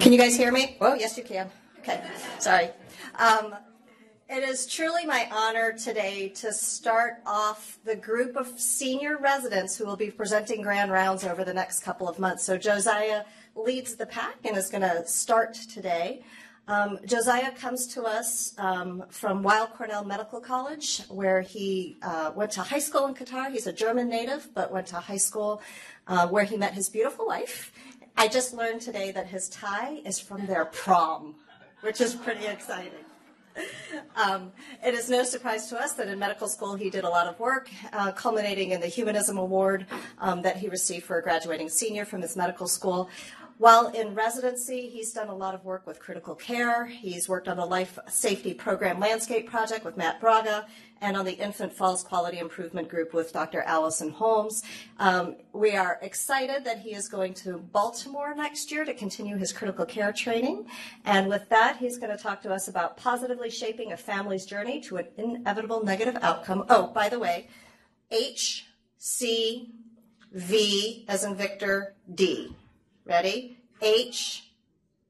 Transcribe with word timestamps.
Can 0.00 0.12
you 0.12 0.18
guys 0.18 0.36
hear 0.36 0.52
me? 0.52 0.76
Oh, 0.80 0.94
yes, 0.94 1.16
you 1.16 1.24
can. 1.24 1.50
Okay, 1.80 2.02
sorry. 2.38 2.70
Um, 3.18 3.54
it 4.28 4.44
is 4.44 4.66
truly 4.66 5.06
my 5.06 5.28
honor 5.32 5.72
today 5.72 6.28
to 6.36 6.52
start 6.52 7.14
off 7.26 7.78
the 7.84 7.96
group 7.96 8.36
of 8.36 8.60
senior 8.60 9.18
residents 9.18 9.76
who 9.76 9.84
will 9.84 9.96
be 9.96 10.10
presenting 10.10 10.62
grand 10.62 10.92
rounds 10.92 11.24
over 11.24 11.42
the 11.42 11.52
next 11.52 11.80
couple 11.80 12.08
of 12.08 12.18
months. 12.18 12.44
So 12.44 12.56
Josia 12.56 13.24
leads 13.56 13.96
the 13.96 14.06
pack 14.06 14.36
and 14.44 14.56
is 14.56 14.70
going 14.70 14.82
to 14.82 15.04
start 15.06 15.54
today. 15.54 16.22
Um, 16.68 16.98
Josia 16.98 17.56
comes 17.56 17.88
to 17.88 18.04
us 18.04 18.54
um, 18.56 19.02
from 19.08 19.42
Weill 19.42 19.66
Cornell 19.66 20.04
Medical 20.04 20.40
College, 20.40 21.02
where 21.08 21.40
he 21.40 21.96
uh, 22.02 22.30
went 22.36 22.52
to 22.52 22.60
high 22.60 22.78
school 22.78 23.06
in 23.06 23.14
Qatar. 23.14 23.50
He's 23.50 23.66
a 23.66 23.72
German 23.72 24.08
native, 24.08 24.48
but 24.54 24.70
went 24.70 24.86
to 24.88 24.96
high 24.96 25.16
school 25.16 25.60
uh, 26.06 26.28
where 26.28 26.44
he 26.44 26.56
met 26.56 26.74
his 26.74 26.88
beautiful 26.88 27.26
wife. 27.26 27.72
I 28.16 28.28
just 28.28 28.54
learned 28.54 28.80
today 28.80 29.12
that 29.12 29.26
his 29.26 29.48
tie 29.48 30.00
is 30.04 30.18
from 30.18 30.46
their 30.46 30.66
prom, 30.66 31.34
which 31.80 32.00
is 32.00 32.14
pretty 32.14 32.46
exciting. 32.46 33.04
Um, 34.14 34.52
it 34.84 34.94
is 34.94 35.10
no 35.10 35.24
surprise 35.24 35.68
to 35.68 35.78
us 35.78 35.94
that 35.94 36.08
in 36.08 36.18
medical 36.18 36.48
school 36.48 36.74
he 36.74 36.88
did 36.88 37.04
a 37.04 37.08
lot 37.08 37.26
of 37.26 37.38
work, 37.40 37.68
uh, 37.92 38.12
culminating 38.12 38.70
in 38.70 38.80
the 38.80 38.86
Humanism 38.86 39.38
Award 39.38 39.86
um, 40.18 40.42
that 40.42 40.56
he 40.56 40.68
received 40.68 41.04
for 41.04 41.18
a 41.18 41.22
graduating 41.22 41.68
senior 41.68 42.04
from 42.04 42.22
his 42.22 42.36
medical 42.36 42.68
school. 42.68 43.08
While 43.60 43.88
in 43.88 44.14
residency, 44.14 44.88
he's 44.88 45.12
done 45.12 45.28
a 45.28 45.34
lot 45.34 45.54
of 45.54 45.66
work 45.66 45.86
with 45.86 46.00
critical 46.00 46.34
care. 46.34 46.86
He's 46.86 47.28
worked 47.28 47.46
on 47.46 47.58
the 47.58 47.66
Life 47.66 47.98
Safety 48.08 48.54
Program 48.54 48.98
Landscape 48.98 49.50
Project 49.50 49.84
with 49.84 49.98
Matt 49.98 50.18
Braga 50.18 50.66
and 51.02 51.14
on 51.14 51.26
the 51.26 51.34
Infant 51.34 51.70
Falls 51.70 52.02
Quality 52.02 52.38
Improvement 52.38 52.88
Group 52.88 53.12
with 53.12 53.34
Dr. 53.34 53.60
Allison 53.60 54.08
Holmes. 54.08 54.62
Um, 54.98 55.36
we 55.52 55.76
are 55.76 55.98
excited 56.00 56.64
that 56.64 56.78
he 56.78 56.94
is 56.94 57.06
going 57.06 57.34
to 57.34 57.58
Baltimore 57.58 58.34
next 58.34 58.72
year 58.72 58.86
to 58.86 58.94
continue 58.94 59.36
his 59.36 59.52
critical 59.52 59.84
care 59.84 60.10
training. 60.10 60.64
And 61.04 61.28
with 61.28 61.46
that, 61.50 61.76
he's 61.76 61.98
going 61.98 62.16
to 62.16 62.22
talk 62.22 62.40
to 62.44 62.54
us 62.54 62.66
about 62.66 62.96
positively 62.96 63.50
shaping 63.50 63.92
a 63.92 63.96
family's 63.98 64.46
journey 64.46 64.80
to 64.84 64.96
an 64.96 65.08
inevitable 65.18 65.84
negative 65.84 66.16
outcome. 66.22 66.64
Oh, 66.70 66.86
by 66.86 67.10
the 67.10 67.18
way, 67.18 67.48
H, 68.10 68.68
C, 68.96 69.74
V 70.32 71.04
as 71.08 71.24
in 71.24 71.34
Victor, 71.34 71.94
D. 72.14 72.56
Ready? 73.10 73.58
H, 73.82 74.52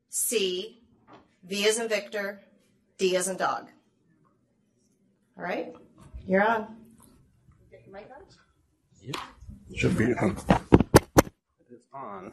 C, 0.08 0.80
V 1.44 1.68
as 1.68 1.78
in 1.78 1.86
Victor, 1.86 2.40
D 2.96 3.14
as 3.14 3.28
in 3.28 3.36
dog. 3.36 3.68
All 5.36 5.44
right, 5.44 5.76
you're 6.26 6.42
on. 6.42 6.78
Get 7.70 7.82
your 7.84 7.94
mic 7.94 8.08
on? 8.16 8.22
Yep. 9.02 9.16
Should 9.76 9.98
be 9.98 10.14
on. 10.14 10.34
It 10.48 11.74
is 11.74 11.82
on. 11.92 12.32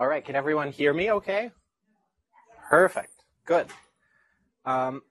All 0.00 0.08
right, 0.08 0.24
can 0.24 0.34
everyone 0.34 0.72
hear 0.72 0.92
me 0.92 1.12
okay? 1.12 1.52
Perfect. 2.68 3.12
Good. 3.44 3.68
Um, 4.64 5.02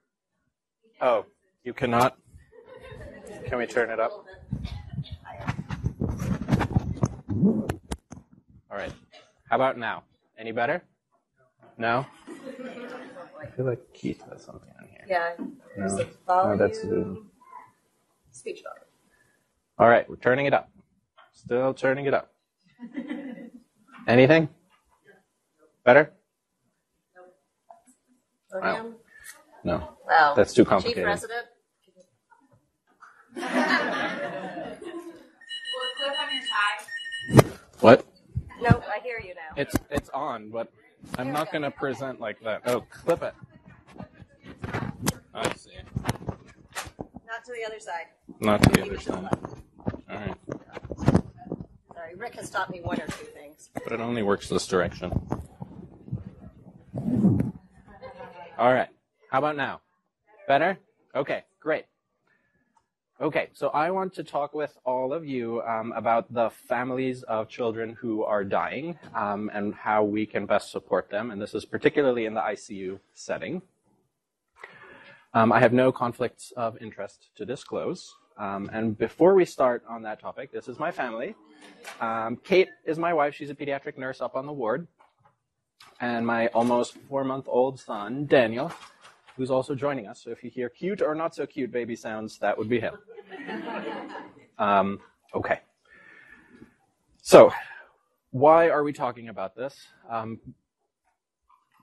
oh, 1.00 1.24
you 1.64 1.72
cannot? 1.72 2.18
Can 3.46 3.56
we 3.56 3.64
turn 3.64 3.88
it 3.88 4.00
up? 4.00 4.26
All 8.70 8.76
right. 8.76 8.92
How 9.48 9.56
about 9.56 9.78
now? 9.78 10.02
Any 10.38 10.52
better? 10.52 10.82
No? 11.78 12.04
I 13.40 13.46
feel 13.54 13.64
like 13.64 13.80
Keith 13.94 14.22
has 14.30 14.42
something 14.42 14.68
on 14.80 14.88
here. 14.88 15.04
Yeah. 15.08 15.32
No, 15.76 16.04
volume. 16.26 16.58
no 16.58 16.66
that's 16.66 16.80
Zoom. 16.80 17.30
Speech 18.32 18.62
volume. 18.64 18.82
All 19.78 19.88
right, 19.88 20.08
we're 20.08 20.16
turning 20.16 20.46
it 20.46 20.54
up. 20.54 20.70
Still 21.32 21.74
turning 21.74 22.06
it 22.06 22.14
up. 22.14 22.32
Anything? 24.08 24.48
Better? 25.84 26.12
Go 28.52 28.60
Wow. 28.60 28.92
No. 29.62 29.96
Wow. 30.08 30.34
That's 30.34 30.54
too 30.54 30.64
complicated. 30.64 31.04
Chief 31.04 31.04
complicated. 31.04 31.46
Resident. 33.36 33.96
What? 37.80 38.06
No, 38.60 38.82
I 38.88 39.00
hear 39.02 39.20
you 39.20 39.34
now. 39.34 39.54
It's 39.56 39.74
it's 39.90 40.08
on, 40.10 40.50
but 40.50 40.72
I'm 41.18 41.32
not 41.32 41.46
go. 41.46 41.52
going 41.52 41.62
to 41.62 41.70
present 41.70 42.20
like 42.20 42.40
that. 42.40 42.62
Oh, 42.66 42.80
clip 42.90 43.22
it. 43.22 43.34
I 45.34 45.54
see. 45.54 45.70
Not 47.26 47.44
to 47.44 47.52
the 47.52 47.66
other 47.66 47.78
side. 47.78 48.06
Not 48.40 48.62
to 48.62 48.70
the 48.70 48.82
other 48.82 48.94
it 48.94 49.00
to 49.00 49.06
the 49.06 49.12
side. 49.12 49.38
All 50.10 50.16
right. 50.16 50.36
Sorry, 51.94 52.14
Rick 52.16 52.34
has 52.36 52.50
taught 52.50 52.70
me 52.70 52.80
one 52.80 53.00
or 53.00 53.06
two 53.06 53.26
things. 53.26 53.70
But 53.74 53.92
it 53.92 54.00
only 54.00 54.22
works 54.22 54.48
this 54.48 54.66
direction. 54.66 55.12
All 58.58 58.72
right. 58.72 58.88
How 59.30 59.38
about 59.38 59.56
now? 59.56 59.80
Better? 60.48 60.78
Okay, 61.14 61.44
great. 61.60 61.84
Okay, 63.18 63.48
so 63.54 63.68
I 63.68 63.92
want 63.92 64.12
to 64.16 64.24
talk 64.24 64.52
with 64.52 64.76
all 64.84 65.14
of 65.14 65.24
you 65.24 65.62
um, 65.62 65.90
about 65.92 66.30
the 66.34 66.50
families 66.50 67.22
of 67.22 67.48
children 67.48 67.96
who 67.98 68.22
are 68.22 68.44
dying 68.44 68.98
um, 69.14 69.50
and 69.54 69.74
how 69.74 70.04
we 70.04 70.26
can 70.26 70.44
best 70.44 70.70
support 70.70 71.08
them. 71.08 71.30
And 71.30 71.40
this 71.40 71.54
is 71.54 71.64
particularly 71.64 72.26
in 72.26 72.34
the 72.34 72.42
ICU 72.42 73.00
setting. 73.14 73.62
Um, 75.32 75.50
I 75.50 75.60
have 75.60 75.72
no 75.72 75.92
conflicts 75.92 76.52
of 76.58 76.76
interest 76.82 77.30
to 77.36 77.46
disclose. 77.46 78.14
Um, 78.36 78.68
and 78.70 78.98
before 78.98 79.34
we 79.34 79.46
start 79.46 79.82
on 79.88 80.02
that 80.02 80.20
topic, 80.20 80.52
this 80.52 80.68
is 80.68 80.78
my 80.78 80.90
family. 80.90 81.34
Um, 82.02 82.36
Kate 82.36 82.68
is 82.84 82.98
my 82.98 83.14
wife. 83.14 83.34
She's 83.34 83.48
a 83.48 83.54
pediatric 83.54 83.96
nurse 83.96 84.20
up 84.20 84.36
on 84.36 84.44
the 84.44 84.52
ward. 84.52 84.88
And 86.02 86.26
my 86.26 86.48
almost 86.48 86.98
four 87.08 87.24
month 87.24 87.46
old 87.48 87.80
son, 87.80 88.26
Daniel, 88.26 88.70
who's 89.36 89.50
also 89.50 89.74
joining 89.74 90.06
us. 90.06 90.22
So 90.22 90.30
if 90.30 90.42
you 90.42 90.50
hear 90.50 90.68
cute 90.68 91.02
or 91.02 91.14
not 91.14 91.34
so 91.34 91.46
cute 91.46 91.70
baby 91.70 91.94
sounds, 91.94 92.38
that 92.38 92.56
would 92.56 92.68
be 92.68 92.80
him. 92.80 92.94
Um, 94.58 95.00
okay. 95.34 95.60
So, 97.20 97.52
why 98.30 98.70
are 98.70 98.82
we 98.82 98.92
talking 98.92 99.28
about 99.28 99.54
this? 99.54 99.76
Um, 100.08 100.40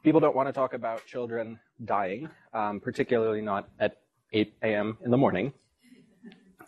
people 0.03 0.19
don't 0.19 0.35
want 0.35 0.49
to 0.49 0.53
talk 0.53 0.73
about 0.73 1.05
children 1.05 1.59
dying, 1.85 2.29
um, 2.53 2.79
particularly 2.79 3.41
not 3.41 3.69
at 3.79 3.97
8 4.31 4.53
a.m. 4.63 4.97
in 5.05 5.11
the 5.11 5.17
morning. 5.17 5.53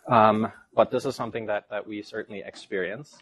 Um, 0.08 0.52
but 0.74 0.90
this 0.92 1.04
is 1.04 1.16
something 1.16 1.46
that, 1.46 1.68
that 1.70 1.86
we 1.86 2.02
certainly 2.02 2.42
experience. 2.46 3.18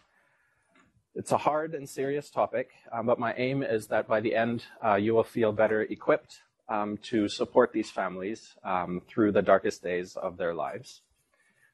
It's 1.14 1.32
a 1.32 1.38
hard 1.38 1.74
and 1.74 1.88
serious 1.88 2.28
topic, 2.28 2.70
um, 2.92 3.06
but 3.06 3.18
my 3.18 3.32
aim 3.34 3.62
is 3.62 3.86
that 3.86 4.06
by 4.08 4.20
the 4.20 4.34
end, 4.34 4.64
uh, 4.84 4.96
you 4.96 5.14
will 5.14 5.24
feel 5.24 5.52
better 5.52 5.82
equipped 5.82 6.40
um, 6.68 6.98
to 6.98 7.28
support 7.28 7.72
these 7.72 7.90
families 7.90 8.54
um, 8.64 9.02
through 9.08 9.32
the 9.32 9.42
darkest 9.42 9.82
days 9.82 10.16
of 10.16 10.36
their 10.36 10.54
lives. 10.54 11.02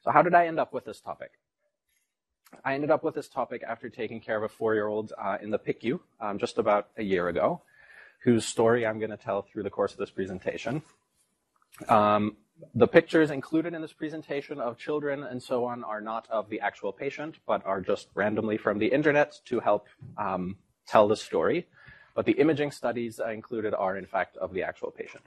So, 0.02 0.10
how 0.10 0.22
did 0.22 0.34
I 0.34 0.46
end 0.46 0.58
up 0.58 0.72
with 0.72 0.84
this 0.84 1.00
topic? 1.00 1.32
I 2.64 2.74
ended 2.74 2.90
up 2.90 3.04
with 3.04 3.14
this 3.14 3.28
topic 3.28 3.62
after 3.66 3.88
taking 3.88 4.20
care 4.20 4.36
of 4.36 4.42
a 4.42 4.48
four 4.48 4.74
year 4.74 4.86
old 4.86 5.12
uh, 5.16 5.38
in 5.40 5.50
the 5.50 5.58
PICU 5.58 6.00
um, 6.20 6.38
just 6.38 6.58
about 6.58 6.88
a 6.96 7.02
year 7.02 7.28
ago, 7.28 7.62
whose 8.24 8.44
story 8.44 8.86
I'm 8.86 8.98
going 8.98 9.10
to 9.10 9.16
tell 9.16 9.42
through 9.42 9.62
the 9.62 9.70
course 9.70 9.92
of 9.92 9.98
this 9.98 10.10
presentation. 10.10 10.82
Um, 11.88 12.36
the 12.74 12.86
pictures 12.86 13.30
included 13.30 13.72
in 13.72 13.80
this 13.80 13.92
presentation 13.92 14.60
of 14.60 14.76
children 14.76 15.22
and 15.22 15.42
so 15.42 15.64
on 15.64 15.82
are 15.84 16.00
not 16.00 16.28
of 16.28 16.50
the 16.50 16.60
actual 16.60 16.92
patient, 16.92 17.36
but 17.46 17.64
are 17.64 17.80
just 17.80 18.08
randomly 18.14 18.58
from 18.58 18.78
the 18.78 18.88
internet 18.88 19.40
to 19.46 19.60
help 19.60 19.86
um, 20.18 20.56
tell 20.86 21.08
the 21.08 21.16
story. 21.16 21.66
But 22.14 22.26
the 22.26 22.32
imaging 22.32 22.72
studies 22.72 23.20
uh, 23.20 23.30
included 23.30 23.74
are, 23.74 23.96
in 23.96 24.06
fact, 24.06 24.36
of 24.36 24.52
the 24.52 24.62
actual 24.62 24.90
patient. 24.90 25.24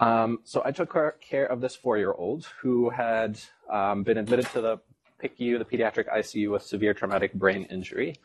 Um, 0.00 0.40
so 0.44 0.62
I 0.64 0.72
took 0.72 0.92
care- 0.92 1.16
care 1.20 1.46
of 1.46 1.60
this 1.60 1.76
four-year-old 1.76 2.46
who 2.60 2.90
had 2.90 3.38
um, 3.70 4.02
been 4.02 4.18
admitted 4.18 4.46
to 4.46 4.60
the 4.60 4.78
PICU, 5.22 5.58
the 5.58 5.64
pediatric 5.64 6.12
ICU, 6.12 6.50
with 6.50 6.62
severe 6.62 6.92
traumatic 6.92 7.32
brain 7.34 7.64
injury. 7.70 8.16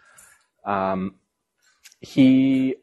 Um, 0.65 1.15
he 2.01 2.75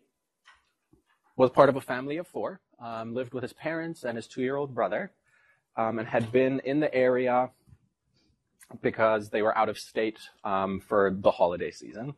was 1.37 1.51
part 1.51 1.69
of 1.69 1.77
a 1.77 1.81
family 1.81 2.17
of 2.17 2.27
four, 2.29 2.61
um, 2.81 3.15
lived 3.15 3.35
with 3.35 3.43
his 3.43 3.53
parents 3.53 4.05
and 4.05 4.17
his 4.17 4.27
two-year-old 4.29 4.75
brother, 4.75 5.11
um, 5.77 5.99
and 5.99 6.07
had 6.07 6.31
been 6.31 6.61
in 6.61 6.81
the 6.81 6.95
area 6.95 7.51
because 8.81 9.31
they 9.31 9.43
were 9.43 9.57
out 9.57 9.69
of 9.69 9.79
state 9.79 10.19
um, 10.45 10.81
for 10.81 11.15
the 11.21 11.31
holiday 11.31 11.71
season. 11.71 12.15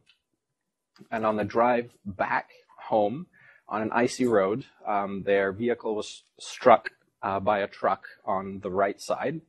And 1.11 1.27
on 1.27 1.37
the 1.37 1.45
drive 1.45 1.91
back 2.05 2.51
home 2.79 3.27
on 3.69 3.83
an 3.83 3.91
icy 3.93 4.27
road, 4.27 4.65
um, 4.87 5.23
their 5.25 5.53
vehicle 5.53 5.95
was 5.95 6.23
struck 6.39 6.91
uh, 7.23 7.41
by 7.41 7.61
a 7.61 7.67
truck 7.67 8.07
on 8.25 8.61
the 8.61 8.71
right 8.71 9.01
side, 9.01 9.41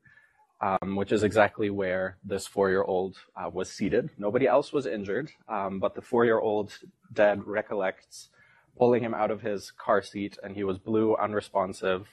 um, 0.61 0.95
which 0.95 1.11
is 1.11 1.23
exactly 1.23 1.69
where 1.69 2.17
this 2.23 2.47
four-year-old 2.47 3.17
uh, 3.35 3.49
was 3.49 3.71
seated. 3.71 4.09
Nobody 4.17 4.47
else 4.47 4.73
was 4.73 4.85
injured, 4.85 5.31
um, 5.47 5.79
but 5.79 5.93
the 5.93 6.01
four-year-old 6.01 6.71
dad 7.13 7.45
recollects 7.45 8.29
pulling 8.77 9.03
him 9.03 9.13
out 9.13 9.31
of 9.31 9.41
his 9.41 9.71
car 9.71 10.01
seat, 10.01 10.37
and 10.43 10.55
he 10.55 10.63
was 10.63 10.77
blue, 10.77 11.15
unresponsive, 11.15 12.07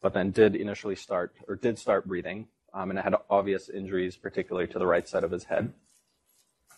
but 0.00 0.14
then 0.14 0.30
did 0.30 0.54
initially 0.54 0.96
start 0.96 1.34
or 1.48 1.56
did 1.56 1.78
start 1.78 2.06
breathing, 2.06 2.46
um, 2.74 2.90
and 2.90 2.98
had 2.98 3.14
obvious 3.28 3.68
injuries, 3.68 4.16
particularly 4.16 4.66
to 4.68 4.78
the 4.78 4.86
right 4.86 5.08
side 5.08 5.24
of 5.24 5.30
his 5.30 5.44
head. 5.44 5.72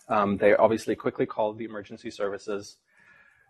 Um, 0.09 0.37
they 0.37 0.55
obviously 0.55 0.95
quickly 0.95 1.25
called 1.25 1.57
the 1.57 1.65
emergency 1.65 2.11
services, 2.11 2.77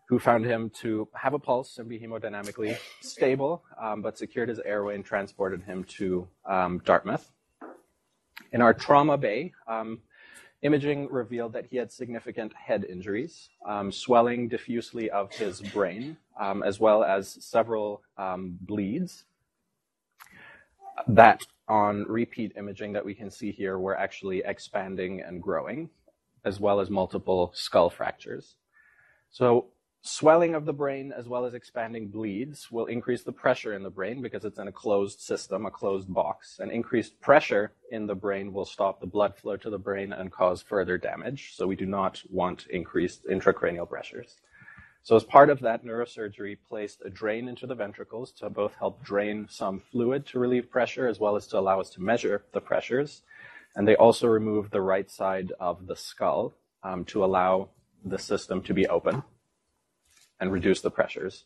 who 0.08 0.20
found 0.20 0.46
him 0.46 0.70
to 0.82 1.08
have 1.14 1.34
a 1.34 1.40
pulse 1.40 1.78
and 1.78 1.88
be 1.88 2.00
hemodynamically 2.00 2.78
stable, 3.02 3.64
um, 3.82 4.02
but 4.02 4.18
secured 4.18 4.50
his 4.50 4.60
airway 4.60 4.96
and 4.96 5.06
transported 5.06 5.64
him 5.64 5.84
to 5.86 6.28
um, 6.46 6.82
Dartmouth. 6.86 7.32
In 8.52 8.62
our 8.62 8.74
trauma 8.74 9.18
bay, 9.18 9.54
um, 9.68 10.00
imaging 10.62 11.08
revealed 11.10 11.54
that 11.54 11.66
he 11.66 11.78
had 11.78 11.92
significant 11.92 12.54
head 12.54 12.86
injuries, 12.86 13.50
um, 13.66 13.92
swelling 13.92 14.48
diffusely 14.48 15.10
of 15.10 15.32
his 15.32 15.62
brain, 15.62 16.18
um, 16.40 16.64
as 16.64 16.80
well 16.80 17.04
as 17.04 17.38
several 17.44 18.02
bleeds 18.62 19.26
that 21.08 21.46
on 21.68 22.04
repeat 22.04 22.54
imaging 22.58 22.94
that 22.94 23.06
we 23.06 23.14
can 23.14 23.30
see 23.30 23.52
here 23.52 23.80
were 23.80 23.98
actually 23.98 24.44
expanding 24.46 25.22
and 25.22 25.42
growing, 25.42 25.90
as 26.45 26.60
well 26.60 26.80
as 26.80 26.90
multiple 26.90 27.51
skull 27.54 27.90
fractures. 27.90 28.56
So 29.31 29.68
swelling 30.01 30.54
of 30.54 30.66
the 30.66 30.74
brain 30.74 31.13
as 31.16 31.30
well 31.30 31.45
as 31.45 31.54
expanding 31.54 32.10
bleeds 32.10 32.69
will 32.69 32.88
increase 32.88 33.24
the 33.24 33.31
pressure 33.31 33.74
in 33.74 33.84
the 33.84 33.90
brain 33.90 34.22
because 34.22 34.44
it's 34.44 34.60
in 34.60 34.68
a 34.68 34.72
closed 34.72 35.22
system, 35.22 35.66
a 35.66 35.72
closed 35.72 36.13
box. 36.13 36.60
And 36.60 36.72
increased 36.72 37.19
pressure 37.22 37.72
in 37.92 38.06
the 38.06 38.16
brain 38.16 38.51
will 38.51 38.66
stop 38.66 39.00
the 39.00 39.07
blood 39.07 39.36
flow 39.36 39.56
to 39.57 39.69
the 39.69 39.78
brain 39.78 40.12
and 40.12 40.31
cause 40.31 40.62
further 40.62 40.98
damage. 40.98 41.54
So 41.56 41.66
we 41.66 41.78
do 41.78 41.86
not 41.86 42.22
want 42.30 42.68
increased 42.68 43.25
intracranial 43.28 43.88
pressures. 43.88 44.36
So 45.04 45.18
as 45.18 45.24
part 45.25 45.50
of 45.50 45.60
that, 45.62 45.84
neurosurgery 45.84 46.57
placed 46.69 47.01
a 47.06 47.10
drain 47.10 47.50
into 47.50 47.68
the 47.68 47.75
ventricles 47.75 48.31
to 48.34 48.50
both 48.50 48.74
help 48.75 49.04
drain 49.04 49.48
some 49.50 49.80
fluid 49.80 50.25
to 50.28 50.40
relieve 50.40 50.69
pressure 50.69 51.07
as 51.07 51.19
well 51.19 51.36
as 51.36 51.45
to 51.48 51.60
allow 51.60 51.81
us 51.81 51.90
to 51.92 52.01
measure 52.01 52.45
the 52.54 52.62
pressures. 52.62 53.24
And 53.75 53.88
they 53.88 53.96
also 53.96 54.28
removed 54.28 54.72
the 54.72 54.81
right 54.81 55.10
side 55.10 55.52
of 55.60 55.88
the 55.88 55.96
skull 55.96 56.54
um, 56.84 57.06
to 57.06 57.24
allow 57.24 57.70
the 58.06 58.20
system 58.20 58.62
to 58.64 58.74
be 58.74 58.88
open 58.88 59.24
and 60.40 60.52
reduce 60.52 60.81
the 60.81 60.92
pressures. 60.92 61.46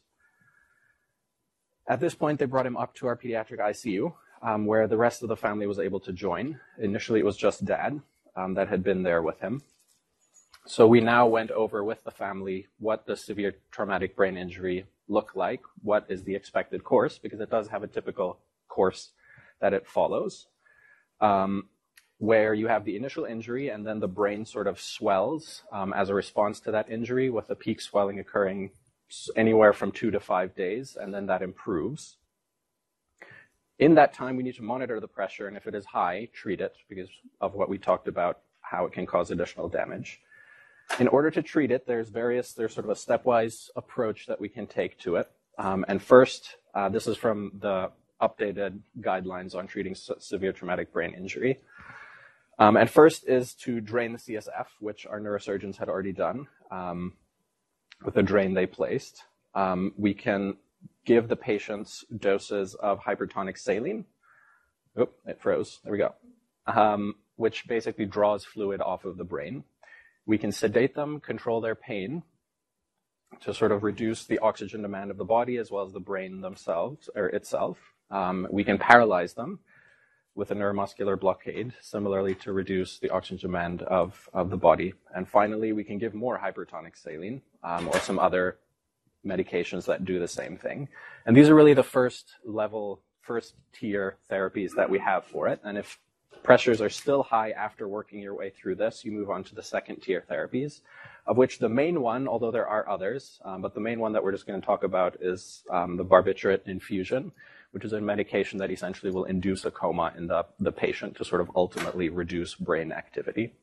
At 1.88 2.00
this 2.00 2.15
point, 2.15 2.39
they 2.39 2.45
brought 2.45 2.65
him 2.65 2.75
up 2.75 2.94
to 2.95 3.07
our 3.07 3.15
pediatric 3.15 3.59
ICU, 3.59 4.13
um, 4.41 4.65
where 4.65 4.88
the 4.88 4.97
rest 4.97 5.24
of 5.24 5.29
the 5.29 5.38
family 5.38 5.68
was 5.68 5.79
able 5.79 6.01
to 6.01 6.12
join. 6.12 6.59
Initially, 6.79 7.19
it 7.19 7.25
was 7.25 7.38
just 7.38 7.63
dad 7.63 8.01
um, 8.35 8.56
that 8.56 8.68
had 8.68 8.83
been 8.83 9.03
there 9.03 9.21
with 9.21 9.39
him. 9.39 9.62
So 10.65 10.85
we 10.85 11.00
now 11.00 11.27
went 11.27 11.51
over 11.51 11.81
with 11.81 12.03
the 12.03 12.12
family 12.12 12.68
what 12.77 13.06
the 13.06 13.15
severe 13.15 13.56
traumatic 13.71 14.18
brain 14.18 14.35
injury 14.35 14.85
looked 15.07 15.38
like, 15.38 15.62
what 15.81 16.06
is 16.09 16.23
the 16.23 16.35
expected 16.35 16.83
course, 16.83 17.18
because 17.18 17.39
it 17.39 17.50
does 17.50 17.69
have 17.69 17.83
a 17.83 17.88
typical 17.88 18.39
course 18.68 19.12
that 19.62 19.73
it 19.73 19.88
follows, 19.88 20.47
um, 21.21 21.69
where 22.19 22.53
you 22.53 22.67
have 22.67 22.83
the 22.83 22.95
initial 22.95 23.25
injury 23.25 23.69
and 23.69 23.85
then 23.85 23.99
the 23.99 24.07
brain 24.07 24.45
sort 24.45 24.67
of 24.67 24.79
swells 24.79 25.63
um, 25.71 25.93
as 25.93 26.09
a 26.09 26.13
response 26.13 26.59
to 26.59 26.71
that 26.71 26.89
injury, 26.89 27.29
with 27.29 27.47
the 27.47 27.55
peak 27.55 27.79
swelling 27.79 28.19
occurring 28.19 28.71
anywhere 29.35 29.73
from 29.73 29.91
two 29.91 30.11
to 30.11 30.19
five 30.19 30.55
days, 30.55 30.97
and 30.99 31.13
then 31.13 31.27
that 31.27 31.41
improves. 31.41 32.17
In 33.79 33.95
that 33.95 34.13
time, 34.13 34.35
we 34.35 34.43
need 34.43 34.55
to 34.55 34.63
monitor 34.63 34.99
the 34.99 35.07
pressure, 35.07 35.47
and 35.47 35.55
if 35.55 35.67
it 35.67 35.75
is 35.75 35.85
high, 35.85 36.27
treat 36.33 36.61
it 36.61 36.75
because 36.89 37.09
of 37.39 37.53
what 37.53 37.69
we 37.69 37.77
talked 37.77 38.07
about, 38.07 38.39
how 38.61 38.85
it 38.85 38.91
can 38.91 39.05
cause 39.05 39.29
additional 39.29 39.69
damage 39.69 40.19
in 40.99 41.07
order 41.07 41.29
to 41.29 41.41
treat 41.41 41.71
it, 41.71 41.85
there's 41.85 42.09
various, 42.09 42.53
there's 42.53 42.73
sort 42.73 42.85
of 42.85 42.91
a 42.91 42.93
stepwise 42.93 43.69
approach 43.75 44.25
that 44.27 44.39
we 44.39 44.49
can 44.49 44.65
take 44.65 44.97
to 44.99 45.17
it. 45.17 45.29
Um, 45.57 45.85
and 45.87 46.01
first, 46.01 46.57
uh, 46.73 46.89
this 46.89 47.07
is 47.07 47.17
from 47.17 47.51
the 47.59 47.91
updated 48.21 48.79
guidelines 49.01 49.53
on 49.53 49.67
treating 49.67 49.93
severe 49.95 50.51
traumatic 50.51 50.91
brain 50.91 51.13
injury. 51.13 51.59
Um, 52.59 52.75
and 52.75 52.89
first 52.89 53.27
is 53.27 53.54
to 53.56 53.80
drain 53.81 54.13
the 54.13 54.18
CSF, 54.18 54.65
which 54.80 55.06
our 55.06 55.19
neurosurgeons 55.19 55.77
had 55.77 55.89
already 55.89 56.12
done 56.12 56.48
um, 56.71 57.13
with 58.04 58.18
a 58.18 58.24
drain 58.24 58.54
they 58.54 58.65
placed. 58.65 59.24
Um, 59.54 59.94
we 59.98 60.13
can 60.13 60.57
give 61.06 61.27
the 61.27 61.36
patients 61.36 62.04
doses 62.15 62.75
of 62.75 63.00
hypertonic 63.00 63.57
saline. 63.57 64.06
Oop, 65.00 65.13
it 65.25 65.39
froze. 65.39 65.80
There 65.83 65.92
we 65.92 66.00
go. 66.00 66.13
Um, 66.65 67.15
which 67.36 67.68
basically 67.68 68.06
draws 68.06 68.44
fluid 68.44 68.81
off 68.81 69.06
of 69.06 69.18
the 69.18 69.24
brain. 69.24 69.63
We 70.25 70.38
can 70.38 70.51
sedate 70.51 70.95
them, 70.95 71.19
control 71.19 71.62
their 71.62 71.75
pain 71.75 72.24
to 73.42 73.54
sort 73.54 73.71
of 73.71 73.83
reduce 73.83 74.25
the 74.25 74.39
oxygen 74.39 74.81
demand 74.81 75.12
of 75.12 75.18
the 75.18 75.24
body 75.24 75.57
as 75.57 75.69
well 75.69 75.86
as 75.86 75.94
the 75.94 76.00
brain 76.00 76.42
themselves 76.42 77.09
or 77.15 77.27
itself. 77.27 77.77
Um, 78.09 78.48
we 78.50 78.63
can 78.63 78.77
paralyze 78.77 79.33
them 79.33 79.59
with 80.37 80.51
a 80.51 80.55
neuromuscular 80.55 81.19
blockade, 81.19 81.73
similarly 81.81 82.35
to 82.35 82.53
reduce 82.53 82.99
the 82.99 83.09
oxygen 83.09 83.49
demand 83.49 83.81
of, 83.81 84.29
of 84.33 84.51
the 84.51 84.55
body. 84.55 84.93
And 85.15 85.27
finally, 85.27 85.73
we 85.73 85.83
can 85.83 85.97
give 85.97 86.13
more 86.13 86.37
hypertonic 86.37 86.95
saline 86.95 87.41
um, 87.63 87.87
or 87.87 87.99
some 87.99 88.19
other 88.19 88.59
medications 89.25 89.85
that 89.85 90.05
do 90.05 90.19
the 90.19 90.27
same 90.27 90.55
thing. 90.55 90.89
And 91.25 91.35
these 91.35 91.49
are 91.49 91.55
really 91.55 91.73
the 91.73 91.81
first 91.81 92.35
level, 92.45 93.01
first 93.21 93.55
tier 93.73 94.17
therapies 94.31 94.75
that 94.75 94.87
we 94.87 94.99
have 94.99 95.25
for 95.25 95.47
it. 95.47 95.59
And 95.63 95.75
if 95.75 95.99
pressures 96.43 96.81
are 96.81 96.89
still 96.89 97.23
high 97.23 97.49
after 97.51 97.87
working 97.87 98.21
your 98.21 98.35
way 98.35 98.51
through 98.51 98.75
this, 98.75 99.03
you 99.03 99.11
move 99.11 99.31
on 99.31 99.43
to 99.45 99.55
the 99.55 99.63
second 99.63 100.01
tier 100.03 100.23
therapies, 100.29 100.81
of 101.25 101.35
which 101.37 101.57
the 101.57 101.67
main 101.67 101.99
one, 101.99 102.27
although 102.27 102.51
there 102.51 102.67
are 102.67 102.87
others, 102.87 103.39
um, 103.43 103.63
but 103.63 103.73
the 103.73 103.81
main 103.81 103.99
one 103.99 104.13
that 104.13 104.23
we're 104.23 104.31
just 104.31 104.45
going 104.45 104.61
to 104.61 104.65
talk 104.65 104.83
about 104.83 105.17
is 105.19 105.63
um, 105.71 105.97
the 105.97 106.05
barbiturate 106.05 106.67
infusion, 106.67 107.31
which 107.71 107.83
is 107.83 107.93
a 107.93 108.01
medication 108.01 108.59
that 108.59 108.71
essentially 108.71 109.11
will 109.11 109.25
induce 109.25 109.65
a 109.65 109.71
coma 109.71 110.13
in 110.17 110.27
the, 110.27 110.45
the 110.59 110.71
patient 110.71 111.15
to 111.17 111.25
sort 111.25 111.41
of 111.41 111.51
ultimately 111.55 112.09
reduce 112.09 112.55
brain 112.55 112.91
activity. 112.91 113.53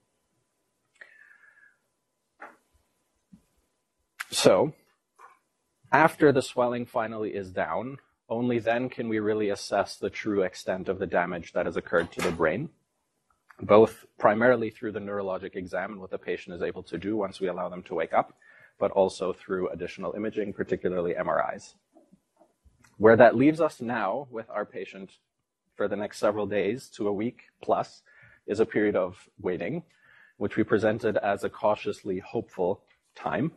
So, 4.30 4.74
after 5.92 6.32
the 6.32 6.42
swelling 6.42 6.86
finally 6.86 7.34
is 7.34 7.50
down, 7.50 7.98
only 8.28 8.58
then 8.58 8.88
can 8.88 9.08
we 9.08 9.18
really 9.18 9.50
assess 9.50 9.96
the 9.96 10.10
true 10.10 10.42
extent 10.42 10.88
of 10.88 10.98
the 10.98 11.06
damage 11.06 11.52
that 11.52 11.66
has 11.66 11.76
occurred 11.76 12.10
to 12.12 12.20
the 12.20 12.32
brain, 12.32 12.70
both 13.60 14.04
primarily 14.18 14.70
through 14.70 14.92
the 14.92 15.00
neurologic 15.00 15.54
exam 15.54 15.92
and 15.92 16.00
what 16.00 16.10
the 16.10 16.18
patient 16.18 16.56
is 16.56 16.62
able 16.62 16.82
to 16.82 16.98
do 16.98 17.16
once 17.16 17.40
we 17.40 17.48
allow 17.48 17.68
them 17.68 17.82
to 17.84 17.94
wake 17.94 18.12
up, 18.12 18.34
but 18.78 18.90
also 18.90 19.32
through 19.32 19.68
additional 19.68 20.14
imaging, 20.14 20.52
particularly 20.52 21.14
MRIs. 21.14 21.74
Where 22.96 23.16
that 23.16 23.36
leaves 23.36 23.60
us 23.60 23.80
now 23.80 24.28
with 24.30 24.48
our 24.50 24.64
patient 24.64 25.12
for 25.76 25.88
the 25.88 25.96
next 25.96 26.18
several 26.18 26.46
days 26.46 26.88
to 26.96 27.08
a 27.08 27.12
week 27.12 27.42
plus 27.62 28.02
is 28.46 28.60
a 28.60 28.66
period 28.66 28.94
of 28.94 29.28
waiting, 29.40 29.82
which 30.36 30.56
we 30.56 30.62
presented 30.62 31.16
as 31.16 31.42
a 31.42 31.48
cautiously 31.48 32.20
hopeful 32.20 32.82
time. 33.14 33.52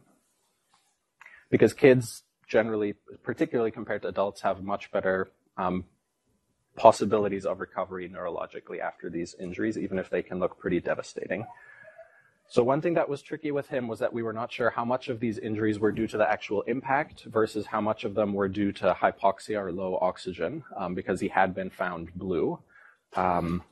Because 1.50 1.74
kids 1.74 2.24
generally, 2.48 2.96
particularly 3.24 3.72
compared 3.72 4.02
to 4.02 4.08
adults, 4.08 4.42
have 4.42 4.64
much 4.64 4.92
better 4.92 5.30
um, 5.58 5.86
possibilities 6.76 7.46
of 7.46 7.60
recovery 7.60 8.10
neurologically 8.10 8.80
after 8.80 9.10
these 9.10 9.36
injuries, 9.40 9.78
even 9.78 10.00
if 10.00 10.10
they 10.10 10.22
can 10.22 10.40
look 10.40 10.58
pretty 10.58 10.80
devastating. 10.80 11.46
So 12.50 12.64
one 12.64 12.82
thing 12.82 12.94
that 12.94 13.10
was 13.10 13.22
tricky 13.22 13.52
with 13.52 13.68
him 13.68 13.88
was 13.88 14.00
that 14.00 14.14
we 14.14 14.24
were 14.24 14.32
not 14.32 14.52
sure 14.52 14.70
how 14.70 14.86
much 14.86 15.10
of 15.10 15.20
these 15.20 15.38
injuries 15.38 15.80
were 15.80 15.92
due 15.92 16.08
to 16.08 16.18
the 16.18 16.30
actual 16.30 16.62
impact 16.62 17.26
versus 17.26 17.66
how 17.66 17.82
much 17.82 18.06
of 18.06 18.16
them 18.16 18.34
were 18.34 18.48
due 18.48 18.72
to 18.74 18.94
hypoxia 18.94 19.62
or 19.62 19.72
low 19.72 19.98
oxygen, 20.02 20.64
um, 20.78 20.96
because 20.96 21.20
he 21.20 21.28
had 21.28 21.54
been 21.54 21.70
found 21.70 22.14
blue. 22.16 22.58
Um, 23.16 23.64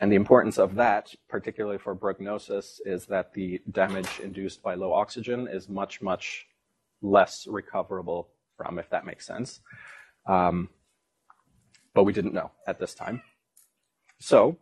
and 0.00 0.10
the 0.10 0.16
importance 0.16 0.58
of 0.58 0.74
that, 0.76 1.14
particularly 1.28 1.78
for 1.78 1.94
prognosis, 1.94 2.80
is 2.86 3.06
that 3.06 3.34
the 3.34 3.60
damage 3.70 4.20
induced 4.20 4.62
by 4.62 4.74
low 4.74 4.92
oxygen 4.94 5.46
is 5.46 5.68
much, 5.68 6.00
much 6.00 6.46
less 7.02 7.46
recoverable 7.46 8.28
from, 8.56 8.78
if 8.78 8.88
that 8.90 9.04
makes 9.04 9.26
sense. 9.26 9.60
Um, 10.26 10.70
but 11.94 12.04
we 12.04 12.12
didn't 12.12 12.32
know 12.32 12.52
at 12.66 12.78
this 12.80 12.94
time. 12.94 13.22
So, 14.18 14.56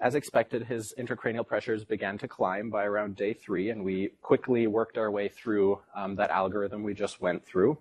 as 0.00 0.14
expected, 0.14 0.64
his 0.64 0.92
intracranial 0.98 1.46
pressures 1.46 1.84
began 1.84 2.18
to 2.18 2.28
climb 2.28 2.68
by 2.68 2.84
around 2.84 3.16
day 3.16 3.32
three, 3.32 3.70
and 3.70 3.84
we 3.84 4.10
quickly 4.22 4.66
worked 4.66 4.98
our 4.98 5.10
way 5.10 5.28
through 5.28 5.80
um, 5.94 6.16
that 6.16 6.30
algorithm 6.30 6.82
we 6.82 6.94
just 6.94 7.20
went 7.20 7.44
through. 7.46 7.78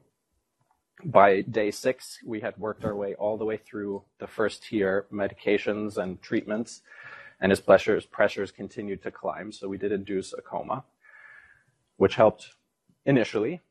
By 1.03 1.41
day 1.41 1.72
six, 1.72 2.20
we 2.24 2.39
had 2.39 2.55
worked 2.58 2.86
our 2.86 2.96
way 2.96 3.15
all 3.15 3.38
the 3.38 3.46
way 3.46 3.58
through 3.58 4.03
the 4.20 4.27
first 4.27 4.63
tier 4.63 5.05
medications 5.12 5.98
and 5.98 6.22
treatments, 6.22 6.82
and 7.41 7.51
his 7.51 7.60
pressures, 7.60 8.05
pressures 8.05 8.51
continued 8.51 9.01
to 9.03 9.12
climb, 9.12 9.51
so 9.51 9.67
we 9.67 9.77
did 9.77 9.91
induce 9.91 10.34
a 10.34 10.41
coma, 10.41 10.84
which 11.98 12.15
helped 12.15 12.51
initially, 13.05 13.62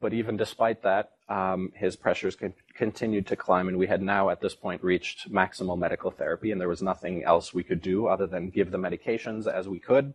but 0.00 0.12
even 0.12 0.36
despite 0.36 0.82
that, 0.82 1.12
um, 1.32 1.72
his 1.74 1.96
pressures 1.96 2.36
con- 2.36 2.52
continued 2.74 3.26
to 3.28 3.36
climb, 3.36 3.68
and 3.68 3.78
we 3.78 3.86
had 3.86 4.02
now 4.02 4.28
at 4.28 4.42
this 4.42 4.54
point 4.54 4.84
reached 4.84 5.32
maximal 5.32 5.78
medical 5.78 6.10
therapy, 6.10 6.52
and 6.52 6.60
there 6.60 6.68
was 6.68 6.82
nothing 6.82 7.24
else 7.24 7.54
we 7.54 7.62
could 7.62 7.80
do 7.80 8.06
other 8.06 8.26
than 8.26 8.50
give 8.50 8.70
the 8.70 8.78
medications 8.78 9.46
as 9.46 9.66
we 9.66 9.78
could. 9.78 10.12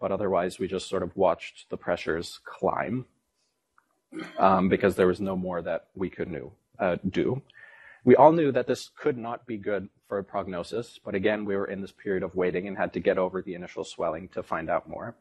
But 0.00 0.10
otherwise, 0.10 0.58
we 0.58 0.66
just 0.66 0.88
sort 0.88 1.02
of 1.02 1.14
watched 1.16 1.68
the 1.68 1.76
pressures 1.76 2.40
climb 2.44 3.04
um, 4.38 4.70
because 4.70 4.96
there 4.96 5.06
was 5.06 5.20
no 5.20 5.36
more 5.36 5.60
that 5.60 5.88
we 5.94 6.08
could 6.08 6.30
knew, 6.30 6.50
uh, 6.78 6.96
do. 7.10 7.42
We 8.02 8.16
all 8.16 8.32
knew 8.32 8.50
that 8.52 8.66
this 8.66 8.90
could 8.96 9.18
not 9.18 9.46
be 9.46 9.58
good 9.58 9.90
for 10.08 10.18
a 10.18 10.24
prognosis, 10.24 10.98
but 11.04 11.14
again, 11.14 11.44
we 11.44 11.56
were 11.56 11.66
in 11.66 11.82
this 11.82 11.92
period 11.92 12.22
of 12.22 12.34
waiting 12.34 12.68
and 12.68 12.76
had 12.78 12.94
to 12.94 13.00
get 13.00 13.18
over 13.18 13.42
the 13.42 13.54
initial 13.54 13.84
swelling 13.84 14.28
to 14.28 14.42
find 14.42 14.70
out 14.70 14.88
more. 14.88 15.14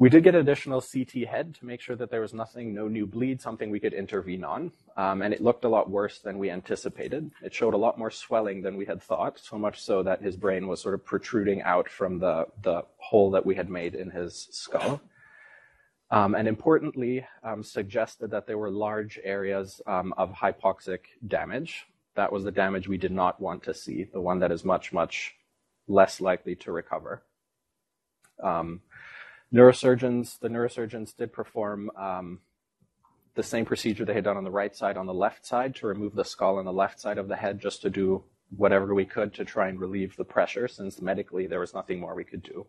We 0.00 0.08
did 0.08 0.22
get 0.22 0.36
additional 0.36 0.80
CT 0.80 1.26
head 1.28 1.56
to 1.56 1.66
make 1.66 1.80
sure 1.80 1.96
that 1.96 2.08
there 2.08 2.20
was 2.20 2.32
nothing, 2.32 2.72
no 2.72 2.86
new 2.86 3.04
bleed, 3.04 3.40
something 3.40 3.68
we 3.68 3.80
could 3.80 3.92
intervene 3.92 4.44
on. 4.44 4.70
Um, 4.96 5.22
and 5.22 5.34
it 5.34 5.42
looked 5.42 5.64
a 5.64 5.68
lot 5.68 5.90
worse 5.90 6.20
than 6.20 6.38
we 6.38 6.52
anticipated. 6.52 7.32
It 7.42 7.52
showed 7.52 7.74
a 7.74 7.78
lot 7.78 7.98
more 7.98 8.10
swelling 8.12 8.62
than 8.62 8.76
we 8.76 8.86
had 8.86 9.02
thought, 9.02 9.40
so 9.40 9.58
much 9.58 9.82
so 9.82 10.04
that 10.04 10.22
his 10.22 10.36
brain 10.36 10.68
was 10.68 10.80
sort 10.80 10.94
of 10.94 11.04
protruding 11.04 11.62
out 11.62 11.88
from 11.88 12.20
the, 12.20 12.46
the 12.62 12.82
hole 12.98 13.32
that 13.32 13.44
we 13.44 13.56
had 13.56 13.68
made 13.68 13.96
in 13.96 14.08
his 14.08 14.46
skull. 14.52 15.00
Um, 16.12 16.36
and 16.36 16.46
importantly, 16.46 17.26
um, 17.42 17.64
suggested 17.64 18.30
that 18.30 18.46
there 18.46 18.56
were 18.56 18.70
large 18.70 19.18
areas 19.24 19.80
um, 19.88 20.14
of 20.16 20.32
hypoxic 20.32 21.00
damage. 21.26 21.86
That 22.14 22.32
was 22.32 22.44
the 22.44 22.52
damage 22.52 22.86
we 22.86 22.98
did 22.98 23.12
not 23.12 23.40
want 23.40 23.64
to 23.64 23.74
see, 23.74 24.04
the 24.04 24.20
one 24.20 24.38
that 24.38 24.52
is 24.52 24.64
much, 24.64 24.92
much 24.92 25.34
less 25.88 26.20
likely 26.20 26.54
to 26.54 26.70
recover. 26.70 27.24
Um, 28.42 28.80
Neurosurgeons, 29.52 30.38
the 30.38 30.48
neurosurgeons 30.48 31.16
did 31.16 31.32
perform 31.32 31.90
um, 31.96 32.40
the 33.34 33.42
same 33.42 33.64
procedure 33.64 34.04
they 34.04 34.14
had 34.14 34.24
done 34.24 34.36
on 34.36 34.44
the 34.44 34.50
right 34.50 34.74
side 34.74 34.96
on 34.96 35.06
the 35.06 35.14
left 35.14 35.46
side 35.46 35.74
to 35.76 35.86
remove 35.86 36.14
the 36.14 36.24
skull 36.24 36.58
on 36.58 36.64
the 36.64 36.72
left 36.72 37.00
side 37.00 37.18
of 37.18 37.28
the 37.28 37.36
head 37.36 37.60
just 37.60 37.80
to 37.82 37.90
do 37.90 38.24
whatever 38.56 38.94
we 38.94 39.04
could 39.04 39.32
to 39.34 39.44
try 39.44 39.68
and 39.68 39.80
relieve 39.80 40.16
the 40.16 40.24
pressure 40.24 40.66
since 40.68 41.00
medically 41.00 41.46
there 41.46 41.60
was 41.60 41.74
nothing 41.74 42.00
more 42.00 42.14
we 42.14 42.24
could 42.24 42.42
do. 42.42 42.66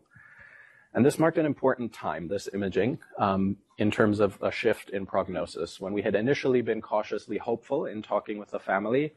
And 0.92 1.06
this 1.06 1.18
marked 1.18 1.38
an 1.38 1.46
important 1.46 1.92
time, 1.92 2.28
this 2.28 2.48
imaging, 2.52 2.98
um, 3.18 3.58
in 3.78 3.90
terms 3.90 4.18
of 4.18 4.38
a 4.42 4.50
shift 4.50 4.90
in 4.90 5.06
prognosis. 5.06 5.80
When 5.80 5.92
we 5.92 6.02
had 6.02 6.16
initially 6.16 6.62
been 6.62 6.80
cautiously 6.80 7.38
hopeful 7.38 7.86
in 7.86 8.02
talking 8.02 8.38
with 8.38 8.50
the 8.50 8.58
family, 8.58 9.14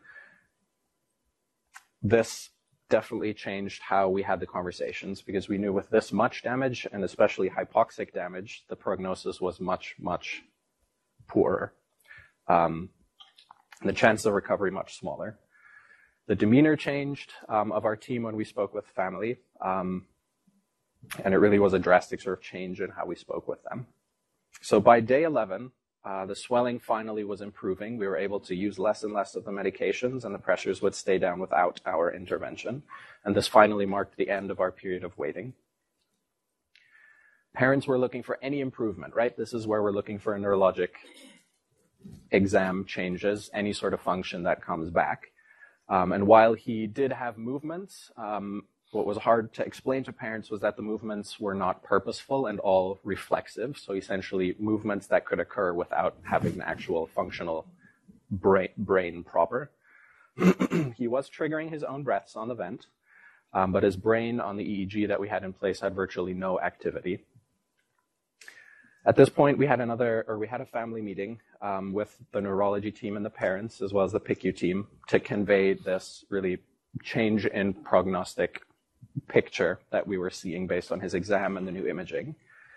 this 2.01 2.49
definitely 2.89 3.33
changed 3.33 3.81
how 3.81 4.09
we 4.09 4.21
had 4.21 4.39
the 4.39 4.45
conversations 4.45 5.21
because 5.21 5.49
we 5.49 5.57
knew 5.57 5.73
with 5.73 5.89
this 5.89 6.11
much 6.11 6.43
damage 6.43 6.87
and 6.91 7.03
especially 7.03 7.49
hypoxic 7.49 8.13
damage, 8.13 8.65
the 8.69 8.75
prognosis 8.75 9.41
was 9.41 9.59
much, 9.59 9.95
much 9.99 10.43
poorer. 11.27 11.73
Um, 12.47 12.89
the 13.81 13.93
chance 13.93 14.25
of 14.25 14.33
recovery 14.33 14.71
much 14.71 14.97
smaller. 14.99 15.39
The 16.27 16.35
demeanor 16.35 16.75
changed 16.75 17.33
um, 17.49 17.71
of 17.71 17.85
our 17.85 17.95
team 17.95 18.23
when 18.23 18.35
we 18.35 18.45
spoke 18.45 18.73
with 18.73 18.85
family, 18.87 19.39
um, 19.59 20.05
and 21.23 21.33
it 21.33 21.37
really 21.37 21.59
was 21.59 21.73
a 21.73 21.79
drastic 21.79 22.21
sort 22.21 22.37
of 22.37 22.43
change 22.43 22.79
in 22.79 22.89
how 22.91 23.05
we 23.05 23.15
spoke 23.15 23.47
with 23.47 23.61
them. 23.63 23.87
So 24.61 24.79
by 24.79 25.01
day 25.01 25.23
11, 25.23 25.71
uh, 26.05 26.25
the 26.25 26.35
swelling 26.35 26.79
finally 26.79 27.23
was 27.23 27.41
improving. 27.41 27.97
We 27.97 28.07
were 28.07 28.17
able 28.17 28.39
to 28.41 28.55
use 28.55 28.77
less 28.77 29.03
and 29.03 29.13
less 29.13 29.35
of 29.35 29.45
the 29.45 29.51
medications, 29.51 30.25
and 30.25 30.35
the 30.35 30.39
pressures 30.39 30.81
would 30.81 30.95
stay 30.95 31.17
down 31.17 31.39
without 31.39 31.79
our 31.85 32.13
intervention. 32.13 32.83
And 33.23 33.33
this 33.33 33.47
finally 33.47 33.85
marked 33.85 34.17
the 34.17 34.29
end 34.29 34.51
of 34.51 34.59
our 34.59 34.71
period 34.71 35.03
of 35.03 35.17
waiting. 35.17 35.53
Parents 37.53 37.87
were 37.87 37.99
looking 37.99 38.23
for 38.23 38.37
any 38.41 38.59
improvement, 38.59 39.15
right? 39.15 39.35
This 39.37 39.53
is 39.53 39.65
where 39.65 39.81
we're 39.81 39.91
looking 39.91 40.19
for 40.19 40.35
a 40.35 40.39
neurologic 40.39 40.89
exam 42.31 42.83
changes, 42.85 43.49
any 43.53 43.71
sort 43.71 43.93
of 43.93 44.01
function 44.01 44.43
that 44.43 44.61
comes 44.61 44.89
back. 44.89 45.31
Um, 45.87 46.11
and 46.11 46.27
while 46.27 46.53
he 46.53 46.87
did 46.87 47.13
have 47.13 47.37
movements, 47.37 48.11
um, 48.17 48.63
what 48.93 49.05
was 49.05 49.17
hard 49.17 49.53
to 49.53 49.65
explain 49.65 50.03
to 50.03 50.13
parents 50.13 50.49
was 50.49 50.61
that 50.61 50.75
the 50.75 50.81
movements 50.81 51.39
were 51.39 51.53
not 51.53 51.83
purposeful 51.83 52.47
and 52.47 52.59
all 52.59 52.99
reflexive. 53.03 53.77
So 53.77 53.93
essentially, 53.93 54.55
movements 54.59 55.07
that 55.07 55.25
could 55.25 55.39
occur 55.39 55.73
without 55.73 56.15
having 56.23 56.53
an 56.53 56.61
actual 56.61 57.07
functional 57.07 57.65
brain, 58.29 58.69
brain 58.77 59.23
proper. 59.23 59.71
he 60.95 61.07
was 61.07 61.29
triggering 61.29 61.69
his 61.69 61.83
own 61.83 62.03
breaths 62.03 62.35
on 62.35 62.47
the 62.47 62.55
vent, 62.55 62.87
um, 63.53 63.71
but 63.71 63.83
his 63.83 63.95
brain 63.95 64.39
on 64.39 64.57
the 64.57 64.63
EEG 64.63 65.07
that 65.07 65.19
we 65.19 65.29
had 65.29 65.43
in 65.43 65.53
place 65.53 65.79
had 65.79 65.93
virtually 65.93 66.33
no 66.33 66.59
activity. 66.59 67.23
At 69.05 69.15
this 69.15 69.29
point, 69.29 69.57
we 69.57 69.65
had 69.65 69.81
another, 69.81 70.23
or 70.27 70.37
we 70.37 70.47
had 70.47 70.61
a 70.61 70.65
family 70.65 71.01
meeting 71.01 71.41
um, 71.61 71.93
with 71.93 72.17
the 72.31 72.39
neurology 72.39 72.91
team 72.91 73.17
and 73.17 73.25
the 73.25 73.29
parents, 73.29 73.81
as 73.81 73.91
well 73.91 74.05
as 74.05 74.13
the 74.13 74.19
PICU 74.19 74.55
team, 74.55 74.87
to 75.07 75.19
convey 75.19 75.73
this 75.73 76.23
really 76.29 76.59
change 77.03 77.45
in 77.45 77.73
prognostic 77.73 78.61
picture 79.27 79.79
that 79.91 80.07
we 80.07 80.17
were 80.17 80.29
seeing 80.29 80.67
based 80.67 80.91
on 80.91 80.99
his 80.99 81.13
exam 81.13 81.57
and 81.57 81.67
the 81.67 81.71
new 81.71 81.87
imaging. 81.87 82.35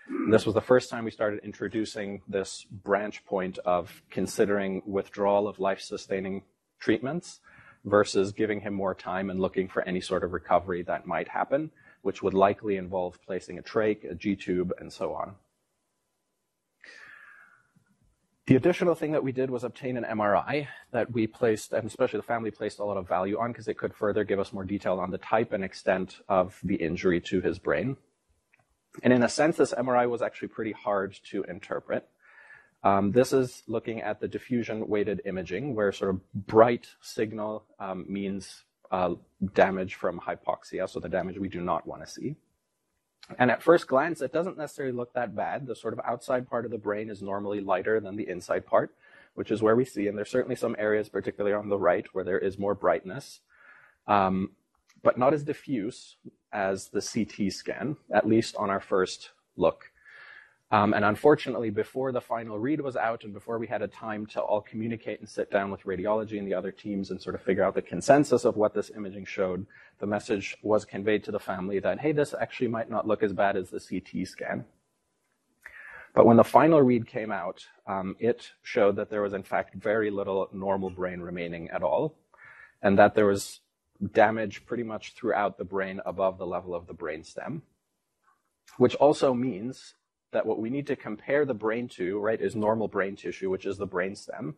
And 0.09 0.33
this 0.33 0.45
was 0.45 0.55
the 0.55 0.61
first 0.61 0.89
time 0.89 1.03
we 1.03 1.11
started 1.11 1.41
introducing 1.43 2.21
this 2.27 2.65
branch 2.71 3.25
point 3.25 3.57
of 3.65 4.01
considering 4.09 4.81
withdrawal 4.85 5.47
of 5.47 5.59
life 5.59 5.81
sustaining 5.81 6.43
treatments 6.79 7.41
versus 7.83 8.31
giving 8.31 8.61
him 8.61 8.73
more 8.73 8.93
time 8.93 9.29
and 9.29 9.39
looking 9.39 9.67
for 9.67 9.81
any 9.83 10.01
sort 10.01 10.23
of 10.23 10.33
recovery 10.33 10.83
that 10.83 11.05
might 11.05 11.27
happen, 11.27 11.71
which 12.01 12.21
would 12.21 12.33
likely 12.33 12.77
involve 12.77 13.19
placing 13.25 13.57
a 13.57 13.61
trach, 13.61 14.09
a 14.09 14.15
G 14.15 14.35
tube, 14.35 14.73
and 14.79 14.91
so 14.91 15.13
on. 15.13 15.35
The 18.47 18.55
additional 18.55 18.95
thing 18.95 19.11
that 19.11 19.25
we 19.25 19.33
did 19.33 19.51
was 19.51 19.65
obtain 19.65 19.97
an 19.97 20.05
MRI 20.05 20.67
that 20.91 21.11
we 21.11 21.27
placed, 21.27 21.73
and 21.73 21.85
especially 21.85 22.19
the 22.19 22.23
family 22.23 22.49
placed 22.49 22.79
a 22.79 22.85
lot 22.85 22.95
of 22.95 23.05
value 23.05 23.37
on 23.37 23.51
because 23.51 23.67
it 23.67 23.77
could 23.77 23.93
further 23.93 24.23
give 24.23 24.39
us 24.39 24.53
more 24.53 24.63
detail 24.63 25.01
on 25.01 25.11
the 25.11 25.17
type 25.17 25.51
and 25.51 25.65
extent 25.65 26.21
of 26.29 26.57
the 26.63 26.75
injury 26.75 27.19
to 27.19 27.41
his 27.41 27.59
brain. 27.59 27.97
And 29.03 29.11
in 29.11 29.21
a 29.21 29.27
sense, 29.27 29.57
this 29.57 29.73
MRI 29.73 30.09
was 30.09 30.21
actually 30.21 30.47
pretty 30.47 30.71
hard 30.71 31.19
to 31.25 31.43
interpret. 31.43 32.07
Um, 32.85 33.11
this 33.11 33.33
is 33.33 33.63
looking 33.67 34.01
at 34.01 34.21
the 34.21 34.29
diffusion 34.29 34.87
weighted 34.87 35.23
imaging, 35.25 35.75
where 35.75 35.91
sort 35.91 36.11
of 36.11 36.21
bright 36.33 36.87
signal 37.01 37.65
um, 37.81 38.05
means 38.07 38.63
uh, 38.91 39.15
damage 39.55 39.95
from 39.95 40.21
hypoxia, 40.21 40.89
so 40.89 41.01
the 41.01 41.09
damage 41.09 41.37
we 41.37 41.49
do 41.49 41.59
not 41.59 41.85
want 41.85 42.05
to 42.05 42.09
see. 42.09 42.37
And 43.37 43.51
at 43.51 43.61
first 43.61 43.87
glance, 43.87 44.21
it 44.21 44.31
doesn't 44.31 44.57
necessarily 44.57 44.95
look 44.95 45.13
that 45.13 45.35
bad. 45.35 45.67
The 45.67 45.75
sort 45.75 45.93
of 45.93 45.99
outside 46.05 46.49
part 46.49 46.65
of 46.65 46.71
the 46.71 46.77
brain 46.77 47.09
is 47.09 47.21
normally 47.21 47.59
lighter 47.59 47.99
than 47.99 48.15
the 48.15 48.27
inside 48.27 48.65
part, 48.65 48.95
which 49.35 49.51
is 49.51 49.61
where 49.61 49.75
we 49.75 49.85
see, 49.85 50.07
and 50.07 50.17
there's 50.17 50.31
certainly 50.31 50.55
some 50.55 50.75
areas, 50.79 51.09
particularly 51.09 51.53
on 51.53 51.69
the 51.69 51.77
right, 51.77 52.05
where 52.13 52.23
there 52.23 52.39
is 52.39 52.57
more 52.57 52.73
brightness, 52.73 53.41
um, 54.07 54.51
but 55.03 55.17
not 55.17 55.33
as 55.33 55.43
diffuse 55.43 56.15
as 56.53 56.87
the 56.87 57.01
CT 57.01 57.51
scan, 57.51 57.97
at 58.13 58.27
least 58.27 58.55
on 58.55 58.69
our 58.69 58.79
first 58.79 59.31
look. 59.57 59.91
Um, 60.69 60.93
and 60.93 61.05
unfortunately, 61.05 61.69
before 61.69 62.11
the 62.11 62.19
final 62.19 62.59
read 62.59 62.81
was 62.81 62.97
out 62.97 63.23
and 63.23 63.33
before 63.33 63.57
we 63.57 63.67
had 63.67 63.81
a 63.81 63.87
time 63.87 64.25
to 64.27 64.41
all 64.41 64.59
communicate 64.59 65.21
and 65.21 65.29
sit 65.29 65.49
down 65.49 65.71
with 65.71 65.83
radiology 65.83 66.39
and 66.39 66.47
the 66.47 66.53
other 66.53 66.71
teams 66.71 67.09
and 67.09 67.21
sort 67.21 67.35
of 67.35 67.41
figure 67.41 67.63
out 67.63 67.73
the 67.73 67.81
consensus 67.81 68.43
of 68.43 68.57
what 68.57 68.73
this 68.73 68.91
imaging 68.93 69.23
showed, 69.23 69.65
the 69.99 70.05
message 70.05 70.57
was 70.61 70.83
conveyed 70.83 71.23
to 71.23 71.31
the 71.31 71.39
family 71.39 71.79
that, 71.79 72.01
hey, 72.01 72.11
this 72.11 72.35
actually 72.39 72.67
might 72.67 72.89
not 72.89 73.07
look 73.07 73.23
as 73.23 73.31
bad 73.31 73.55
as 73.55 73.69
the 73.69 73.79
CT 73.79 74.27
scan. 74.27 74.65
But 76.13 76.25
when 76.25 76.35
the 76.35 76.43
final 76.43 76.81
read 76.81 77.07
came 77.07 77.31
out, 77.31 77.65
um, 77.85 78.17
it 78.19 78.51
showed 78.61 78.97
that 78.97 79.09
there 79.09 79.21
was, 79.21 79.33
in 79.33 79.43
fact, 79.43 79.75
very 79.75 80.09
little 80.09 80.49
normal 80.51 80.89
brain 80.89 81.21
remaining 81.21 81.69
at 81.69 81.83
all, 81.83 82.15
and 82.81 82.99
that 82.99 83.15
there 83.15 83.27
was 83.27 83.61
damage 84.13 84.65
pretty 84.65 84.83
much 84.83 85.13
throughout 85.13 85.57
the 85.57 85.63
brain 85.63 86.01
above 86.05 86.37
the 86.37 86.45
level 86.45 86.75
of 86.75 86.87
the 86.87 86.93
brain 86.93 87.23
stem, 87.23 87.61
which 88.77 88.95
also 88.95 89.33
means 89.33 89.93
that 90.37 90.45
what 90.45 90.59
we 90.59 90.69
need 90.69 90.85
to 90.85 90.95
compare 90.95 91.45
the 91.45 91.55
brain 91.55 91.87
to, 91.87 92.19
right, 92.19 92.39
is 92.39 92.55
normal 92.55 92.87
brain 92.87 93.15
tissue, 93.15 93.49
which 93.49 93.65
is 93.65 93.77
the 93.77 93.87
brain 93.87 94.15
stem. 94.15 94.53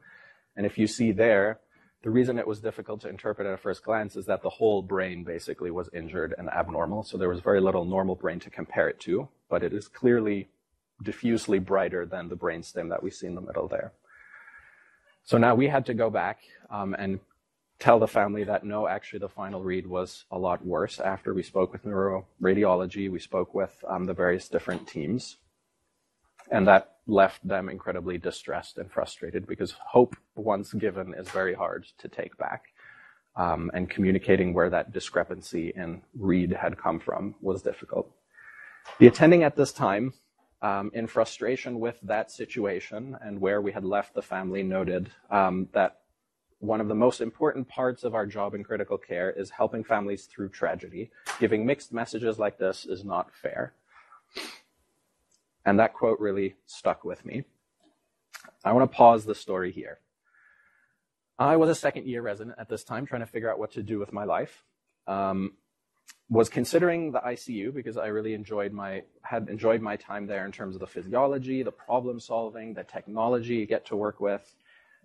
And 0.57 0.65
if 0.65 0.77
you 0.77 0.87
see 0.87 1.13
there, 1.13 1.61
the 2.03 2.09
reason 2.09 2.37
it 2.37 2.45
was 2.45 2.59
difficult 2.59 2.99
to 3.01 3.07
interpret 3.07 3.47
at 3.47 3.53
a 3.53 3.57
first 3.57 3.81
glance 3.85 4.17
is 4.17 4.25
that 4.25 4.41
the 4.41 4.49
whole 4.49 4.81
brain 4.81 5.23
basically 5.23 5.71
was 5.71 5.89
injured 5.93 6.35
and 6.37 6.49
abnormal. 6.49 7.03
So 7.03 7.17
there 7.17 7.29
was 7.29 7.39
very 7.39 7.61
little 7.61 7.85
normal 7.85 8.15
brain 8.15 8.41
to 8.41 8.49
compare 8.49 8.89
it 8.89 8.99
to, 9.01 9.29
but 9.49 9.63
it 9.63 9.71
is 9.71 9.87
clearly 9.87 10.49
diffusely 11.01 11.59
brighter 11.59 12.05
than 12.05 12.27
the 12.27 12.35
brain 12.35 12.61
stem 12.61 12.89
that 12.89 13.01
we 13.01 13.09
see 13.09 13.27
in 13.27 13.35
the 13.35 13.41
middle 13.41 13.69
there. 13.69 13.93
So 15.23 15.37
now 15.37 15.55
we 15.55 15.69
had 15.69 15.85
to 15.85 15.93
go 15.93 16.09
back 16.09 16.39
um, 16.69 16.93
and 16.93 17.21
tell 17.79 17.99
the 17.99 18.07
family 18.07 18.43
that 18.43 18.65
no, 18.65 18.85
actually 18.85 19.19
the 19.19 19.29
final 19.29 19.63
read 19.63 19.87
was 19.87 20.25
a 20.29 20.37
lot 20.37 20.65
worse 20.65 20.99
after 20.99 21.33
we 21.33 21.41
spoke 21.41 21.71
with 21.71 21.85
neuroradiology, 21.85 23.09
we 23.09 23.19
spoke 23.19 23.53
with 23.53 23.81
um, 23.87 24.07
the 24.07 24.13
various 24.13 24.49
different 24.49 24.85
teams. 24.85 25.37
And 26.51 26.67
that 26.67 26.95
left 27.07 27.47
them 27.47 27.69
incredibly 27.69 28.17
distressed 28.17 28.77
and 28.77 28.91
frustrated 28.91 29.47
because 29.47 29.71
hope, 29.71 30.15
once 30.35 30.73
given, 30.73 31.13
is 31.13 31.29
very 31.29 31.53
hard 31.53 31.85
to 31.97 32.07
take 32.07 32.37
back. 32.37 32.65
Um, 33.35 33.71
and 33.73 33.89
communicating 33.89 34.53
where 34.53 34.69
that 34.69 34.91
discrepancy 34.91 35.71
in 35.75 36.01
read 36.17 36.51
had 36.51 36.77
come 36.77 36.99
from 36.99 37.35
was 37.41 37.61
difficult. 37.61 38.11
The 38.97 39.07
attending 39.07 39.43
at 39.43 39.55
this 39.55 39.71
time, 39.71 40.13
um, 40.61 40.91
in 40.93 41.07
frustration 41.07 41.79
with 41.79 41.97
that 42.03 42.31
situation 42.31 43.17
and 43.21 43.39
where 43.39 43.61
we 43.61 43.71
had 43.71 43.85
left 43.85 44.13
the 44.13 44.21
family, 44.21 44.63
noted 44.63 45.09
um, 45.29 45.69
that 45.73 45.99
one 46.59 46.81
of 46.81 46.89
the 46.89 46.95
most 46.95 47.21
important 47.21 47.67
parts 47.69 48.03
of 48.03 48.13
our 48.13 48.25
job 48.25 48.53
in 48.53 48.63
critical 48.63 48.97
care 48.97 49.31
is 49.31 49.49
helping 49.49 49.83
families 49.83 50.25
through 50.25 50.49
tragedy. 50.49 51.09
Giving 51.39 51.65
mixed 51.65 51.93
messages 51.93 52.37
like 52.37 52.57
this 52.57 52.85
is 52.85 53.05
not 53.05 53.33
fair. 53.33 53.73
And 55.69 55.79
that 55.79 55.93
quote 55.93 56.19
really 56.19 56.55
stuck 56.65 57.05
with 57.05 57.23
me. 57.23 57.43
I 58.65 58.73
want 58.73 58.91
to 58.91 58.97
pause 58.97 59.25
the 59.25 59.35
story 59.35 59.71
here. 59.71 59.99
I 61.37 61.57
was 61.57 61.69
a 61.69 61.75
second 61.75 62.07
year 62.07 62.23
resident 62.23 62.57
at 62.59 62.69
this 62.69 62.83
time, 62.83 63.05
trying 63.05 63.21
to 63.21 63.27
figure 63.27 63.51
out 63.51 63.59
what 63.59 63.73
to 63.73 63.83
do 63.83 63.99
with 63.99 64.11
my 64.11 64.23
life. 64.23 64.63
Um, 65.05 65.53
was 66.27 66.49
considering 66.49 67.11
the 67.11 67.19
ICU 67.19 67.71
because 67.71 67.97
I 67.97 68.07
really 68.07 68.33
enjoyed 68.33 68.73
my 68.73 69.03
had 69.21 69.47
enjoyed 69.47 69.79
my 69.79 69.95
time 69.95 70.25
there 70.25 70.43
in 70.47 70.51
terms 70.51 70.75
of 70.75 70.79
the 70.79 70.87
physiology, 70.87 71.61
the 71.61 71.71
problem 71.71 72.19
solving, 72.19 72.73
the 72.73 72.83
technology 72.83 73.53
you 73.57 73.67
get 73.67 73.85
to 73.85 73.95
work 73.95 74.19
with, 74.19 74.55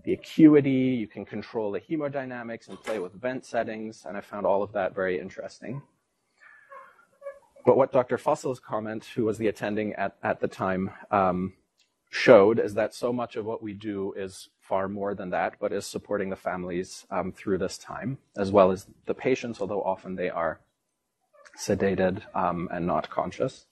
the 0.07 0.15
acuity, 0.15 0.97
you 0.99 1.07
can 1.07 1.27
control 1.27 1.73
the 1.73 1.81
hemodynamics 1.81 2.71
and 2.71 2.83
play 2.83 2.99
with 2.99 3.13
vent 3.13 3.45
settings, 3.45 4.07
and 4.07 4.17
I 4.17 4.23
found 4.23 4.47
all 4.47 4.63
of 4.63 4.73
that 4.73 4.95
very 4.95 5.21
interesting. 5.21 5.83
But 7.65 7.77
what 7.77 7.93
Dr. 7.93 8.19
Fussel's 8.19 8.61
comment, 8.61 9.05
who 9.15 9.25
was 9.25 9.39
the 9.39 9.49
attending 9.49 9.95
at, 9.95 10.17
at 10.23 10.41
the 10.41 10.49
time, 10.49 10.91
um, 11.11 11.55
showed 12.11 12.61
is 12.61 12.75
that 12.75 12.95
so 12.95 13.13
much 13.13 13.37
of 13.37 13.45
what 13.45 13.63
we 13.63 13.73
do 13.73 14.13
is 14.17 14.49
far 14.61 14.89
more 14.89 15.15
than 15.15 15.31
that, 15.31 15.55
but 15.59 15.73
is 15.73 15.87
supporting 15.87 16.31
the 16.31 16.37
families 16.37 17.07
um, 17.11 17.33
through 17.33 17.59
this 17.59 17.77
time, 17.79 18.19
as 18.37 18.53
well 18.53 18.71
as 18.71 18.87
the 19.07 19.15
patients, 19.15 19.61
although 19.61 19.83
often 19.83 20.15
they 20.15 20.31
are 20.31 20.61
sedated 21.59 22.23
um, 22.35 22.69
and 22.73 22.87
not 22.87 23.11
conscious. 23.11 23.67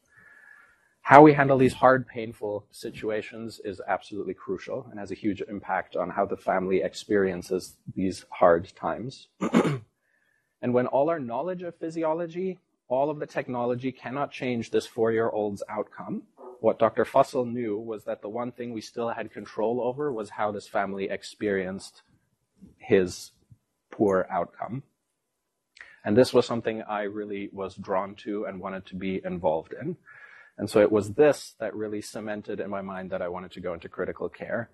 How 1.03 1.21
we 1.23 1.35
handle 1.35 1.59
these 1.59 1.75
hard, 1.75 2.07
painful 2.07 2.67
situations 2.71 3.61
is 3.65 3.81
absolutely 3.89 4.35
crucial 4.35 4.87
and 4.91 5.01
has 5.01 5.11
a 5.11 5.17
huge 5.17 5.43
impact 5.49 5.97
on 5.97 6.11
how 6.11 6.25
the 6.25 6.37
family 6.37 6.81
experiences 6.83 7.77
these 7.95 8.25
hard 8.31 8.73
times. 8.77 9.29
and 10.63 10.73
when 10.73 10.87
all 10.87 11.11
our 11.11 11.19
knowledge 11.19 11.63
of 11.63 11.77
physiology, 11.77 12.59
all 12.93 13.09
of 13.09 13.19
the 13.19 13.27
technology 13.27 13.91
cannot 13.91 14.31
change 14.31 14.71
this 14.71 14.87
four 14.87 15.13
year 15.13 15.31
old's 15.31 15.63
outcome, 15.69 16.25
what 16.61 16.79
Dr. 16.79 17.07
Fussell 17.07 17.51
knew 17.51 17.79
was 17.79 18.05
that 18.05 18.21
the 18.21 18.29
one 18.29 18.53
thing 18.53 18.73
we 18.73 18.83
still 18.83 19.09
had 19.09 19.33
control 19.33 19.81
over 19.81 20.13
was 20.13 20.29
how 20.29 20.53
this 20.53 20.69
family 20.69 21.09
experienced 21.09 22.03
his 22.77 23.33
poor 23.91 24.27
outcome. 24.31 24.83
And 26.05 26.17
this 26.17 26.35
was 26.35 26.45
something 26.45 26.83
I 26.83 27.03
really 27.05 27.49
was 27.51 27.75
drawn 27.77 28.15
to 28.17 28.45
and 28.45 28.61
wanted 28.61 28.85
to 28.87 28.95
be 28.95 29.23
involved 29.25 29.73
in. 29.73 29.97
And 30.59 30.69
so 30.69 30.81
it 30.81 30.93
was 30.93 31.15
this 31.15 31.55
that 31.61 31.75
really 31.75 32.03
cemented 32.03 32.61
in 32.61 32.69
my 32.69 32.83
mind 32.83 33.11
that 33.11 33.23
I 33.23 33.29
wanted 33.29 33.53
to 33.53 33.61
go 33.61 33.73
into 33.73 33.89
critical 33.89 34.29
care 34.29 34.69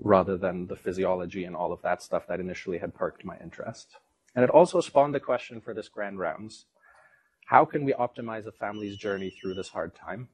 rather 0.00 0.38
than 0.38 0.68
the 0.68 0.76
physiology 0.76 1.44
and 1.44 1.54
all 1.54 1.72
of 1.72 1.82
that 1.82 2.02
stuff 2.02 2.26
that 2.28 2.40
initially 2.40 2.78
had 2.78 2.94
perked 2.94 3.26
my 3.26 3.36
interest. 3.42 3.96
And 4.34 4.42
it 4.42 4.50
also 4.50 4.80
spawned 4.80 5.14
the 5.14 5.20
question 5.20 5.60
for 5.60 5.74
this 5.74 5.88
grand 5.88 6.18
rounds. 6.18 6.64
How 7.46 7.64
can 7.64 7.84
we 7.84 7.92
optimize 7.92 8.46
a 8.46 8.52
family's 8.52 8.96
journey 8.96 9.30
through 9.30 9.54
this 9.54 9.68
hard 9.68 9.94
time? 9.94 10.28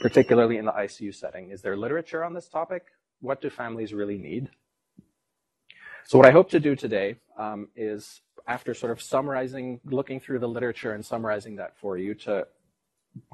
Particularly 0.00 0.58
in 0.58 0.64
the 0.64 0.72
ICU 0.72 1.14
setting. 1.14 1.50
Is 1.50 1.62
there 1.62 1.76
literature 1.76 2.24
on 2.24 2.34
this 2.34 2.48
topic? 2.48 2.86
What 3.20 3.40
do 3.40 3.50
families 3.50 3.92
really 3.92 4.18
need? 4.18 4.50
So 6.04 6.16
what 6.16 6.26
I 6.26 6.30
hope 6.30 6.48
to 6.50 6.60
do 6.60 6.74
today 6.74 7.16
um, 7.36 7.68
is 7.76 8.22
after 8.46 8.72
sort 8.72 8.92
of 8.92 9.02
summarizing, 9.02 9.80
looking 9.84 10.18
through 10.18 10.38
the 10.38 10.48
literature 10.48 10.94
and 10.94 11.04
summarizing 11.04 11.56
that 11.56 11.76
for 11.76 11.98
you 11.98 12.14
to 12.14 12.46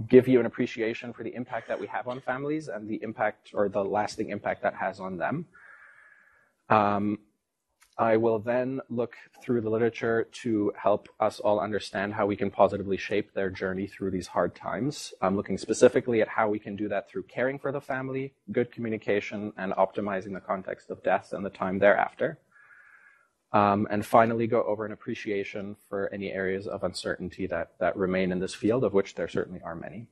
give 0.08 0.26
you 0.26 0.40
an 0.40 0.46
appreciation 0.46 1.12
for 1.12 1.22
the 1.22 1.34
impact 1.34 1.68
that 1.68 1.78
we 1.78 1.86
have 1.86 2.08
on 2.08 2.20
families 2.20 2.68
and 2.68 2.88
the 2.88 3.00
impact 3.02 3.50
or 3.54 3.68
the 3.68 3.84
lasting 3.84 4.30
impact 4.30 4.62
that 4.62 4.74
has 4.74 4.98
on 4.98 5.16
them. 5.16 5.46
Um, 6.68 7.18
I 7.96 8.16
will 8.16 8.40
then 8.40 8.80
look 8.88 9.14
through 9.40 9.60
the 9.60 9.70
literature 9.70 10.26
to 10.42 10.72
help 10.76 11.08
us 11.20 11.38
all 11.38 11.60
understand 11.60 12.14
how 12.14 12.26
we 12.26 12.34
can 12.34 12.50
positively 12.50 12.96
shape 12.96 13.32
their 13.32 13.50
journey 13.50 13.86
through 13.86 14.10
these 14.10 14.26
hard 14.26 14.56
times. 14.56 15.14
I'm 15.22 15.36
looking 15.36 15.58
specifically 15.58 16.20
at 16.20 16.26
how 16.26 16.48
we 16.48 16.58
can 16.58 16.74
do 16.74 16.88
that 16.88 17.08
through 17.08 17.24
caring 17.24 17.58
for 17.58 17.70
the 17.70 17.80
family, 17.80 18.34
good 18.50 18.72
communication, 18.72 19.52
and 19.56 19.72
optimizing 19.74 20.34
the 20.34 20.40
context 20.40 20.90
of 20.90 21.04
death 21.04 21.32
and 21.32 21.44
the 21.44 21.50
time 21.50 21.78
thereafter. 21.78 22.40
Um, 23.52 23.86
and 23.88 24.04
finally, 24.04 24.48
go 24.48 24.64
over 24.64 24.84
an 24.84 24.90
appreciation 24.90 25.76
for 25.88 26.12
any 26.12 26.32
areas 26.32 26.66
of 26.66 26.82
uncertainty 26.82 27.46
that, 27.46 27.74
that 27.78 27.96
remain 27.96 28.32
in 28.32 28.40
this 28.40 28.54
field, 28.54 28.82
of 28.82 28.92
which 28.92 29.14
there 29.14 29.28
certainly 29.28 29.60
are 29.64 29.76
many. 29.76 30.08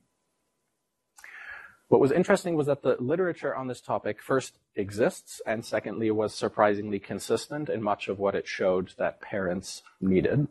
What 1.89 2.01
was 2.01 2.11
interesting 2.11 2.55
was 2.55 2.67
that 2.67 2.81
the 2.81 2.95
literature 2.99 3.55
on 3.55 3.67
this 3.67 3.81
topic 3.81 4.21
first 4.21 4.57
exists, 4.75 5.41
and 5.45 5.63
secondly, 5.63 6.09
was 6.11 6.33
surprisingly 6.33 6.99
consistent 6.99 7.69
in 7.69 7.83
much 7.83 8.07
of 8.07 8.19
what 8.19 8.35
it 8.35 8.47
showed 8.47 8.93
that 8.97 9.21
parents 9.21 9.83
needed. 10.01 10.47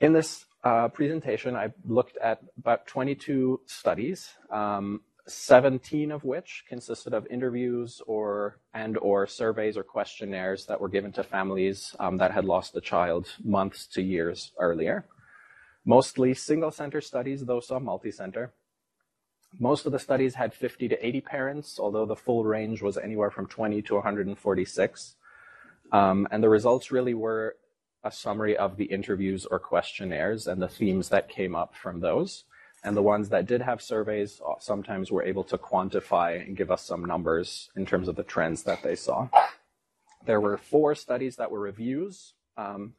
In 0.00 0.12
this 0.12 0.46
uh, 0.64 0.88
presentation, 0.88 1.54
I 1.54 1.72
looked 1.84 2.16
at 2.18 2.40
about 2.58 2.86
22 2.86 3.60
studies. 3.66 4.30
Um, 4.50 5.02
17 5.28 6.10
of 6.10 6.24
which 6.24 6.64
consisted 6.68 7.12
of 7.12 7.26
interviews 7.30 8.00
or 8.06 8.58
and 8.72 8.96
or 8.98 9.26
surveys 9.26 9.76
or 9.76 9.82
questionnaires 9.82 10.66
that 10.66 10.80
were 10.80 10.88
given 10.88 11.12
to 11.12 11.22
families 11.22 11.94
um, 12.00 12.16
that 12.16 12.32
had 12.32 12.44
lost 12.44 12.76
a 12.76 12.80
child 12.80 13.28
months 13.44 13.86
to 13.86 14.02
years 14.02 14.52
earlier. 14.58 15.04
Mostly 15.84 16.34
single 16.34 16.70
center 16.70 17.00
studies, 17.00 17.44
though 17.44 17.60
some 17.60 17.84
multi-center. 17.84 18.52
Most 19.58 19.86
of 19.86 19.92
the 19.92 19.98
studies 19.98 20.34
had 20.34 20.52
50 20.52 20.88
to 20.88 21.06
80 21.06 21.20
parents, 21.22 21.78
although 21.80 22.06
the 22.06 22.16
full 22.16 22.44
range 22.44 22.82
was 22.82 22.98
anywhere 22.98 23.30
from 23.30 23.46
20 23.46 23.82
to 23.82 23.94
146. 23.94 25.14
Um, 25.90 26.28
and 26.30 26.42
the 26.42 26.48
results 26.48 26.90
really 26.90 27.14
were 27.14 27.56
a 28.04 28.12
summary 28.12 28.56
of 28.56 28.76
the 28.76 28.84
interviews 28.84 29.46
or 29.46 29.58
questionnaires 29.58 30.46
and 30.46 30.60
the 30.60 30.68
themes 30.68 31.08
that 31.08 31.28
came 31.28 31.54
up 31.54 31.74
from 31.74 32.00
those. 32.00 32.44
And 32.84 32.96
the 32.96 33.02
ones 33.02 33.30
that 33.30 33.46
did 33.46 33.62
have 33.62 33.82
surveys 33.82 34.40
uh, 34.46 34.54
sometimes 34.60 35.10
were 35.10 35.24
able 35.24 35.42
to 35.44 35.58
quantify 35.58 36.46
and 36.46 36.56
give 36.56 36.70
us 36.70 36.84
some 36.84 37.04
numbers 37.04 37.70
in 37.74 37.86
terms 37.86 38.06
of 38.06 38.14
the 38.14 38.22
trends 38.22 38.62
that 38.64 38.82
they 38.82 38.94
saw. 38.94 39.28
There 40.26 40.40
were 40.40 40.56
four 40.56 40.94
studies 40.94 41.36
that 41.36 41.50
were 41.50 41.58
reviews, 41.58 42.34
um, 42.56 42.94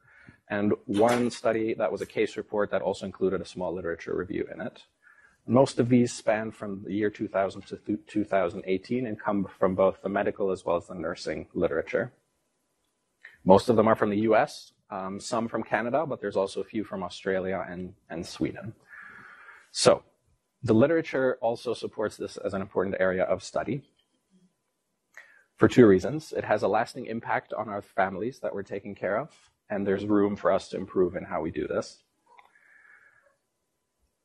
and 0.50 0.74
one 0.86 1.32
study 1.32 1.76
that 1.76 1.92
was 1.92 2.02
a 2.02 2.06
case 2.06 2.36
report 2.36 2.72
that 2.72 2.82
also 2.82 3.06
included 3.06 3.40
a 3.40 3.46
small 3.46 3.74
literature 3.74 4.16
review 4.16 4.48
in 4.54 4.60
it. 4.60 4.84
Most 5.50 5.80
of 5.80 5.90
these 5.90 6.14
span 6.14 6.52
from 6.52 6.84
the 6.84 6.94
year 6.94 7.10
2000 7.10 7.64
to 7.64 7.98
2018 8.06 9.08
and 9.08 9.20
come 9.20 9.48
from 9.58 9.74
both 9.74 10.00
the 10.04 10.08
medical 10.08 10.52
as 10.52 10.64
well 10.64 10.76
as 10.76 10.86
the 10.86 10.94
nursing 10.94 11.48
literature. 11.56 12.14
Most 13.44 13.68
of 13.68 13.76
them 13.76 13.88
are 13.88 13.96
from 13.96 14.12
the 14.12 14.20
US, 14.30 14.74
um, 14.92 15.20
some 15.20 15.48
from 15.48 15.64
Canada, 15.64 16.06
but 16.06 16.22
there's 16.22 16.36
also 16.36 16.62
a 16.62 16.64
few 16.64 16.84
from 16.84 17.02
Australia 17.02 17.66
and, 17.68 17.96
and 18.12 18.24
Sweden. 18.24 18.76
So 19.72 20.04
the 20.62 20.76
literature 20.76 21.40
also 21.42 21.74
supports 21.74 22.16
this 22.16 22.38
as 22.38 22.54
an 22.54 22.62
important 22.62 22.98
area 23.00 23.24
of 23.24 23.42
study 23.42 23.82
for 25.56 25.68
two 25.68 25.88
reasons. 25.88 26.32
It 26.32 26.44
has 26.44 26.62
a 26.62 26.68
lasting 26.68 27.08
impact 27.08 27.54
on 27.54 27.70
our 27.70 27.82
families 27.82 28.38
that 28.42 28.54
we're 28.54 28.62
taking 28.62 28.94
care 28.94 29.18
of, 29.18 29.32
and 29.68 29.88
there's 29.88 30.06
room 30.06 30.36
for 30.36 30.52
us 30.52 30.70
to 30.70 30.78
improve 30.78 31.16
in 31.16 31.24
how 31.24 31.42
we 31.42 31.50
do 31.50 31.68
this. 31.68 32.04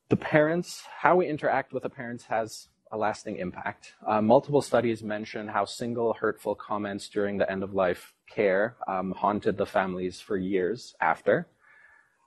The 0.09 0.15
parents, 0.15 0.83
how 0.99 1.15
we 1.15 1.27
interact 1.27 1.73
with 1.73 1.81
the 1.81 1.89
parents 1.89 2.25
has 2.25 2.67
a 2.91 2.97
lasting 2.97 3.37
impact. 3.37 3.95
Uh, 4.05 4.21
multiple 4.21 4.61
studies 4.61 5.01
mention 5.01 5.47
how 5.47 5.65
single 5.65 6.13
hurtful 6.13 6.53
comments 6.53 7.09
during 7.09 7.39
the 7.39 7.51
end 7.51 7.63
of 7.63 7.73
life 7.73 8.13
care 8.29 8.75
um, 8.87 9.13
haunted 9.17 9.57
the 9.57 9.65
families 9.65 10.21
for 10.21 10.37
years 10.37 10.93
after. 11.01 11.47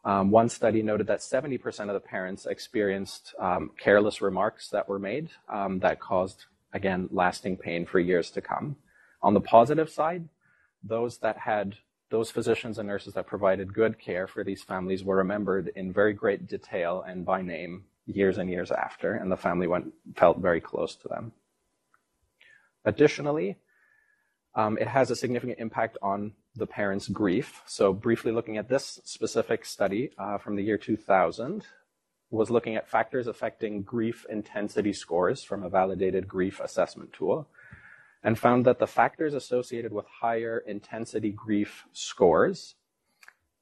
Um, 0.04 0.32
one 0.32 0.48
study 0.48 0.82
noted 0.82 1.06
that 1.06 1.20
70% 1.20 1.80
of 1.82 1.94
the 1.94 2.00
parents 2.00 2.46
experienced 2.46 3.34
um, 3.38 3.70
careless 3.78 4.20
remarks 4.20 4.68
that 4.70 4.88
were 4.88 4.98
made 4.98 5.30
um, 5.48 5.78
that 5.78 6.00
caused, 6.00 6.46
again, 6.72 7.08
lasting 7.12 7.58
pain 7.58 7.86
for 7.86 8.00
years 8.00 8.30
to 8.32 8.40
come. 8.40 8.74
On 9.22 9.34
the 9.34 9.40
positive 9.40 9.88
side, 9.88 10.28
those 10.82 11.18
that 11.18 11.38
had 11.38 11.76
those 12.10 12.30
physicians 12.30 12.78
and 12.78 12.88
nurses 12.88 13.14
that 13.14 13.26
provided 13.26 13.74
good 13.74 13.98
care 13.98 14.26
for 14.26 14.42
these 14.42 14.62
families 14.62 15.04
were 15.04 15.16
remembered 15.16 15.70
in 15.76 15.92
very 15.92 16.12
great 16.12 16.46
detail 16.46 17.04
and 17.06 17.24
by 17.24 17.42
name 17.42 17.84
years 18.06 18.38
and 18.38 18.48
years 18.48 18.70
after, 18.70 19.14
and 19.14 19.30
the 19.30 19.36
family 19.36 19.66
went, 19.66 19.92
felt 20.16 20.38
very 20.38 20.60
close 20.60 20.96
to 20.96 21.08
them. 21.08 21.32
Additionally, 22.84 23.56
um, 24.54 24.78
it 24.78 24.88
has 24.88 25.10
a 25.10 25.16
significant 25.16 25.58
impact 25.58 25.98
on 26.00 26.32
the 26.56 26.66
parent's 26.66 27.08
grief. 27.08 27.62
So, 27.66 27.92
briefly 27.92 28.32
looking 28.32 28.56
at 28.56 28.68
this 28.68 28.98
specific 29.04 29.64
study 29.64 30.10
uh, 30.18 30.38
from 30.38 30.56
the 30.56 30.62
year 30.62 30.78
2000, 30.78 31.64
was 32.30 32.50
looking 32.50 32.76
at 32.76 32.88
factors 32.88 33.26
affecting 33.26 33.82
grief 33.82 34.26
intensity 34.28 34.92
scores 34.92 35.42
from 35.42 35.62
a 35.62 35.68
validated 35.68 36.28
grief 36.28 36.60
assessment 36.60 37.12
tool, 37.12 37.48
and 38.22 38.38
found 38.38 38.64
that 38.66 38.78
the 38.78 38.86
factors 38.86 39.34
associated 39.34 39.92
with 39.92 40.06
higher 40.06 40.58
intensity 40.66 41.30
grief 41.30 41.86
scores 41.92 42.74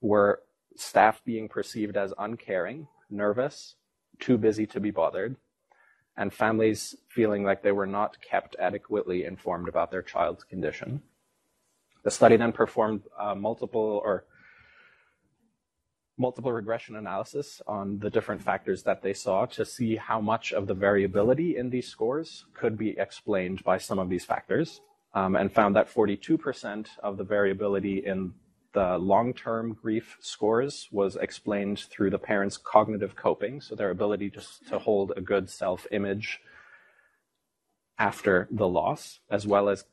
were 0.01 0.41
staff 0.75 1.21
being 1.25 1.47
perceived 1.47 1.97
as 1.97 2.13
uncaring, 2.17 2.87
nervous, 3.09 3.75
too 4.19 4.37
busy 4.37 4.65
to 4.65 4.79
be 4.79 4.91
bothered, 4.91 5.35
and 6.17 6.33
families 6.33 6.95
feeling 7.07 7.43
like 7.43 7.61
they 7.61 7.71
were 7.71 7.87
not 7.87 8.17
kept 8.21 8.55
adequately 8.59 9.25
informed 9.25 9.67
about 9.67 9.91
their 9.91 10.01
child's 10.01 10.43
condition. 10.43 11.01
The 12.03 12.11
study 12.11 12.37
then 12.37 12.51
performed 12.51 13.03
uh, 13.19 13.35
multiple 13.35 14.01
or 14.03 14.25
multiple 16.17 16.51
regression 16.51 16.95
analysis 16.95 17.61
on 17.67 17.99
the 17.99 18.09
different 18.09 18.41
factors 18.41 18.83
that 18.83 19.01
they 19.01 19.13
saw 19.13 19.45
to 19.45 19.63
see 19.63 19.95
how 19.95 20.19
much 20.19 20.51
of 20.51 20.67
the 20.67 20.73
variability 20.73 21.57
in 21.57 21.69
these 21.69 21.87
scores 21.87 22.45
could 22.53 22.77
be 22.77 22.97
explained 22.97 23.63
by 23.63 23.77
some 23.77 23.99
of 23.99 24.09
these 24.09 24.25
factors, 24.25 24.81
um, 25.13 25.35
and 25.35 25.51
found 25.51 25.75
that 25.75 25.91
42% 25.91 26.87
of 27.03 27.17
the 27.17 27.23
variability 27.23 28.05
in 28.05 28.33
the 28.73 28.97
long-term 28.97 29.73
grief 29.81 30.17
scores 30.19 30.87
was 30.91 31.15
explained 31.15 31.79
through 31.79 32.09
the 32.09 32.19
parents' 32.19 32.57
cognitive 32.57 33.15
coping, 33.15 33.61
so 33.61 33.75
their 33.75 33.91
ability 33.91 34.29
just 34.29 34.67
to 34.67 34.77
hold 34.77 35.13
a 35.15 35.21
good 35.21 35.49
self-image 35.49 36.39
after 37.97 38.47
the 38.51 38.67
loss, 38.67 39.19
as 39.29 39.47
well 39.47 39.69
as 39.69 39.85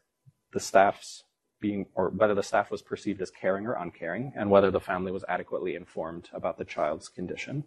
the 0.52 0.60
staff's 0.60 1.24
being, 1.64 1.86
or 1.94 2.10
whether 2.10 2.34
the 2.34 2.42
staff 2.42 2.70
was 2.70 2.82
perceived 2.82 3.22
as 3.22 3.30
caring 3.30 3.66
or 3.66 3.72
uncaring, 3.72 4.34
and 4.36 4.50
whether 4.50 4.70
the 4.70 4.86
family 4.90 5.10
was 5.10 5.24
adequately 5.26 5.74
informed 5.74 6.28
about 6.34 6.58
the 6.58 6.64
child's 6.64 7.08
condition. 7.08 7.64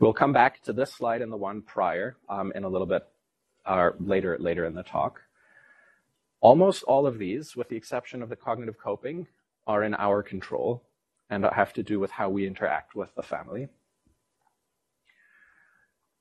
We'll 0.00 0.12
come 0.12 0.32
back 0.32 0.60
to 0.64 0.72
this 0.72 0.92
slide 0.92 1.22
and 1.22 1.30
the 1.30 1.36
one 1.36 1.62
prior 1.62 2.16
um, 2.28 2.50
in 2.56 2.64
a 2.64 2.68
little 2.68 2.88
bit 2.88 3.06
uh, 3.64 3.90
later 4.00 4.36
later 4.40 4.64
in 4.64 4.74
the 4.74 4.82
talk. 4.82 5.20
Almost 6.40 6.82
all 6.82 7.06
of 7.06 7.18
these, 7.18 7.54
with 7.54 7.68
the 7.68 7.76
exception 7.76 8.22
of 8.22 8.28
the 8.28 8.42
cognitive 8.46 8.76
coping, 8.76 9.28
are 9.64 9.84
in 9.84 9.94
our 9.94 10.20
control 10.24 10.82
and 11.30 11.44
have 11.44 11.72
to 11.74 11.84
do 11.84 12.00
with 12.00 12.10
how 12.10 12.28
we 12.28 12.44
interact 12.44 12.96
with 12.96 13.14
the 13.14 13.22
family. 13.22 13.68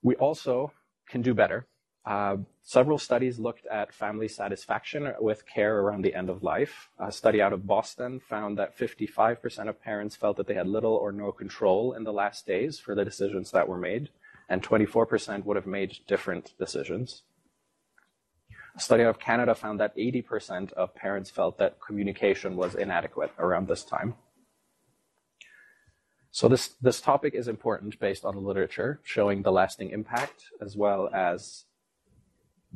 We 0.03 0.13
also 0.15 0.71
can 1.09 1.23
do 1.23 1.33
better. 1.33 1.65
Uh, 2.05 2.37
several 2.61 2.99
studies 2.99 3.39
looked 3.39 3.65
at 3.65 3.93
family 3.93 4.27
satisfaction 4.27 5.11
with 5.19 5.47
care 5.47 5.79
around 5.79 6.03
the 6.03 6.13
end 6.13 6.29
of 6.29 6.43
life. 6.43 6.89
A 6.99 7.11
study 7.11 7.41
out 7.41 7.53
of 7.53 7.65
Boston 7.65 8.19
found 8.19 8.59
that 8.59 8.77
55% 8.77 9.69
of 9.69 9.81
parents 9.81 10.15
felt 10.15 10.37
that 10.37 10.45
they 10.45 10.53
had 10.53 10.67
little 10.67 10.93
or 10.93 11.11
no 11.11 11.31
control 11.31 11.93
in 11.93 12.03
the 12.03 12.13
last 12.13 12.45
days 12.45 12.79
for 12.79 12.93
the 12.93 13.05
decisions 13.05 13.51
that 13.51 13.67
were 13.67 13.79
made, 13.79 14.09
and 14.47 14.61
24% 14.61 15.45
would 15.45 15.55
have 15.55 15.65
made 15.65 15.97
different 16.07 16.53
decisions. 16.59 17.23
A 18.75 18.79
study 18.79 19.03
out 19.03 19.09
of 19.09 19.19
Canada 19.19 19.55
found 19.55 19.79
that 19.79 19.95
80% 19.97 20.73
of 20.73 20.93
parents 20.93 21.31
felt 21.31 21.57
that 21.57 21.77
communication 21.85 22.55
was 22.55 22.75
inadequate 22.75 23.31
around 23.39 23.67
this 23.67 23.83
time. 23.83 24.15
So 26.29 26.49
this, 26.49 26.75
this 26.81 26.99
topic 26.99 27.33
is 27.33 27.47
important 27.47 27.97
based 27.99 28.25
on 28.25 28.35
the 28.35 28.41
literature 28.41 28.99
showing 29.03 29.41
the 29.41 29.53
lasting 29.53 29.91
impact 29.91 30.43
as 30.61 30.75
well 30.75 31.09
as 31.13 31.63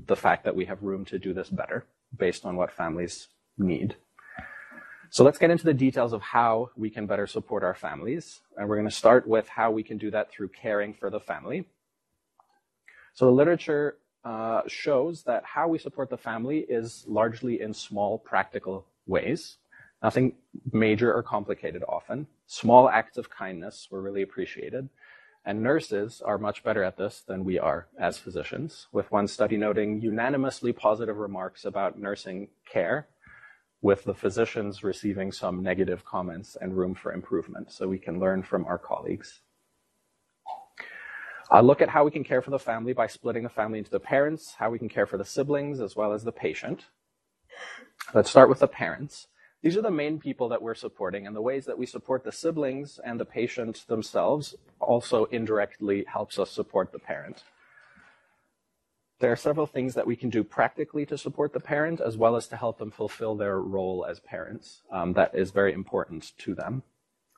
the 0.05 0.15
fact 0.15 0.43
that 0.45 0.55
we 0.55 0.65
have 0.65 0.81
room 0.81 1.05
to 1.05 1.19
do 1.19 1.33
this 1.33 1.49
better 1.49 1.85
based 2.17 2.45
on 2.45 2.55
what 2.55 2.71
families 2.71 3.27
need. 3.57 3.95
So 5.11 5.23
let's 5.23 5.39
get 5.39 5.49
into 5.49 5.65
the 5.65 5.73
details 5.73 6.13
of 6.13 6.21
how 6.21 6.69
we 6.75 6.89
can 6.89 7.07
better 7.07 7.25
support 7.25 7.63
our 7.63 7.73
families. 7.73 8.41
And 8.57 8.69
we're 8.69 8.75
going 8.75 8.87
to 8.87 8.95
start 8.95 9.27
with 9.27 9.47
how 9.47 9.71
we 9.71 9.81
can 9.81 9.97
do 9.97 10.11
that 10.11 10.31
through 10.31 10.49
caring 10.49 10.93
for 10.93 11.09
the 11.09 11.19
family. 11.19 11.65
So 13.13 13.25
the 13.25 13.31
literature 13.31 13.97
uh, 14.23 14.61
shows 14.67 15.23
that 15.23 15.43
how 15.45 15.67
we 15.67 15.79
support 15.79 16.09
the 16.09 16.17
family 16.17 16.59
is 16.59 17.05
largely 17.07 17.61
in 17.61 17.73
small, 17.73 18.19
practical 18.19 18.85
ways. 19.07 19.57
Nothing 20.03 20.33
major 20.71 21.13
or 21.13 21.23
complicated 21.23 21.83
often. 21.87 22.27
Small 22.45 22.87
acts 22.87 23.17
of 23.17 23.29
kindness 23.29 23.87
were 23.89 24.01
really 24.01 24.21
appreciated. 24.21 24.89
And 25.49 25.63
nurses 25.63 26.21
are 26.21 26.37
much 26.37 26.63
better 26.63 26.83
at 26.83 26.95
this 26.95 27.21
than 27.21 27.43
we 27.43 27.57
are 27.57 27.87
as 27.99 28.19
physicians, 28.19 28.85
with 28.91 29.11
one 29.11 29.27
study 29.27 29.57
noting 29.57 29.99
unanimously 29.99 30.73
positive 30.73 31.17
remarks 31.17 31.65
about 31.65 31.97
nursing 31.97 32.49
care, 32.71 33.07
with 33.81 34.03
the 34.03 34.13
physicians 34.13 34.83
receiving 34.83 35.31
some 35.31 35.63
negative 35.63 36.05
comments 36.05 36.55
and 36.61 36.77
room 36.77 36.93
for 36.93 37.11
improvement. 37.11 37.71
So 37.71 37.87
we 37.87 37.97
can 37.97 38.19
learn 38.19 38.43
from 38.43 38.63
our 38.65 38.77
colleagues. 38.77 39.41
Uh, 41.51 41.61
look 41.61 41.81
at 41.81 41.89
how 41.89 42.03
we 42.05 42.11
can 42.11 42.23
care 42.23 42.43
for 42.43 42.51
the 42.51 42.59
family 42.59 42.93
by 42.93 43.07
splitting 43.07 43.41
the 43.41 43.49
family 43.49 43.79
into 43.79 43.89
the 43.89 43.99
parents, 43.99 44.53
how 44.59 44.69
we 44.69 44.77
can 44.77 44.87
care 44.87 45.07
for 45.07 45.17
the 45.17 45.25
siblings 45.25 45.79
as 45.79 45.95
well 45.95 46.13
as 46.13 46.23
the 46.23 46.31
patient. 46.31 46.85
Let's 48.13 48.29
start 48.29 48.49
with 48.49 48.59
the 48.59 48.67
parents. 48.67 49.25
These 49.61 49.75
are 49.75 49.81
the 49.81 49.91
main 49.91 50.19
people 50.19 50.47
that 50.49 50.61
we're 50.61 50.73
supporting, 50.73 51.27
and 51.27 51.35
the 51.35 51.41
ways 51.41 51.65
that 51.65 51.77
we 51.77 51.85
support 51.85 52.23
the 52.23 52.31
siblings 52.31 52.97
and 53.03 53.19
the 53.19 53.25
patient 53.25 53.85
themselves 53.87 54.55
also 54.79 55.25
indirectly 55.25 56.05
helps 56.07 56.39
us 56.39 56.49
support 56.49 56.93
the 56.93 56.99
parent. 56.99 57.43
There 59.19 59.33
are 59.33 59.35
several 59.35 59.65
things 59.67 59.95
that 59.95 60.07
we 60.07 60.15
can 60.15 60.29
do 60.29 60.45
practically 60.45 61.05
to 61.07 61.17
support 61.17 61.51
the 61.51 61.59
parent, 61.59 61.99
as 61.99 62.15
well 62.15 62.37
as 62.37 62.47
to 62.47 62.55
help 62.55 62.77
them 62.77 62.89
fulfill 62.89 63.35
their 63.35 63.59
role 63.59 64.05
as 64.09 64.21
parents. 64.21 64.81
Um, 64.93 65.11
that 65.13 65.35
is 65.35 65.51
very 65.51 65.73
important 65.73 66.31
to 66.37 66.55
them. 66.55 66.83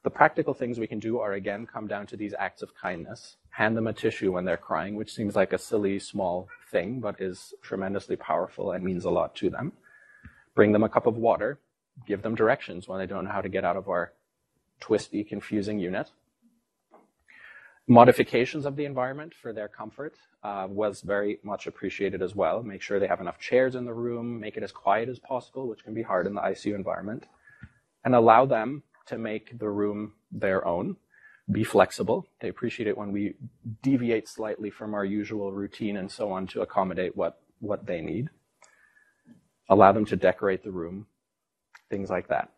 The 0.04 0.12
practical 0.12 0.54
things 0.54 0.78
we 0.78 0.86
can 0.86 1.00
do 1.00 1.20
are 1.20 1.34
again 1.34 1.66
come 1.66 1.88
down 1.88 2.06
to 2.08 2.18
these 2.18 2.36
acts 2.38 2.62
of 2.62 2.76
kindness. 2.76 3.38
Hand 3.50 3.76
them 3.76 3.88
a 3.88 3.94
tissue 3.94 4.32
when 4.32 4.46
they're 4.46 4.58
crying, 4.58 4.96
which 4.96 5.14
seems 5.14 5.36
like 5.36 5.54
a 5.54 5.58
silly, 5.58 5.98
small 5.98 6.48
thing, 6.70 7.00
but 7.00 7.20
is 7.20 7.56
tremendously 7.64 8.16
powerful 8.16 8.74
and 8.74 8.84
means 8.84 9.06
a 9.06 9.10
lot 9.10 9.36
to 9.38 9.50
them. 9.50 9.74
Bring 10.54 10.72
them 10.72 10.84
a 10.84 10.90
cup 10.90 11.08
of 11.08 11.18
water 11.18 11.60
give 12.08 12.22
them 12.22 12.36
directions 12.36 12.88
when 12.88 13.00
they 13.00 13.06
don't 13.06 13.26
know 13.26 13.32
how 13.32 13.42
to 13.42 13.50
get 13.50 13.66
out 13.66 13.78
of 13.78 13.90
our 13.90 14.14
twisty, 14.80 15.24
confusing 15.24 15.80
unit. 15.80 16.12
Modifications 17.88 18.66
of 18.66 18.76
the 18.76 18.86
environment 18.86 19.34
for 19.34 19.54
their 19.54 19.68
comfort 19.68 20.16
uh, 20.44 20.68
was 20.70 21.02
very 21.02 21.40
much 21.44 21.68
appreciated 21.68 22.22
as 22.22 22.36
well. 22.36 22.64
Make 22.64 22.82
sure 22.82 23.00
they 23.00 23.08
have 23.08 23.22
enough 23.22 23.40
chairs 23.40 23.76
in 23.76 23.86
the 23.86 23.94
room, 23.94 24.40
make 24.40 24.56
it 24.56 24.64
as 24.64 24.72
quiet 24.72 25.10
as 25.10 25.20
possible, 25.20 25.68
which 25.68 25.84
can 25.84 25.94
be 25.94 26.04
hard 26.04 26.28
in 26.28 26.34
the 26.34 26.42
ICU 26.42 26.76
environment, 26.76 27.26
and 28.06 28.16
allow 28.16 28.46
them 28.46 28.84
to 29.08 29.18
make 29.18 29.58
the 29.58 29.70
room 29.70 30.14
their 30.32 30.66
own. 30.66 30.96
Be 31.52 31.64
flexible. 31.64 32.28
They 32.40 32.48
appreciate 32.48 32.88
it 32.88 32.98
when 32.98 33.12
we 33.12 33.34
deviate 33.82 34.30
slightly 34.30 34.70
from 34.70 34.94
our 34.94 35.04
usual 35.04 35.52
routine 35.52 35.98
and 35.98 36.10
so 36.10 36.32
on 36.32 36.48
to 36.48 36.62
accommodate 36.62 37.18
what, 37.18 37.42
what 37.60 37.88
they 37.88 38.00
need. 38.00 38.30
Allow 39.68 39.92
them 39.92 40.06
to 40.06 40.16
decorate 40.16 40.64
the 40.64 40.72
room 40.72 41.08
things 41.92 42.10
like 42.10 42.30
that. 42.30 42.50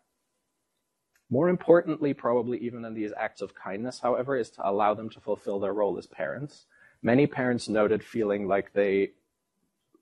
More 1.28 1.48
importantly, 1.48 2.14
probably 2.14 2.58
even 2.58 2.80
than 2.80 2.94
these 2.94 3.12
acts 3.16 3.42
of 3.42 3.54
kindness, 3.54 4.00
however, 4.00 4.36
is 4.36 4.50
to 4.50 4.66
allow 4.66 4.94
them 4.94 5.10
to 5.10 5.20
fulfill 5.20 5.58
their 5.58 5.74
role 5.74 5.98
as 5.98 6.06
parents. 6.06 6.66
Many 7.02 7.26
parents 7.26 7.68
noted 7.68 8.02
feeling 8.02 8.46
like 8.46 8.72
they 8.72 9.10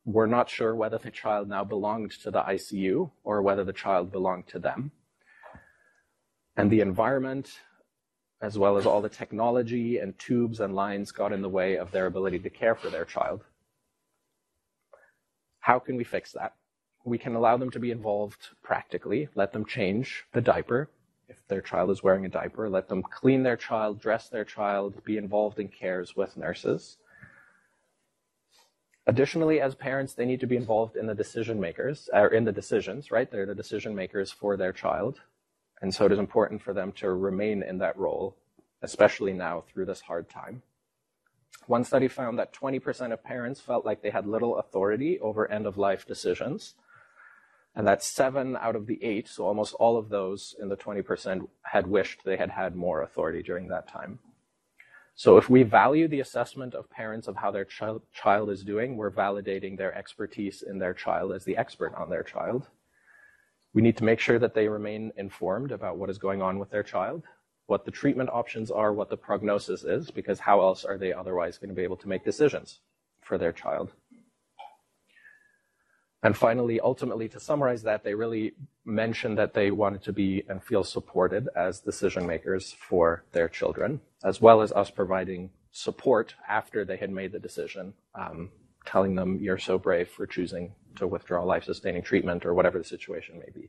were 0.04 0.26
not 0.26 0.50
sure 0.50 0.74
whether 0.74 0.98
the 0.98 1.10
child 1.10 1.48
now 1.48 1.64
belonged 1.64 2.10
to 2.22 2.30
the 2.30 2.42
ICU 2.42 3.10
or 3.24 3.40
whether 3.40 3.64
the 3.64 3.72
child 3.72 4.12
belonged 4.12 4.48
to 4.48 4.58
them. 4.58 4.90
And 6.56 6.70
the 6.70 6.80
environment, 6.80 7.50
as 8.42 8.58
well 8.58 8.76
as 8.76 8.84
all 8.84 9.00
the 9.00 9.08
technology 9.08 9.98
and 9.98 10.18
tubes 10.18 10.60
and 10.60 10.74
lines, 10.74 11.12
got 11.12 11.32
in 11.32 11.40
the 11.40 11.48
way 11.48 11.78
of 11.78 11.92
their 11.92 12.06
ability 12.06 12.40
to 12.40 12.50
care 12.50 12.74
for 12.74 12.90
their 12.90 13.04
child. 13.04 13.44
How 15.60 15.78
can 15.78 15.96
we 15.96 16.04
fix 16.04 16.32
that? 16.32 16.54
We 17.04 17.18
can 17.18 17.34
allow 17.34 17.56
them 17.56 17.70
to 17.70 17.80
be 17.80 17.90
involved 17.90 18.50
practically, 18.62 19.28
let 19.34 19.52
them 19.52 19.64
change 19.64 20.24
the 20.32 20.40
diaper. 20.40 20.88
If 21.28 21.46
their 21.48 21.60
child 21.60 21.90
is 21.90 22.02
wearing 22.02 22.26
a 22.26 22.28
diaper, 22.28 22.68
let 22.68 22.88
them 22.88 23.02
clean 23.02 23.42
their 23.42 23.56
child, 23.56 24.00
dress 24.00 24.28
their 24.28 24.44
child, 24.44 25.02
be 25.04 25.16
involved 25.16 25.58
in 25.58 25.68
cares 25.68 26.14
with 26.14 26.36
nurses. 26.36 26.98
Additionally, 29.06 29.60
as 29.60 29.74
parents, 29.74 30.14
they 30.14 30.24
need 30.24 30.40
to 30.40 30.46
be 30.46 30.56
involved 30.56 30.96
in 30.96 31.06
the 31.06 31.14
decision 31.14 31.58
makers, 31.58 32.08
or 32.12 32.28
in 32.28 32.44
the 32.44 32.52
decisions, 32.52 33.10
right? 33.10 33.30
They're 33.30 33.46
the 33.46 33.54
decision 33.54 33.94
makers 33.94 34.30
for 34.30 34.56
their 34.56 34.72
child. 34.72 35.20
And 35.80 35.92
so 35.92 36.06
it 36.06 36.12
is 36.12 36.20
important 36.20 36.62
for 36.62 36.72
them 36.72 36.92
to 36.92 37.10
remain 37.10 37.64
in 37.64 37.78
that 37.78 37.98
role, 37.98 38.36
especially 38.82 39.32
now 39.32 39.64
through 39.66 39.86
this 39.86 40.02
hard 40.02 40.28
time. 40.30 40.62
One 41.66 41.82
study 41.82 42.06
found 42.06 42.38
that 42.38 42.52
20% 42.52 43.12
of 43.12 43.24
parents 43.24 43.60
felt 43.60 43.84
like 43.84 44.02
they 44.02 44.10
had 44.10 44.26
little 44.26 44.58
authority 44.58 45.18
over 45.20 45.50
end 45.50 45.66
of 45.66 45.78
life 45.78 46.06
decisions. 46.06 46.74
And 47.74 47.86
that's 47.86 48.06
seven 48.06 48.56
out 48.56 48.76
of 48.76 48.86
the 48.86 49.02
eight, 49.02 49.28
so 49.28 49.46
almost 49.46 49.74
all 49.74 49.96
of 49.96 50.10
those 50.10 50.54
in 50.60 50.68
the 50.68 50.76
20% 50.76 51.48
had 51.62 51.86
wished 51.86 52.20
they 52.24 52.36
had 52.36 52.50
had 52.50 52.76
more 52.76 53.02
authority 53.02 53.42
during 53.42 53.68
that 53.68 53.88
time. 53.88 54.18
So 55.14 55.36
if 55.36 55.48
we 55.48 55.62
value 55.62 56.08
the 56.08 56.20
assessment 56.20 56.74
of 56.74 56.90
parents 56.90 57.28
of 57.28 57.36
how 57.36 57.50
their 57.50 57.64
child, 57.64 58.02
child 58.12 58.50
is 58.50 58.64
doing, 58.64 58.96
we're 58.96 59.10
validating 59.10 59.76
their 59.76 59.94
expertise 59.94 60.62
in 60.62 60.78
their 60.78 60.94
child 60.94 61.32
as 61.32 61.44
the 61.44 61.56
expert 61.56 61.94
on 61.94 62.10
their 62.10 62.22
child. 62.22 62.68
We 63.74 63.82
need 63.82 63.96
to 63.98 64.04
make 64.04 64.20
sure 64.20 64.38
that 64.38 64.54
they 64.54 64.68
remain 64.68 65.12
informed 65.16 65.72
about 65.72 65.96
what 65.96 66.10
is 66.10 66.18
going 66.18 66.42
on 66.42 66.58
with 66.58 66.70
their 66.70 66.82
child, 66.82 67.22
what 67.66 67.84
the 67.84 67.90
treatment 67.90 68.30
options 68.30 68.70
are, 68.70 68.92
what 68.92 69.08
the 69.08 69.16
prognosis 69.16 69.84
is, 69.84 70.10
because 70.10 70.40
how 70.40 70.60
else 70.60 70.84
are 70.84 70.98
they 70.98 71.12
otherwise 71.12 71.56
going 71.56 71.70
to 71.70 71.74
be 71.74 71.84
able 71.84 71.96
to 71.96 72.08
make 72.08 72.24
decisions 72.24 72.80
for 73.22 73.38
their 73.38 73.52
child? 73.52 73.92
And 76.24 76.36
finally, 76.36 76.78
ultimately, 76.78 77.28
to 77.30 77.40
summarize 77.40 77.82
that, 77.82 78.04
they 78.04 78.14
really 78.14 78.54
mentioned 78.84 79.36
that 79.38 79.54
they 79.54 79.72
wanted 79.72 80.02
to 80.02 80.12
be 80.12 80.44
and 80.48 80.62
feel 80.62 80.84
supported 80.84 81.48
as 81.56 81.80
decision 81.80 82.26
makers 82.26 82.72
for 82.72 83.24
their 83.32 83.48
children, 83.48 84.00
as 84.22 84.40
well 84.40 84.62
as 84.62 84.70
us 84.72 84.90
providing 84.90 85.50
support 85.72 86.34
after 86.48 86.84
they 86.84 86.96
had 86.96 87.10
made 87.10 87.32
the 87.32 87.40
decision, 87.40 87.94
um, 88.14 88.50
telling 88.86 89.16
them, 89.16 89.38
you're 89.40 89.58
so 89.58 89.78
brave 89.78 90.08
for 90.08 90.26
choosing 90.26 90.72
to 90.94 91.08
withdraw 91.08 91.42
life 91.42 91.64
sustaining 91.64 92.02
treatment 92.02 92.46
or 92.46 92.54
whatever 92.54 92.78
the 92.78 92.84
situation 92.84 93.38
may 93.38 93.50
be. 93.52 93.68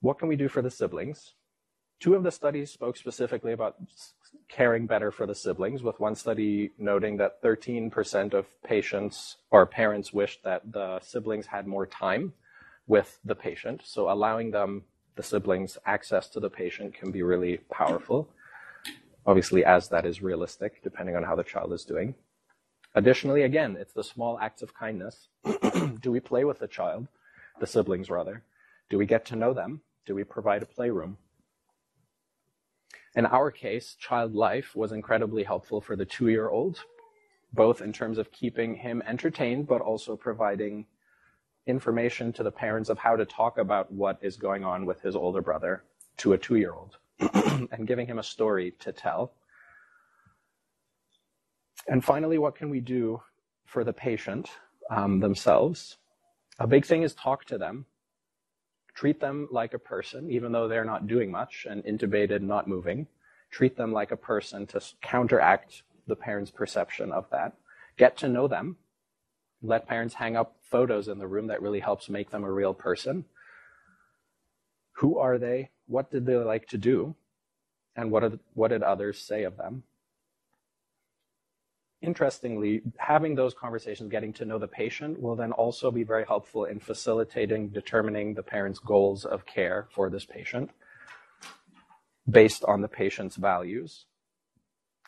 What 0.00 0.18
can 0.18 0.28
we 0.28 0.36
do 0.36 0.48
for 0.48 0.62
the 0.62 0.70
siblings? 0.70 1.34
Two 2.00 2.14
of 2.14 2.22
the 2.22 2.32
studies 2.32 2.72
spoke 2.72 2.96
specifically 2.96 3.52
about 3.52 3.76
caring 4.48 4.86
better 4.86 5.10
for 5.10 5.26
the 5.26 5.34
siblings, 5.34 5.82
with 5.82 5.98
one 5.98 6.14
study 6.14 6.72
noting 6.78 7.16
that 7.16 7.42
13% 7.42 8.34
of 8.34 8.46
patients 8.62 9.38
or 9.50 9.64
parents 9.64 10.12
wished 10.12 10.44
that 10.44 10.72
the 10.72 11.00
siblings 11.00 11.46
had 11.46 11.66
more 11.66 11.86
time 11.86 12.32
with 12.86 13.18
the 13.24 13.34
patient. 13.34 13.80
So 13.84 14.10
allowing 14.10 14.50
them, 14.50 14.82
the 15.16 15.22
siblings, 15.22 15.78
access 15.86 16.28
to 16.28 16.40
the 16.40 16.50
patient 16.50 16.94
can 16.94 17.10
be 17.10 17.22
really 17.22 17.58
powerful. 17.70 18.28
Obviously, 19.26 19.64
as 19.64 19.88
that 19.88 20.04
is 20.04 20.22
realistic, 20.22 20.82
depending 20.82 21.16
on 21.16 21.22
how 21.22 21.36
the 21.36 21.44
child 21.44 21.72
is 21.72 21.84
doing. 21.84 22.14
Additionally, 22.94 23.42
again, 23.42 23.76
it's 23.80 23.94
the 23.94 24.04
small 24.04 24.38
acts 24.38 24.62
of 24.62 24.74
kindness. 24.74 25.28
Do 26.00 26.12
we 26.12 26.20
play 26.20 26.44
with 26.44 26.58
the 26.58 26.68
child, 26.68 27.08
the 27.60 27.66
siblings 27.66 28.10
rather? 28.10 28.42
Do 28.90 28.98
we 28.98 29.06
get 29.06 29.24
to 29.26 29.36
know 29.36 29.54
them? 29.54 29.80
Do 30.04 30.14
we 30.14 30.24
provide 30.24 30.62
a 30.62 30.66
playroom? 30.66 31.16
In 33.14 33.26
our 33.26 33.50
case, 33.50 33.94
Child 33.98 34.34
Life 34.34 34.74
was 34.74 34.92
incredibly 34.92 35.42
helpful 35.42 35.80
for 35.80 35.96
the 35.96 36.04
two 36.04 36.28
year 36.28 36.48
old, 36.48 36.84
both 37.52 37.82
in 37.82 37.92
terms 37.92 38.16
of 38.16 38.32
keeping 38.32 38.74
him 38.74 39.02
entertained, 39.06 39.66
but 39.66 39.82
also 39.82 40.16
providing 40.16 40.86
information 41.66 42.32
to 42.32 42.42
the 42.42 42.50
parents 42.50 42.88
of 42.88 42.98
how 42.98 43.14
to 43.14 43.24
talk 43.24 43.58
about 43.58 43.92
what 43.92 44.18
is 44.22 44.36
going 44.36 44.64
on 44.64 44.86
with 44.86 45.00
his 45.02 45.14
older 45.14 45.42
brother 45.42 45.84
to 46.16 46.32
a 46.32 46.38
two 46.38 46.56
year 46.56 46.72
old 46.72 46.96
and 47.70 47.86
giving 47.86 48.06
him 48.06 48.18
a 48.18 48.22
story 48.22 48.72
to 48.78 48.92
tell. 48.92 49.34
And 51.86 52.02
finally, 52.02 52.38
what 52.38 52.54
can 52.54 52.70
we 52.70 52.80
do 52.80 53.20
for 53.66 53.84
the 53.84 53.92
patient 53.92 54.48
um, 54.90 55.20
themselves? 55.20 55.98
A 56.58 56.66
big 56.66 56.86
thing 56.86 57.02
is 57.02 57.14
talk 57.14 57.44
to 57.46 57.58
them, 57.58 57.86
treat 58.94 59.20
them 59.20 59.48
like 59.50 59.74
a 59.74 59.78
person, 59.78 60.30
even 60.30 60.52
though 60.52 60.68
they're 60.68 60.84
not 60.84 61.06
doing 61.06 61.30
much 61.30 61.66
and 61.68 61.82
intubated, 61.84 62.42
not 62.42 62.68
moving. 62.68 63.06
Treat 63.50 63.76
them 63.76 63.92
like 63.92 64.10
a 64.10 64.16
person 64.16 64.66
to 64.68 64.80
counteract 65.00 65.82
the 66.06 66.16
parent's 66.16 66.50
perception 66.50 67.12
of 67.12 67.28
that. 67.30 67.54
Get 67.96 68.16
to 68.18 68.28
know 68.28 68.48
them. 68.48 68.76
Let 69.62 69.86
parents 69.86 70.14
hang 70.14 70.36
up 70.36 70.56
photos 70.62 71.08
in 71.08 71.18
the 71.18 71.26
room 71.26 71.46
that 71.48 71.62
really 71.62 71.80
helps 71.80 72.08
make 72.08 72.30
them 72.30 72.44
a 72.44 72.50
real 72.50 72.74
person. 72.74 73.24
Who 74.94 75.18
are 75.18 75.38
they? 75.38 75.70
What 75.86 76.10
did 76.10 76.26
they 76.26 76.36
like 76.36 76.66
to 76.68 76.78
do? 76.78 77.14
And 77.94 78.10
what, 78.10 78.24
are, 78.24 78.38
what 78.54 78.68
did 78.68 78.82
others 78.82 79.18
say 79.18 79.44
of 79.44 79.56
them? 79.56 79.84
Interestingly, 82.02 82.82
having 82.98 83.36
those 83.36 83.54
conversations, 83.54 84.10
getting 84.10 84.32
to 84.32 84.44
know 84.44 84.58
the 84.58 84.66
patient, 84.66 85.20
will 85.22 85.36
then 85.36 85.52
also 85.52 85.92
be 85.92 86.02
very 86.02 86.24
helpful 86.26 86.64
in 86.64 86.80
facilitating 86.80 87.68
determining 87.68 88.34
the 88.34 88.42
parent's 88.42 88.80
goals 88.80 89.24
of 89.24 89.46
care 89.46 89.86
for 89.94 90.10
this 90.10 90.24
patient 90.24 90.70
based 92.28 92.64
on 92.64 92.80
the 92.80 92.88
patient's 92.88 93.36
values. 93.36 94.06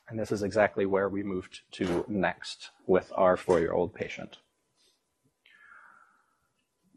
And 0.08 0.20
this 0.20 0.30
is 0.30 0.44
exactly 0.44 0.86
where 0.86 1.08
we 1.08 1.24
moved 1.24 1.62
to 1.72 2.04
next 2.06 2.70
with 2.86 3.10
our 3.16 3.36
four 3.36 3.58
year 3.58 3.72
old 3.72 3.92
patient. 3.92 4.38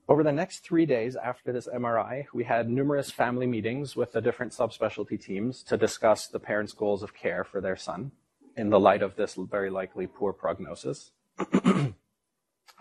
Over 0.08 0.24
the 0.24 0.32
next 0.32 0.60
three 0.60 0.86
days 0.86 1.16
after 1.16 1.52
this 1.52 1.68
MRI, 1.68 2.26
we 2.34 2.44
had 2.44 2.70
numerous 2.70 3.10
family 3.10 3.48
meetings 3.48 3.96
with 3.96 4.12
the 4.12 4.22
different 4.22 4.54
subspecialty 4.54 5.20
teams 5.20 5.64
to 5.64 5.76
discuss 5.76 6.28
the 6.28 6.40
parents' 6.40 6.74
goals 6.74 7.02
of 7.02 7.16
care 7.16 7.44
for 7.44 7.62
their 7.62 7.76
son 7.76 8.12
in 8.58 8.70
the 8.70 8.80
light 8.80 9.04
of 9.04 9.16
this 9.16 9.36
very 9.36 9.70
likely 9.70 10.08
poor 10.08 10.34
prognosis. 10.34 11.12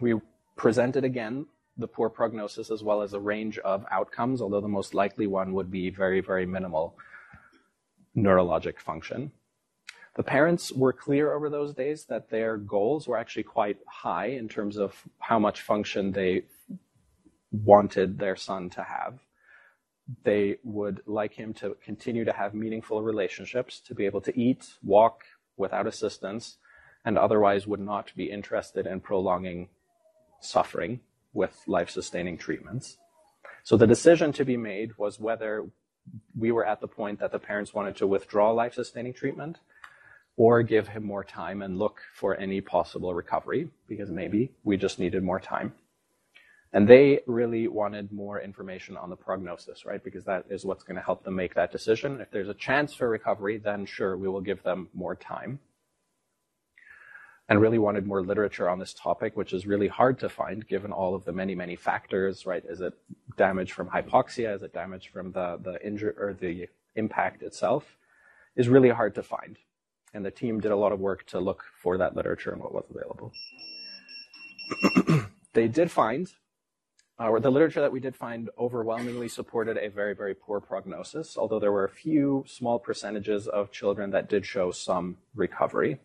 we 0.00 0.14
presented 0.56 1.04
again 1.04 1.46
the 1.76 1.86
poor 1.86 2.08
prognosis 2.08 2.70
as 2.70 2.82
well 2.82 3.02
as 3.02 3.12
a 3.12 3.20
range 3.20 3.58
of 3.58 3.84
outcomes, 3.90 4.40
although 4.40 4.62
the 4.62 4.68
most 4.68 4.94
likely 4.94 5.26
one 5.26 5.52
would 5.52 5.70
be 5.70 5.90
very, 5.90 6.20
very 6.20 6.46
minimal 6.46 6.96
neurologic 8.16 8.78
function. 8.80 9.30
The 10.16 10.22
parents 10.22 10.72
were 10.72 10.94
clear 10.94 11.34
over 11.34 11.50
those 11.50 11.74
days 11.74 12.06
that 12.06 12.30
their 12.30 12.56
goals 12.56 13.06
were 13.06 13.18
actually 13.18 13.42
quite 13.42 13.76
high 13.86 14.28
in 14.28 14.48
terms 14.48 14.78
of 14.78 14.94
how 15.18 15.38
much 15.38 15.60
function 15.60 16.10
they 16.10 16.44
wanted 17.52 18.18
their 18.18 18.36
son 18.36 18.70
to 18.70 18.82
have. 18.82 19.18
They 20.24 20.56
would 20.64 21.02
like 21.04 21.34
him 21.34 21.52
to 21.54 21.76
continue 21.84 22.24
to 22.24 22.32
have 22.32 22.54
meaningful 22.54 23.02
relationships, 23.02 23.80
to 23.80 23.94
be 23.94 24.06
able 24.06 24.22
to 24.22 24.40
eat, 24.40 24.66
walk 24.82 25.24
without 25.56 25.86
assistance, 25.86 26.58
and 27.04 27.16
otherwise 27.16 27.66
would 27.66 27.80
not 27.80 28.12
be 28.16 28.30
interested 28.30 28.86
in 28.86 29.00
prolonging 29.00 29.68
suffering 30.40 31.00
with 31.32 31.62
life 31.66 31.90
sustaining 31.90 32.38
treatments. 32.38 32.98
So 33.62 33.76
the 33.76 33.86
decision 33.86 34.32
to 34.32 34.44
be 34.44 34.56
made 34.56 34.96
was 34.96 35.18
whether 35.20 35.66
we 36.38 36.52
were 36.52 36.64
at 36.64 36.80
the 36.80 36.88
point 36.88 37.18
that 37.20 37.32
the 37.32 37.38
parents 37.38 37.74
wanted 37.74 37.96
to 37.96 38.06
withdraw 38.06 38.52
life 38.52 38.74
sustaining 38.74 39.12
treatment 39.12 39.58
or 40.36 40.62
give 40.62 40.88
him 40.88 41.04
more 41.04 41.24
time 41.24 41.62
and 41.62 41.78
look 41.78 42.00
for 42.14 42.36
any 42.36 42.60
possible 42.60 43.14
recovery 43.14 43.68
because 43.88 44.10
maybe 44.10 44.52
we 44.64 44.76
just 44.76 44.98
needed 44.98 45.22
more 45.22 45.40
time. 45.40 45.72
And 46.72 46.86
they 46.86 47.20
really 47.26 47.68
wanted 47.68 48.12
more 48.12 48.40
information 48.40 48.96
on 48.96 49.08
the 49.08 49.16
prognosis, 49.16 49.86
right? 49.86 50.02
Because 50.02 50.24
that 50.24 50.44
is 50.50 50.64
what's 50.64 50.82
going 50.82 50.96
to 50.96 51.02
help 51.02 51.24
them 51.24 51.36
make 51.36 51.54
that 51.54 51.72
decision. 51.72 52.20
If 52.20 52.30
there's 52.30 52.48
a 52.48 52.54
chance 52.54 52.92
for 52.92 53.08
recovery, 53.08 53.58
then 53.58 53.86
sure, 53.86 54.16
we 54.16 54.28
will 54.28 54.40
give 54.40 54.62
them 54.62 54.88
more 54.92 55.14
time. 55.14 55.60
And 57.48 57.60
really 57.60 57.78
wanted 57.78 58.06
more 58.06 58.22
literature 58.22 58.68
on 58.68 58.80
this 58.80 58.92
topic, 58.92 59.36
which 59.36 59.52
is 59.52 59.66
really 59.66 59.86
hard 59.86 60.18
to 60.18 60.28
find 60.28 60.66
given 60.66 60.90
all 60.90 61.14
of 61.14 61.24
the 61.24 61.32
many, 61.32 61.54
many 61.54 61.76
factors, 61.76 62.44
right? 62.44 62.64
Is 62.68 62.80
it 62.80 62.92
damage 63.36 63.70
from 63.70 63.88
hypoxia? 63.88 64.56
Is 64.56 64.62
it 64.62 64.74
damage 64.74 65.10
from 65.12 65.30
the, 65.30 65.58
the 65.62 65.84
injury 65.86 66.12
or 66.18 66.34
the 66.34 66.66
impact 66.96 67.42
itself? 67.42 67.96
Is 68.56 68.68
really 68.68 68.90
hard 68.90 69.14
to 69.14 69.22
find 69.22 69.58
and 70.16 70.24
the 70.24 70.30
team 70.30 70.60
did 70.60 70.72
a 70.72 70.76
lot 70.76 70.92
of 70.92 70.98
work 70.98 71.26
to 71.26 71.38
look 71.38 71.64
for 71.82 71.98
that 71.98 72.16
literature 72.16 72.50
and 72.50 72.62
what 72.62 72.72
was 72.72 72.86
available. 72.90 73.30
they 75.52 75.68
did 75.68 75.90
find, 75.90 76.32
uh, 77.18 77.38
the 77.38 77.50
literature 77.50 77.80
that 77.80 77.92
we 77.92 78.00
did 78.00 78.14
find 78.14 78.50
overwhelmingly 78.58 79.28
supported 79.28 79.78
a 79.78 79.88
very, 79.88 80.14
very 80.14 80.34
poor 80.34 80.60
prognosis, 80.60 81.38
although 81.38 81.58
there 81.58 81.72
were 81.72 81.84
a 81.84 81.90
few 81.90 82.44
small 82.46 82.78
percentages 82.78 83.48
of 83.48 83.72
children 83.72 84.10
that 84.10 84.28
did 84.28 84.44
show 84.44 84.70
some 84.70 85.16
recovery. 85.34 85.98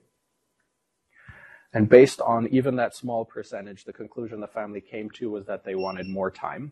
And 1.74 1.89
based 1.89 2.21
on 2.21 2.47
even 2.47 2.78
that 2.78 2.95
small 2.95 3.26
percentage, 3.26 3.84
the 3.84 3.93
conclusion 3.93 4.39
the 4.39 4.47
family 4.47 4.82
came 4.82 5.10
to 5.12 5.30
was 5.30 5.45
that 5.45 5.65
they 5.65 5.76
wanted 5.76 6.08
more 6.08 6.32
time. 6.32 6.71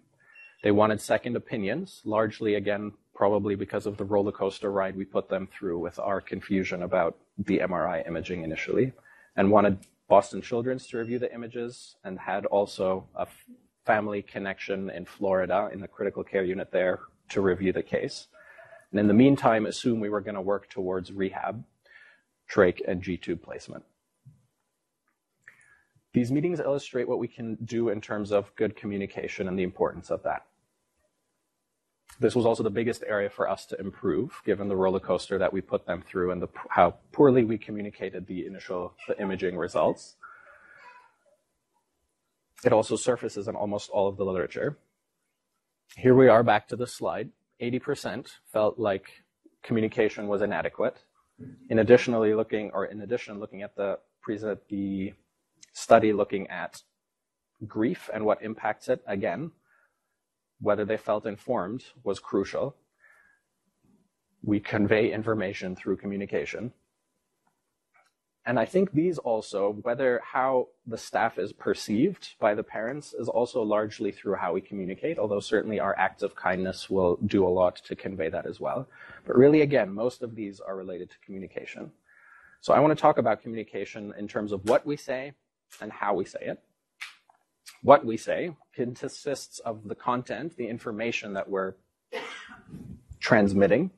They 0.64 0.72
wanted 0.72 1.02
second 1.02 1.36
opinions, 1.36 2.02
largely 2.04 2.56
again 2.56 2.94
probably 3.14 3.56
because 3.56 3.86
of 3.86 3.98
the 3.98 4.06
roller 4.06 4.32
coaster 4.32 4.72
ride 4.72 4.96
we 4.96 5.04
put 5.04 5.28
them 5.28 5.48
through 5.48 5.80
with 5.80 6.00
our 6.00 6.22
confusion 6.22 6.84
about 6.84 7.18
the 7.38 7.60
MRI 7.60 8.08
imaging 8.08 8.44
initially, 8.44 8.94
and 9.36 9.52
wanted 9.52 9.80
Boston 10.08 10.42
Children's 10.42 10.88
to 10.88 10.98
review 10.98 11.20
the 11.20 11.34
images, 11.34 11.98
and 12.04 12.20
had 12.20 12.46
also 12.46 13.06
a 13.16 13.28
family 13.90 14.22
connection 14.22 14.92
in 14.92 15.04
Florida 15.04 15.68
in 15.74 15.80
the 15.80 15.88
critical 15.88 16.24
care 16.24 16.44
unit 16.44 16.72
there 16.72 17.00
to 17.28 17.42
review 17.42 17.74
the 17.74 17.82
case. 17.82 18.28
And 18.92 19.00
in 19.00 19.08
the 19.08 19.16
meantime, 19.16 19.66
assume 19.66 20.00
we 20.00 20.10
were 20.10 20.22
going 20.22 20.36
to 20.36 20.42
work 20.42 20.70
towards 20.70 21.12
rehab, 21.12 21.64
trach, 22.48 22.82
and 22.88 23.02
G 23.02 23.18
tube 23.18 23.42
placement. 23.42 23.84
These 26.14 26.32
meetings 26.32 26.60
illustrate 26.60 27.08
what 27.08 27.18
we 27.18 27.28
can 27.28 27.56
do 27.66 27.90
in 27.90 28.00
terms 28.00 28.32
of 28.32 28.56
good 28.56 28.76
communication 28.76 29.48
and 29.48 29.58
the 29.58 29.64
importance 29.64 30.12
of 30.12 30.22
that. 30.22 30.46
This 32.20 32.36
was 32.36 32.46
also 32.46 32.62
the 32.62 32.70
biggest 32.70 33.04
area 33.08 33.32
for 33.32 33.50
us 33.50 33.66
to 33.68 33.80
improve, 33.80 34.40
given 34.46 34.68
the 34.68 34.76
roller 34.76 35.00
coaster 35.00 35.40
that 35.40 35.52
we 35.52 35.62
put 35.62 35.88
them 35.88 36.04
through 36.08 36.30
and 36.30 36.40
the, 36.44 36.50
how 36.70 36.98
poorly 37.12 37.44
we 37.44 37.58
communicated 37.58 38.28
the 38.28 38.46
initial 38.46 38.94
the 39.08 39.20
imaging 39.20 39.58
results. 39.58 40.16
It 42.64 42.74
also 42.74 42.96
surfaces 42.96 43.48
in 43.48 43.56
almost 43.56 43.90
all 43.90 44.08
of 44.08 44.18
the 44.18 44.26
literature. 44.26 44.78
Here 45.96 46.16
we 46.16 46.28
are 46.28 46.44
back 46.44 46.68
to 46.70 46.76
the 46.76 46.88
slide. 46.88 47.30
80% 47.62 48.28
felt 48.52 48.78
like 48.78 49.24
communication 49.64 50.28
was 50.28 50.42
inadequate. 50.42 50.98
In 51.70 51.80
additionally 51.80 52.34
looking, 52.34 52.72
or 52.74 52.86
in 52.86 53.02
addition, 53.02 53.40
looking 53.40 53.62
at 53.62 53.76
the 53.76 54.00
present 54.22 54.60
the 54.70 55.14
study 55.74 56.12
looking 56.12 56.48
at 56.48 56.82
grief 57.66 58.10
and 58.14 58.26
what 58.26 58.42
impacts 58.42 58.90
it, 58.90 59.02
again, 59.08 59.52
whether 60.60 60.84
they 60.84 60.98
felt 60.98 61.26
informed 61.26 61.84
was 62.04 62.20
crucial. 62.20 62.76
We 64.44 64.60
convey 64.60 65.12
information 65.12 65.76
through 65.76 65.98
communication. 65.98 66.74
And 68.50 68.58
I 68.58 68.66
think 68.66 68.92
these 68.92 69.20
also, 69.20 69.78
whether 69.84 70.20
how 70.26 70.70
the 70.88 70.98
staff 70.98 71.38
is 71.38 71.54
perceived 71.54 72.30
by 72.40 72.56
the 72.56 72.64
parents, 72.64 73.14
is 73.14 73.30
also 73.30 73.62
largely 73.62 74.12
through 74.12 74.38
how 74.38 74.54
we 74.54 74.60
communicate, 74.60 75.20
although 75.20 75.40
certainly 75.40 75.80
our 75.80 75.96
acts 76.00 76.24
of 76.24 76.36
kindness 76.36 76.90
will 76.90 77.18
do 77.28 77.46
a 77.46 77.56
lot 77.62 77.76
to 77.76 77.96
convey 77.96 78.28
that 78.30 78.48
as 78.48 78.60
well. 78.60 78.90
But 79.28 79.38
really, 79.38 79.62
again, 79.62 79.94
most 79.94 80.24
of 80.24 80.34
these 80.34 80.60
are 80.60 80.76
related 80.76 81.12
to 81.12 81.16
communication. 81.24 81.92
So 82.62 82.74
I 82.74 82.80
want 82.80 82.98
to 82.98 83.00
talk 83.00 83.20
about 83.20 83.44
communication 83.44 84.16
in 84.18 84.28
terms 84.28 84.52
of 84.52 84.68
what 84.68 84.84
we 84.84 84.98
say 84.98 85.34
and 85.80 85.92
how 85.92 86.16
we 86.16 86.26
say 86.26 86.40
it 86.42 86.60
what 87.82 88.06
we 88.06 88.18
say 88.18 88.56
consists 88.74 89.60
of 89.60 89.88
the 89.88 89.96
content, 89.96 90.56
the 90.58 90.68
information 90.68 91.34
that 91.34 91.50
we're 91.50 91.76
transmitting, 93.20 93.92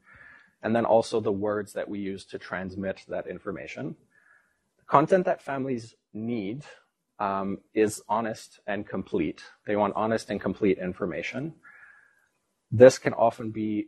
and 0.61 0.75
then 0.75 0.85
also 0.85 1.19
the 1.19 1.31
words 1.31 1.73
that 1.73 1.89
we 1.89 1.99
use 1.99 2.25
to 2.25 2.37
transmit 2.37 3.01
that 3.07 3.27
information. 3.27 3.95
Content 4.91 5.23
that 5.23 5.41
families 5.41 5.95
need 6.13 6.65
um, 7.17 7.59
is 7.73 8.01
honest 8.09 8.59
and 8.67 8.85
complete. 8.85 9.41
They 9.65 9.77
want 9.77 9.93
honest 9.95 10.29
and 10.29 10.41
complete 10.41 10.77
information. 10.79 11.53
This 12.69 12.97
can 12.97 13.13
often 13.13 13.51
be 13.51 13.87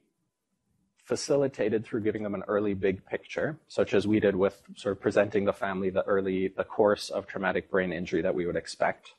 facilitated 1.04 1.84
through 1.84 2.04
giving 2.04 2.24
them 2.24 2.36
an 2.36 2.44
early 2.48 2.74
big 2.74 3.06
picture, 3.06 3.60
such 3.68 3.94
as 3.94 4.08
we 4.08 4.22
did 4.22 4.34
with 4.34 4.62
sort 4.78 4.96
of 4.96 5.02
presenting 5.02 5.44
the 5.44 5.52
family 5.52 5.90
the 5.90 6.04
early, 6.04 6.48
the 6.56 6.64
course 6.64 7.10
of 7.10 7.28
traumatic 7.28 7.70
brain 7.70 7.92
injury 7.92 8.22
that 8.22 8.34
we 8.34 8.46
would 8.46 8.56
expect. 8.56 9.10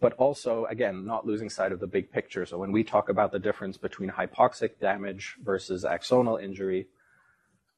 But 0.00 0.12
also, 0.12 0.64
again, 0.66 1.04
not 1.04 1.26
losing 1.26 1.50
sight 1.50 1.72
of 1.72 1.80
the 1.80 1.88
big 1.88 2.12
picture. 2.12 2.46
So 2.46 2.56
when 2.56 2.70
we 2.70 2.84
talk 2.84 3.08
about 3.08 3.32
the 3.32 3.40
difference 3.40 3.78
between 3.78 4.10
hypoxic 4.10 4.78
damage 4.78 5.34
versus 5.42 5.82
axonal 5.82 6.40
injury, 6.40 6.86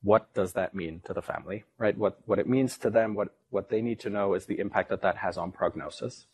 what 0.04 0.32
does 0.34 0.52
that 0.52 0.74
mean 0.74 1.00
to 1.06 1.14
the 1.14 1.22
family, 1.22 1.64
right? 1.78 1.96
What, 1.96 2.20
what 2.26 2.38
it 2.38 2.46
means 2.46 2.76
to 2.78 2.90
them, 2.90 3.14
what, 3.14 3.28
what 3.48 3.70
they 3.70 3.80
need 3.80 3.98
to 4.00 4.10
know 4.10 4.34
is 4.34 4.44
the 4.44 4.60
impact 4.60 4.90
that 4.90 5.00
that 5.00 5.16
has 5.16 5.38
on 5.38 5.50
prognosis. 5.50 6.26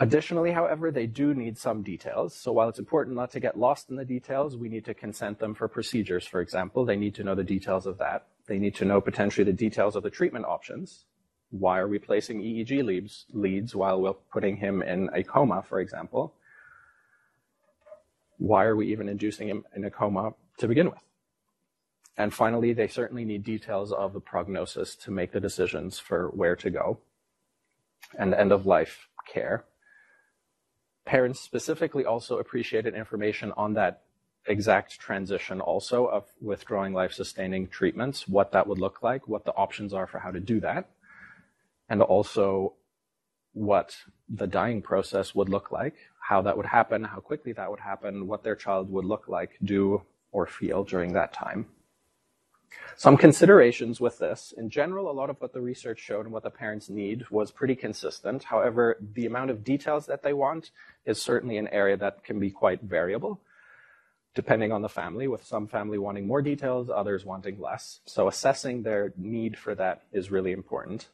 Additionally, 0.00 0.50
however, 0.50 0.90
they 0.90 1.06
do 1.06 1.32
need 1.32 1.56
some 1.56 1.82
details. 1.82 2.34
So 2.34 2.52
while 2.52 2.68
it's 2.68 2.80
important 2.80 3.16
not 3.16 3.30
to 3.30 3.40
get 3.40 3.58
lost 3.58 3.88
in 3.88 3.96
the 3.96 4.04
details, 4.04 4.56
we 4.56 4.68
need 4.68 4.84
to 4.86 4.94
consent 4.94 5.38
them 5.38 5.54
for 5.54 5.68
procedures, 5.68 6.26
for 6.26 6.40
example. 6.40 6.84
They 6.84 6.96
need 6.96 7.14
to 7.14 7.24
know 7.24 7.36
the 7.36 7.44
details 7.44 7.86
of 7.86 7.98
that. 7.98 8.26
They 8.46 8.58
need 8.58 8.74
to 8.76 8.84
know 8.84 9.00
potentially 9.00 9.44
the 9.44 9.52
details 9.52 9.94
of 9.94 10.02
the 10.02 10.10
treatment 10.10 10.44
options. 10.44 11.04
Why 11.50 11.78
are 11.78 11.88
we 11.88 12.00
placing 12.00 12.42
EEG 12.42 12.84
leads, 12.84 13.26
leads 13.32 13.76
while 13.76 14.02
we're 14.02 14.12
putting 14.32 14.56
him 14.56 14.82
in 14.82 15.08
a 15.14 15.22
coma, 15.22 15.62
for 15.62 15.80
example? 15.80 16.34
Why 18.38 18.64
are 18.64 18.76
we 18.76 18.90
even 18.92 19.08
inducing 19.08 19.48
him 19.48 19.64
in 19.74 19.84
a 19.84 19.90
coma 19.90 20.34
to 20.58 20.68
begin 20.68 20.90
with? 20.90 21.02
And 22.16 22.32
finally, 22.32 22.72
they 22.72 22.88
certainly 22.88 23.24
need 23.24 23.44
details 23.44 23.92
of 23.92 24.12
the 24.12 24.20
prognosis 24.20 24.96
to 24.96 25.10
make 25.10 25.32
the 25.32 25.40
decisions 25.40 25.98
for 25.98 26.28
where 26.28 26.56
to 26.56 26.70
go 26.70 26.98
and 28.18 28.34
end 28.34 28.52
of 28.52 28.66
life 28.66 29.08
care. 29.26 29.64
Parents 31.04 31.40
specifically 31.40 32.04
also 32.04 32.38
appreciated 32.38 32.94
information 32.94 33.52
on 33.56 33.74
that 33.74 34.02
exact 34.46 34.98
transition 34.98 35.60
also 35.60 36.06
of 36.06 36.24
withdrawing 36.40 36.92
life 36.92 37.12
sustaining 37.12 37.68
treatments, 37.68 38.26
what 38.28 38.52
that 38.52 38.66
would 38.66 38.78
look 38.78 39.02
like, 39.02 39.28
what 39.28 39.44
the 39.44 39.52
options 39.54 39.92
are 39.92 40.06
for 40.06 40.18
how 40.20 40.30
to 40.30 40.40
do 40.40 40.60
that, 40.60 40.88
and 41.88 42.00
also 42.00 42.74
what 43.56 43.96
the 44.28 44.46
dying 44.46 44.82
process 44.82 45.34
would 45.34 45.48
look 45.48 45.72
like, 45.72 45.94
how 46.20 46.42
that 46.42 46.58
would 46.58 46.66
happen, 46.66 47.02
how 47.04 47.20
quickly 47.20 47.52
that 47.52 47.70
would 47.70 47.80
happen, 47.80 48.26
what 48.26 48.44
their 48.44 48.54
child 48.54 48.90
would 48.90 49.06
look 49.06 49.28
like, 49.28 49.52
do, 49.64 50.02
or 50.30 50.46
feel 50.46 50.84
during 50.84 51.14
that 51.14 51.32
time. 51.32 51.64
Some 52.96 53.16
considerations 53.16 53.98
with 53.98 54.18
this. 54.18 54.52
In 54.58 54.68
general, 54.68 55.10
a 55.10 55.12
lot 55.12 55.30
of 55.30 55.40
what 55.40 55.54
the 55.54 55.62
research 55.62 56.00
showed 56.00 56.26
and 56.26 56.34
what 56.34 56.42
the 56.42 56.50
parents 56.50 56.90
need 56.90 57.24
was 57.30 57.50
pretty 57.50 57.74
consistent. 57.74 58.44
However, 58.44 58.98
the 59.14 59.24
amount 59.24 59.50
of 59.50 59.64
details 59.64 60.04
that 60.04 60.22
they 60.22 60.34
want 60.34 60.70
is 61.06 61.20
certainly 61.20 61.56
an 61.56 61.68
area 61.68 61.96
that 61.96 62.24
can 62.24 62.38
be 62.38 62.50
quite 62.50 62.82
variable, 62.82 63.40
depending 64.34 64.70
on 64.70 64.82
the 64.82 64.88
family, 64.90 65.28
with 65.28 65.46
some 65.46 65.66
family 65.66 65.96
wanting 65.96 66.26
more 66.26 66.42
details, 66.42 66.90
others 66.90 67.24
wanting 67.24 67.58
less. 67.58 68.00
So 68.04 68.28
assessing 68.28 68.82
their 68.82 69.14
need 69.16 69.56
for 69.56 69.74
that 69.76 70.02
is 70.12 70.30
really 70.30 70.52
important. 70.52 71.08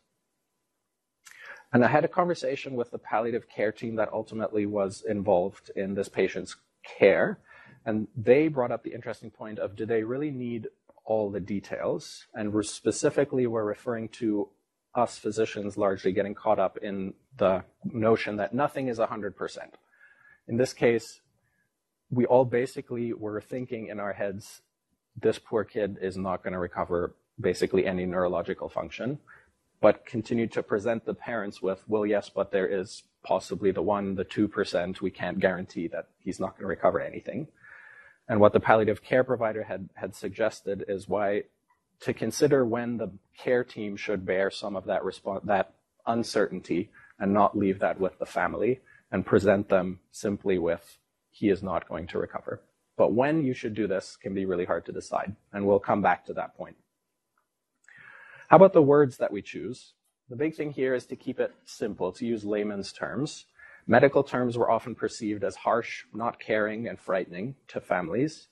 And 1.73 1.85
I 1.85 1.89
had 1.89 2.05
a 2.05 2.09
conversation 2.09 2.75
with 2.75 2.91
the 2.91 2.99
palliative 2.99 3.49
care 3.49 3.73
team 3.73 3.97
that 3.97 4.13
ultimately 4.13 4.67
was 4.67 5.03
involved 5.09 5.71
in 5.75 5.95
this 5.95 6.09
patient's 6.09 6.57
care. 6.85 7.39
And 7.87 8.09
they 8.17 8.49
brought 8.49 8.71
up 8.71 8.83
the 8.83 8.93
interesting 8.93 9.31
point 9.31 9.59
of 9.59 9.75
do 9.75 9.87
they 9.87 10.03
really 10.03 10.31
need 10.31 10.69
all 11.05 11.31
the 11.31 11.41
details. 11.41 12.27
And 12.35 12.53
we're 12.53 12.63
specifically, 12.63 13.47
we're 13.47 13.65
referring 13.65 14.09
to 14.11 14.49
us 14.95 15.19
physicians 15.19 15.77
largely 15.77 16.13
getting 16.13 16.35
caught 16.35 16.59
up 16.59 16.77
in 16.79 17.15
the 17.39 17.65
notion 17.85 18.37
that 18.37 18.55
nothing 18.55 18.89
is 18.89 18.99
100%. 18.99 19.33
In 20.49 20.57
this 20.59 20.73
case, 20.73 21.21
we 22.11 22.27
all 22.27 22.45
basically 22.45 23.13
were 23.15 23.41
thinking 23.41 23.87
in 23.87 23.99
our 23.99 24.13
heads, 24.13 24.61
this 25.21 25.39
poor 25.39 25.65
kid 25.65 25.99
is 26.01 26.17
not 26.17 26.43
going 26.43 26.53
to 26.53 26.59
recover 26.59 27.15
basically 27.41 27.87
any 27.87 28.05
neurological 28.05 28.69
function, 28.69 29.19
but 29.83 30.07
continue 30.07 30.47
to 30.47 30.63
present 30.63 31.05
the 31.05 31.13
parents 31.13 31.61
with, 31.61 31.83
well, 31.89 32.07
yes, 32.07 32.31
but 32.31 32.53
there 32.53 32.69
is 32.69 33.03
possibly 33.25 33.73
the 33.73 33.83
one, 33.83 34.15
the 34.15 34.25
2%. 34.25 35.01
We 35.01 35.11
can't 35.11 35.41
guarantee 35.41 35.89
that 35.89 36.07
he's 36.21 36.39
not 36.39 36.53
going 36.53 36.63
to 36.63 36.69
recover 36.69 37.01
anything. 37.01 37.49
And 38.29 38.41
what 38.41 38.53
the 38.53 38.61
palliative 38.61 39.03
care 39.03 39.25
provider 39.25 39.65
had, 39.65 39.89
had 39.95 40.15
suggested 40.15 40.85
is 40.87 41.09
why 41.09 41.43
to 42.01 42.15
consider 42.15 42.65
when 42.65 42.97
the 42.97 43.11
care 43.37 43.65
team 43.65 43.97
should 43.97 44.25
bear 44.25 44.53
some 44.53 44.77
of 44.77 44.85
that 44.87 45.05
response, 45.05 45.45
that 45.47 45.75
uncertainty 46.07 46.91
and 47.19 47.35
not 47.35 47.59
leave 47.59 47.81
that 47.81 47.99
with 47.99 48.19
the 48.21 48.27
family 48.27 48.81
and 49.11 49.27
present 49.27 49.69
them 49.69 49.99
simply 50.13 50.59
with 50.59 50.99
he 51.31 51.49
is 51.49 51.63
not 51.63 51.89
going 51.89 52.07
to 52.07 52.19
recover. 52.19 52.63
But 52.97 53.15
when 53.15 53.43
you 53.43 53.53
should 53.53 53.75
do 53.75 53.89
this 53.89 54.17
can 54.17 54.33
be 54.33 54.45
really 54.45 54.65
hard 54.65 54.87
to 54.87 54.93
decide, 54.93 55.35
and 55.53 55.67
we'll 55.67 55.81
come 55.81 56.03
back 56.03 56.25
to 56.27 56.35
that 56.35 56.57
point. 56.57 56.77
How 58.53 58.57
about 58.57 58.75
the 58.75 58.83
words 58.83 59.17
that 59.17 59.33
we 59.33 59.41
choose? 59.41 59.95
The 60.29 60.37
big 60.37 60.55
thing 60.55 60.73
here 60.73 60.95
is 60.95 61.07
to 61.07 61.17
keep 61.17 61.41
it 61.41 61.55
simple, 61.65 62.13
to 62.13 62.27
use 62.27 62.45
layman's 62.45 62.93
terms. 62.93 63.47
Medical 63.87 64.23
terms 64.23 64.59
were 64.59 64.71
often 64.71 64.95
perceived 64.95 65.43
as 65.43 65.57
harsh, 65.57 66.05
not 66.13 66.39
caring, 66.39 66.87
and 66.87 67.01
frightening 67.01 67.55
to 67.69 67.81
families. 67.81 68.49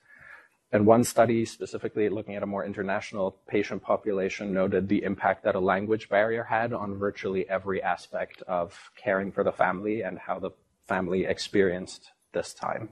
And 0.72 0.86
one 0.86 1.04
study, 1.04 1.44
specifically 1.44 2.08
looking 2.08 2.34
at 2.34 2.42
a 2.42 2.46
more 2.46 2.64
international 2.64 3.36
patient 3.46 3.82
population, 3.82 4.54
noted 4.54 4.88
the 4.88 5.02
impact 5.02 5.44
that 5.44 5.54
a 5.54 5.60
language 5.60 6.08
barrier 6.08 6.44
had 6.44 6.72
on 6.72 6.96
virtually 6.96 7.46
every 7.50 7.82
aspect 7.82 8.40
of 8.48 8.90
caring 8.96 9.30
for 9.30 9.44
the 9.44 9.52
family 9.52 10.00
and 10.00 10.18
how 10.18 10.38
the 10.38 10.52
family 10.88 11.26
experienced 11.26 12.12
this 12.32 12.54
time. 12.54 12.88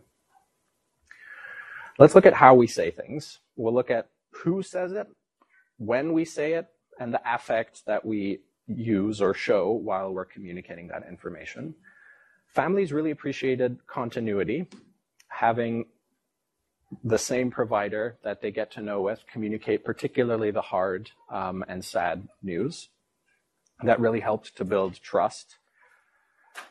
Let's 1.98 2.14
look 2.14 2.26
at 2.26 2.34
how 2.34 2.54
we 2.54 2.66
say 2.66 2.90
things. 2.90 3.38
We'll 3.56 3.72
look 3.72 3.90
at 3.90 4.08
who 4.42 4.62
says 4.62 4.92
it, 4.92 5.06
when 5.78 6.12
we 6.12 6.26
say 6.26 6.52
it, 6.52 6.68
and 6.98 7.12
the 7.12 7.20
affect 7.24 7.86
that 7.86 8.04
we 8.04 8.40
use 8.66 9.20
or 9.20 9.32
show 9.32 9.70
while 9.70 10.12
we're 10.12 10.24
communicating 10.24 10.88
that 10.88 11.06
information 11.08 11.74
families 12.48 12.92
really 12.92 13.10
appreciated 13.10 13.78
continuity, 13.86 14.66
having 15.28 15.86
the 17.04 17.18
same 17.18 17.50
provider 17.50 18.16
that 18.24 18.40
they 18.40 18.50
get 18.50 18.70
to 18.72 18.80
know 18.80 19.02
with 19.02 19.22
communicate 19.30 19.84
particularly 19.84 20.50
the 20.50 20.62
hard 20.62 21.10
um, 21.30 21.64
and 21.68 21.84
sad 21.84 22.26
news. 22.42 22.88
That 23.82 24.00
really 24.00 24.20
helped 24.20 24.56
to 24.56 24.64
build 24.64 24.94
trust. 25.00 25.58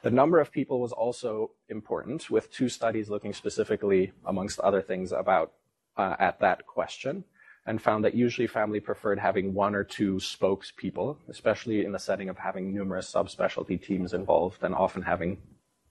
The 0.02 0.12
number 0.12 0.42
of 0.42 0.52
people 0.52 0.82
was 0.82 0.92
also 0.92 1.52
important, 1.70 2.30
with 2.30 2.52
two 2.52 2.68
studies 2.68 3.10
looking 3.10 3.32
specifically, 3.32 4.12
amongst 4.26 4.60
other 4.60 4.82
things, 4.82 5.13
about 5.13 5.54
uh, 5.96 6.16
at 6.20 6.42
that 6.42 6.66
question, 6.66 7.24
and 7.68 7.82
found 7.82 8.06
that 8.06 8.16
usually 8.16 8.48
family 8.48 8.80
preferred 8.80 9.20
having 9.20 9.54
one 9.54 9.76
or 9.76 9.84
two 9.84 10.16
spokespeople, 10.16 11.18
especially 11.28 11.84
in 11.84 11.92
the 11.92 12.00
setting 12.00 12.30
of 12.30 12.38
having 12.38 12.74
numerous 12.74 13.12
subspecialty 13.12 13.80
teams 13.80 14.14
involved, 14.14 14.64
and 14.64 14.74
often 14.74 15.02
having 15.02 15.38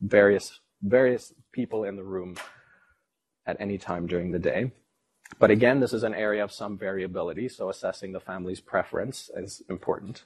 various 0.00 0.60
various 0.82 1.32
people 1.52 1.84
in 1.84 1.96
the 1.96 2.02
room 2.02 2.36
at 3.46 3.56
any 3.60 3.78
time 3.78 4.06
during 4.06 4.30
the 4.32 4.38
day. 4.38 4.72
But 5.38 5.50
again, 5.50 5.80
this 5.80 5.92
is 5.92 6.02
an 6.02 6.14
area 6.14 6.42
of 6.42 6.52
some 6.52 6.78
variability, 6.78 7.48
so 7.48 7.68
assessing 7.68 8.12
the 8.12 8.20
family's 8.20 8.60
preference 8.60 9.30
is 9.36 9.62
important. 9.68 10.24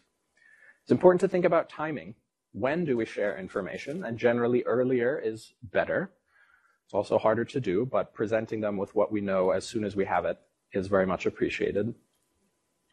It's 0.83 0.93
important 0.93 1.21
to 1.23 1.29
think 1.29 1.45
about 1.45 1.69
timing. 1.69 2.15
When 2.53 2.85
do 2.85 2.97
we 2.97 3.07
share 3.07 3.39
information? 3.39 4.05
And 4.05 4.19
generally, 4.19 4.63
earlier 4.65 5.19
is 5.19 5.55
better. 5.63 6.11
It's 6.85 6.95
also 6.95 7.19
harder 7.19 7.45
to 7.45 7.61
do, 7.61 7.87
but 7.87 8.13
presenting 8.13 8.61
them 8.61 8.77
with 8.77 8.95
what 8.95 9.13
we 9.13 9.21
know 9.21 9.51
as 9.51 9.65
soon 9.65 9.85
as 9.85 9.97
we 9.97 10.05
have 10.05 10.25
it 10.25 10.39
is 10.73 10.87
very 10.87 11.07
much 11.07 11.27
appreciated. 11.27 11.95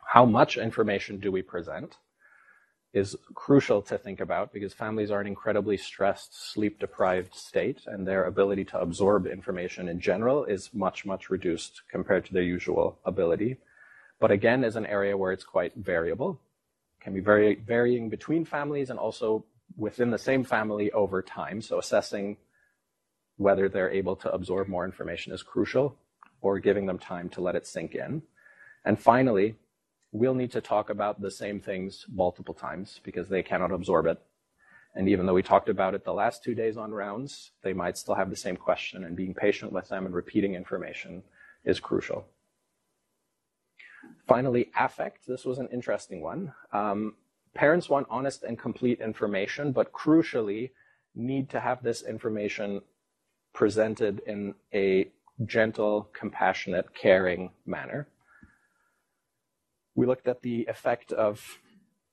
How 0.06 0.26
much 0.26 0.58
information 0.58 1.20
do 1.20 1.32
we 1.32 1.42
present? 1.42 1.98
is 2.94 3.16
crucial 3.36 3.82
to 3.82 3.98
think 3.98 4.20
about 4.20 4.54
because 4.54 4.74
families 4.74 5.12
are 5.12 5.22
an 5.22 5.28
incredibly 5.28 5.78
stressed, 5.78 6.52
sleep 6.52 6.80
deprived 6.80 7.36
state, 7.36 7.82
and 7.86 8.08
their 8.08 8.26
ability 8.26 8.66
to 8.66 8.80
absorb 8.80 9.28
information 9.28 9.88
in 9.90 10.00
general 10.00 10.46
is 10.46 10.74
much, 10.74 11.06
much 11.06 11.30
reduced 11.30 11.82
compared 11.90 12.26
to 12.26 12.34
their 12.34 12.44
usual 12.44 12.98
ability. 13.06 13.58
But 14.20 14.32
again, 14.32 14.64
is 14.64 14.76
an 14.76 14.86
area 14.86 15.16
where 15.16 15.32
it's 15.32 15.44
quite 15.44 15.76
variable, 15.76 16.40
can 17.00 17.14
be 17.14 17.20
very 17.20 17.56
varying 17.56 18.10
between 18.10 18.46
families 18.46 18.90
and 18.90 18.98
also 18.98 19.46
within 19.76 20.10
the 20.10 20.18
same 20.18 20.44
family 20.44 20.92
over 20.92 21.22
time. 21.22 21.62
So 21.62 21.78
assessing 21.78 22.38
whether 23.36 23.70
they're 23.70 23.92
able 23.92 24.16
to 24.16 24.32
absorb 24.32 24.68
more 24.68 24.86
information 24.86 25.34
is 25.34 25.44
crucial 25.44 25.96
or 26.42 26.60
giving 26.60 26.86
them 26.86 27.00
time 27.00 27.30
to 27.30 27.42
let 27.42 27.56
it 27.56 27.68
sink 27.68 27.96
in. 27.96 28.22
And 28.86 29.00
finally, 29.00 29.56
we'll 30.12 30.36
need 30.36 30.52
to 30.52 30.62
talk 30.62 30.90
about 30.90 31.22
the 31.22 31.32
same 31.32 31.60
things 31.60 32.06
multiple 32.12 32.54
times 32.54 33.02
because 33.04 33.30
they 33.30 33.44
cannot 33.44 33.72
absorb 33.72 34.06
it. 34.06 34.20
And 34.96 35.08
even 35.08 35.26
though 35.26 35.34
we 35.34 35.44
talked 35.44 35.70
about 35.70 35.94
it 35.94 36.04
the 36.04 36.14
last 36.14 36.44
two 36.44 36.56
days 36.56 36.78
on 36.78 36.92
rounds, 36.92 37.52
they 37.62 37.74
might 37.74 37.98
still 37.98 38.16
have 38.16 38.30
the 38.30 38.36
same 38.36 38.56
question, 38.56 39.04
and 39.04 39.16
being 39.16 39.34
patient 39.34 39.72
with 39.72 39.90
them 39.90 40.06
and 40.06 40.16
repeating 40.16 40.56
information 40.56 41.22
is 41.66 41.80
crucial. 41.80 42.26
Finally, 44.28 44.72
affect. 44.78 45.28
This 45.28 45.46
was 45.46 45.60
an 45.60 45.68
interesting 45.72 46.22
one. 46.22 46.54
Um, 46.72 47.16
parents 47.54 47.90
want 47.90 48.08
honest 48.10 48.44
and 48.44 48.58
complete 48.58 49.00
information, 49.00 49.72
but 49.72 49.92
crucially, 49.92 50.72
need 51.14 51.50
to 51.50 51.60
have 51.60 51.84
this 51.84 52.04
information 52.04 52.82
presented 53.54 54.22
in 54.28 54.54
a 54.74 55.12
gentle, 55.46 56.10
compassionate, 56.14 56.94
caring 56.94 57.52
manner. 57.66 58.08
We 59.96 60.06
looked 60.06 60.28
at 60.28 60.42
the 60.42 60.66
effect 60.66 61.12
of 61.12 61.60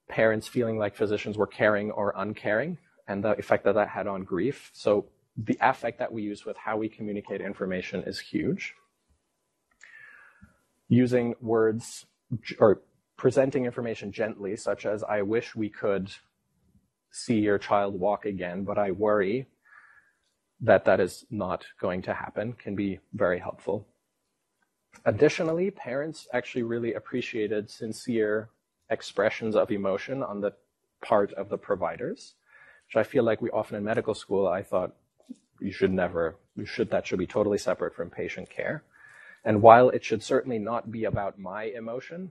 parents 0.09 0.47
feeling 0.47 0.79
like 0.79 0.97
physicians 0.97 1.37
were 1.39 1.47
caring 1.47 1.91
or 1.91 2.13
uncaring 2.17 2.79
and 3.09 3.25
the 3.25 3.31
effect 3.39 3.65
that 3.65 3.75
that 3.75 3.89
had 3.89 4.07
on 4.07 4.25
grief. 4.25 4.71
So 4.73 5.07
the 5.37 5.59
affect 5.61 5.99
that 5.99 6.13
we 6.13 6.23
use 6.23 6.45
with 6.45 6.57
how 6.57 6.77
we 6.77 6.89
communicate 6.89 7.41
information 7.41 8.03
is 8.05 8.21
huge. 8.21 8.75
Using 10.89 11.35
words 11.41 12.07
or 12.59 12.83
presenting 13.17 13.65
information 13.65 14.13
gently, 14.13 14.57
such 14.57 14.87
as, 14.87 15.03
I 15.03 15.23
wish 15.23 15.55
we 15.55 15.69
could 15.69 16.11
see 17.11 17.39
your 17.39 17.59
child 17.59 17.99
walk 17.99 18.25
again, 18.25 18.65
but 18.65 18.79
I 18.79 18.91
worry 18.91 19.47
that 20.61 20.85
that 20.85 21.01
is 21.01 21.25
not 21.31 21.65
going 21.81 22.03
to 22.03 22.15
happen, 22.15 22.53
can 22.55 22.75
be 22.75 23.01
very 23.13 23.39
helpful. 23.39 23.87
Additionally, 25.05 25.71
parents 25.71 26.27
actually 26.33 26.63
really 26.63 26.95
appreciated 26.95 27.71
sincere 27.71 28.49
expressions 28.91 29.57
of 29.57 29.71
emotion 29.71 30.23
on 30.23 30.41
the 30.41 30.53
part 31.03 31.33
of 31.35 31.49
the 31.49 31.59
providers, 31.59 32.35
which 32.87 32.97
I 32.97 33.03
feel 33.03 33.25
like 33.25 33.43
we 33.43 33.51
often 33.51 33.77
in 33.77 33.85
medical 33.85 34.15
school, 34.15 34.47
I 34.47 34.63
thought 34.63 34.95
you 35.61 35.73
should 35.73 35.93
never, 35.93 36.37
you 36.57 36.67
should, 36.67 36.91
that 36.91 37.07
should 37.07 37.19
be 37.19 37.27
totally 37.27 37.59
separate 37.59 37.95
from 37.95 38.11
patient 38.11 38.49
care. 38.49 38.85
And 39.45 39.61
while 39.61 39.91
it 39.91 40.05
should 40.05 40.23
certainly 40.23 40.59
not 40.59 40.91
be 40.91 41.05
about 41.05 41.39
my 41.39 41.65
emotion, 41.65 42.31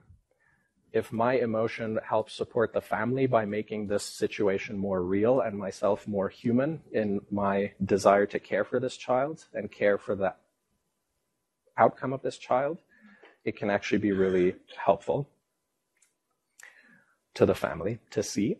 if 0.94 1.12
my 1.12 1.34
emotion 1.34 2.00
helps 2.08 2.34
support 2.34 2.72
the 2.72 2.80
family 2.80 3.26
by 3.26 3.46
making 3.46 3.88
this 3.88 4.04
situation 4.04 4.78
more 4.78 5.02
real 5.02 5.42
and 5.42 5.58
myself 5.58 6.08
more 6.08 6.30
human 6.30 6.80
in 6.92 7.20
my 7.32 7.72
desire 7.84 8.28
to 8.28 8.40
care 8.40 8.64
for 8.64 8.80
this 8.80 8.96
child 8.96 9.46
and 9.56 9.72
care 9.72 9.98
for 9.98 10.16
the 10.16 10.36
outcome 11.78 12.14
of 12.14 12.22
this 12.22 12.38
child, 12.38 12.78
it 13.44 13.58
can 13.58 13.72
actually 13.72 13.98
be 13.98 14.12
really 14.12 14.56
helpful 14.78 15.28
to 17.34 17.48
the 17.48 17.56
family 17.56 17.98
to 18.12 18.22
see. 18.22 18.58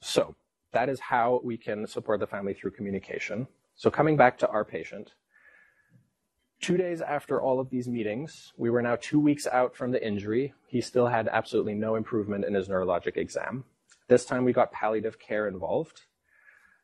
So 0.00 0.36
that 0.72 0.88
is 0.88 1.00
how 1.00 1.40
we 1.42 1.56
can 1.56 1.84
support 1.88 2.20
the 2.20 2.28
family 2.28 2.54
through 2.54 2.70
communication. 2.70 3.48
So 3.74 3.90
coming 3.90 4.16
back 4.16 4.38
to 4.38 4.48
our 4.48 4.64
patient, 4.64 5.14
Two 6.60 6.76
days 6.76 7.00
after 7.00 7.40
all 7.40 7.58
of 7.58 7.70
these 7.70 7.88
meetings, 7.88 8.52
we 8.58 8.68
were 8.68 8.82
now 8.82 8.96
two 9.00 9.18
weeks 9.18 9.46
out 9.46 9.74
from 9.74 9.92
the 9.92 10.06
injury. 10.06 10.52
He 10.66 10.82
still 10.82 11.06
had 11.06 11.26
absolutely 11.32 11.74
no 11.74 11.94
improvement 11.94 12.44
in 12.44 12.52
his 12.52 12.68
neurologic 12.68 13.16
exam. 13.16 13.64
This 14.08 14.26
time 14.26 14.44
we 14.44 14.52
got 14.52 14.70
palliative 14.70 15.18
care 15.18 15.48
involved 15.48 16.02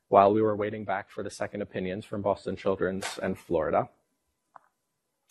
while 0.08 0.32
we 0.32 0.40
were 0.40 0.56
waiting 0.56 0.84
back 0.84 1.10
for 1.10 1.22
the 1.22 1.30
second 1.30 1.60
opinions 1.60 2.06
from 2.06 2.22
Boston 2.22 2.56
Children's 2.56 3.18
and 3.22 3.38
Florida. 3.38 3.90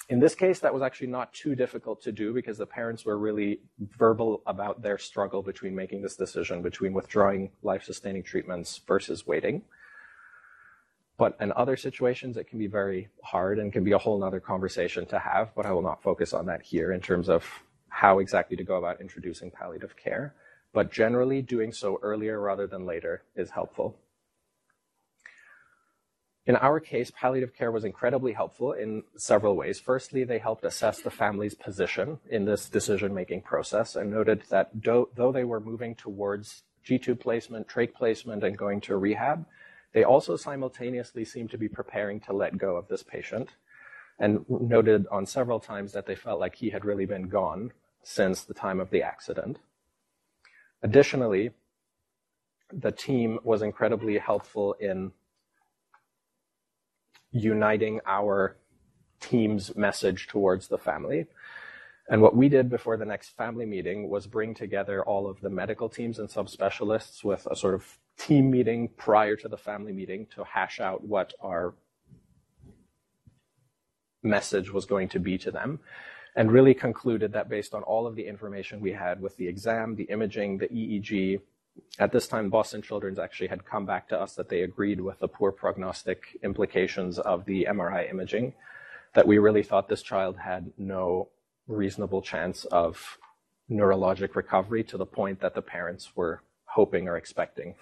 In 0.09 0.19
this 0.19 0.35
case, 0.35 0.59
that 0.59 0.73
was 0.73 0.83
actually 0.83 1.07
not 1.07 1.33
too 1.33 1.55
difficult 1.55 2.03
to 2.03 2.11
do 2.11 2.31
because 2.31 2.59
the 2.59 2.67
parents 2.67 3.03
were 3.03 3.17
really 3.17 3.61
verbal 3.97 4.43
about 4.45 4.83
their 4.83 4.99
struggle 4.99 5.41
between 5.41 5.73
making 5.73 6.03
this 6.03 6.15
decision 6.15 6.61
between 6.61 6.93
withdrawing 6.93 7.49
life 7.63 7.83
sustaining 7.83 8.21
treatments 8.21 8.79
versus 8.87 9.25
waiting. 9.25 9.63
But 11.17 11.37
in 11.39 11.53
other 11.53 11.77
situations, 11.77 12.35
it 12.35 12.49
can 12.49 12.59
be 12.59 12.67
very 12.67 13.07
hard 13.23 13.57
and 13.59 13.71
can 13.71 13.83
be 13.83 13.93
a 13.93 13.97
whole 13.97 14.19
nother 14.19 14.41
conversation 14.41 15.05
to 15.07 15.19
have, 15.19 15.55
but 15.55 15.65
I 15.65 15.71
will 15.71 15.81
not 15.81 16.03
focus 16.03 16.33
on 16.33 16.45
that 16.47 16.61
here 16.61 16.91
in 16.91 16.99
terms 16.99 17.29
of 17.29 17.45
how 17.87 18.19
exactly 18.19 18.57
to 18.57 18.63
go 18.63 18.75
about 18.75 18.99
introducing 18.99 19.49
palliative 19.49 19.95
care. 19.95 20.35
But 20.73 20.91
generally, 20.91 21.41
doing 21.41 21.71
so 21.71 21.99
earlier 22.01 22.41
rather 22.41 22.67
than 22.67 22.85
later 22.85 23.23
is 23.33 23.51
helpful. 23.51 23.97
In 26.45 26.57
our 26.57 26.79
case, 26.79 27.11
palliative 27.11 27.55
care 27.55 27.71
was 27.71 27.85
incredibly 27.85 28.33
helpful 28.33 28.73
in 28.73 29.03
several 29.15 29.55
ways. 29.55 29.79
Firstly, 29.79 30.25
they 30.25 30.37
helped 30.37 30.63
assess 30.63 31.01
the 31.01 31.09
family's 31.09 31.55
position 31.55 32.19
in 32.29 32.45
this 32.45 32.69
decision 32.69 33.15
making 33.15 33.41
process 33.41 33.95
and 33.95 34.11
noted 34.11 34.43
that 34.49 34.69
though 34.83 35.31
they 35.33 35.43
were 35.43 35.59
moving 35.59 35.95
towards 35.95 36.63
G 36.83 36.99
tube 36.99 37.19
placement, 37.19 37.67
trach 37.67 37.93
placement, 37.93 38.43
and 38.43 38.55
going 38.55 38.79
to 38.81 38.97
rehab, 38.97 39.45
they 39.95 40.03
also 40.03 40.35
simultaneously 40.35 41.23
seem 41.23 41.47
to 41.47 41.57
be 41.57 41.69
preparing 41.69 42.19
to 42.19 42.33
let 42.33 42.57
go 42.57 42.75
of 42.75 42.85
this 42.89 43.01
patient 43.01 43.51
and 44.19 44.43
noted 44.49 45.07
on 45.09 45.25
several 45.25 45.57
times 45.57 45.93
that 45.93 46.05
they 46.05 46.15
felt 46.15 46.37
like 46.37 46.53
he 46.53 46.69
had 46.69 46.83
really 46.83 47.05
been 47.05 47.29
gone 47.29 47.71
since 48.03 48.43
the 48.43 48.53
time 48.53 48.81
of 48.81 48.89
the 48.89 49.01
accident. 49.01 49.57
Additionally, 50.83 51.51
the 52.73 52.91
team 52.91 53.39
was 53.45 53.61
incredibly 53.61 54.17
helpful 54.17 54.73
in 54.81 55.13
uniting 57.31 58.01
our 58.05 58.57
team's 59.21 59.77
message 59.77 60.27
towards 60.27 60.67
the 60.67 60.77
family. 60.77 61.25
And 62.09 62.21
what 62.21 62.35
we 62.35 62.49
did 62.49 62.69
before 62.69 62.97
the 62.97 63.05
next 63.05 63.29
family 63.29 63.65
meeting 63.65 64.09
was 64.09 64.27
bring 64.27 64.55
together 64.55 65.01
all 65.05 65.25
of 65.25 65.39
the 65.39 65.49
medical 65.49 65.87
teams 65.87 66.19
and 66.19 66.27
subspecialists 66.27 67.23
with 67.23 67.47
a 67.49 67.55
sort 67.55 67.75
of 67.75 67.97
team 68.17 68.49
meeting 68.49 68.89
prior 68.97 69.35
to 69.35 69.47
the 69.47 69.57
family 69.57 69.91
meeting 69.91 70.27
to 70.35 70.43
hash 70.43 70.79
out 70.79 71.03
what 71.03 71.33
our 71.41 71.73
message 74.23 74.71
was 74.71 74.85
going 74.85 75.07
to 75.09 75.19
be 75.19 75.37
to 75.37 75.51
them 75.51 75.79
and 76.35 76.51
really 76.51 76.73
concluded 76.73 77.31
that 77.33 77.49
based 77.49 77.73
on 77.73 77.83
all 77.83 78.05
of 78.05 78.15
the 78.15 78.27
information 78.27 78.81
we 78.81 78.91
had 78.91 79.21
with 79.21 79.37
the 79.37 79.47
exam, 79.47 79.95
the 79.95 80.03
imaging, 80.03 80.57
the 80.57 80.67
EEG, 80.67 81.39
at 81.99 82.11
this 82.11 82.27
time, 82.27 82.49
Boston 82.49 82.81
Children's 82.81 83.19
actually 83.19 83.47
had 83.47 83.65
come 83.65 83.85
back 83.85 84.07
to 84.09 84.19
us 84.19 84.35
that 84.35 84.49
they 84.49 84.61
agreed 84.61 85.01
with 85.01 85.19
the 85.19 85.27
poor 85.27 85.51
prognostic 85.51 86.37
implications 86.43 87.19
of 87.19 87.45
the 87.45 87.67
MRI 87.69 88.09
imaging, 88.09 88.53
that 89.13 89.27
we 89.27 89.37
really 89.37 89.63
thought 89.63 89.87
this 89.87 90.01
child 90.01 90.37
had 90.37 90.71
no 90.77 91.29
reasonable 91.67 92.21
chance 92.21 92.65
of 92.65 93.17
neurologic 93.69 94.35
recovery 94.35 94.83
to 94.83 94.97
the 94.97 95.05
point 95.05 95.39
that 95.41 95.55
the 95.55 95.61
parents 95.61 96.15
were 96.15 96.41
hoping 96.65 97.07
or 97.07 97.17
expecting. 97.17 97.75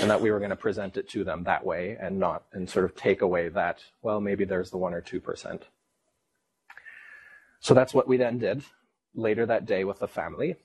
And 0.00 0.10
that 0.10 0.20
we 0.20 0.30
were 0.30 0.38
going 0.38 0.50
to 0.50 0.56
present 0.56 0.96
it 0.96 1.08
to 1.10 1.24
them 1.24 1.44
that 1.44 1.64
way 1.64 1.96
and 2.00 2.18
not, 2.18 2.44
and 2.52 2.68
sort 2.68 2.84
of 2.84 2.96
take 2.96 3.20
away 3.20 3.48
that, 3.50 3.80
well, 4.02 4.20
maybe 4.20 4.44
there's 4.44 4.70
the 4.70 4.78
one 4.78 4.94
or 4.94 5.02
2%. 5.02 5.62
So 7.60 7.74
that's 7.74 7.92
what 7.92 8.08
we 8.08 8.16
then 8.16 8.38
did 8.38 8.62
later 9.14 9.44
that 9.46 9.66
day 9.66 9.84
with 9.84 9.98
the 9.98 10.08
family. 10.08 10.56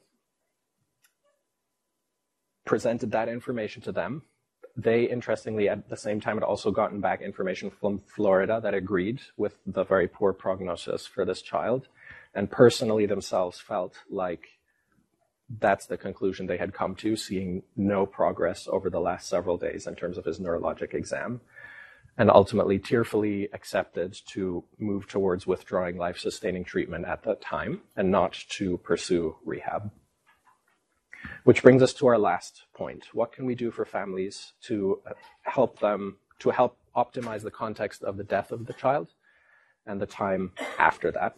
Presented 2.65 3.11
that 3.11 3.27
information 3.27 3.81
to 3.83 3.91
them 3.91 4.23
they 4.77 5.03
interestingly 5.03 5.69
at 5.69 5.89
the 5.89 5.97
same 5.97 6.19
time 6.19 6.36
had 6.36 6.43
also 6.43 6.69
gotten 6.69 6.99
back 6.99 7.21
information 7.21 7.69
from 7.69 8.01
Florida 8.05 8.59
that 8.61 8.73
agreed 8.73 9.19
with 9.38 9.57
the 9.65 9.83
very 9.83 10.07
poor 10.07 10.33
prognosis 10.33 11.05
for 11.05 11.23
this 11.23 11.41
child 11.41 11.88
and 12.33 12.51
personally 12.51 13.05
themselves 13.05 13.59
felt 13.59 13.95
like 14.09 14.55
that's 15.60 15.86
the 15.86 15.98
conclusion 15.98 16.48
they 16.48 16.58
had 16.58 16.74
come 16.74 16.96
to, 16.96 17.16
seeing 17.16 17.64
no 17.76 18.06
progress 18.06 18.68
over 18.70 18.89
the 18.89 19.00
last 19.00 19.28
several 19.28 19.58
days 19.58 19.88
in 19.88 19.96
terms 19.96 20.18
of 20.18 20.26
his 20.26 20.39
neurologic 20.39 20.93
exam, 20.93 21.41
and 22.18 22.32
ultimately 22.32 22.80
tearfully 22.80 23.50
accepted 23.54 24.18
to 24.28 24.64
move 24.80 25.08
towards 25.08 25.46
withdrawing 25.46 25.98
life 25.98 26.18
sustaining 26.18 26.64
treatment 26.64 27.06
at 27.06 27.24
that 27.24 27.41
time 27.41 27.82
and 27.96 28.10
not 28.10 28.34
to 28.50 28.78
pursue 28.80 29.36
rehab. 29.46 29.91
Which 31.43 31.62
brings 31.62 31.82
us 31.82 31.93
to 31.96 32.08
our 32.08 32.18
last 32.18 32.64
point. 32.74 33.08
What 33.14 33.32
can 33.32 33.46
we 33.46 33.56
do 33.56 33.72
for 33.72 33.86
families 33.86 34.54
to 34.64 35.02
help 35.41 35.80
them, 35.80 36.18
to 36.39 36.52
help 36.52 36.78
optimize 36.96 37.41
the 37.41 37.52
context 37.52 38.04
of 38.04 38.18
the 38.18 38.24
death 38.24 38.52
of 38.52 38.66
the 38.66 38.74
child 38.74 39.10
and 39.86 40.02
the 40.02 40.06
time 40.06 40.54
after 40.80 41.12
that? 41.12 41.36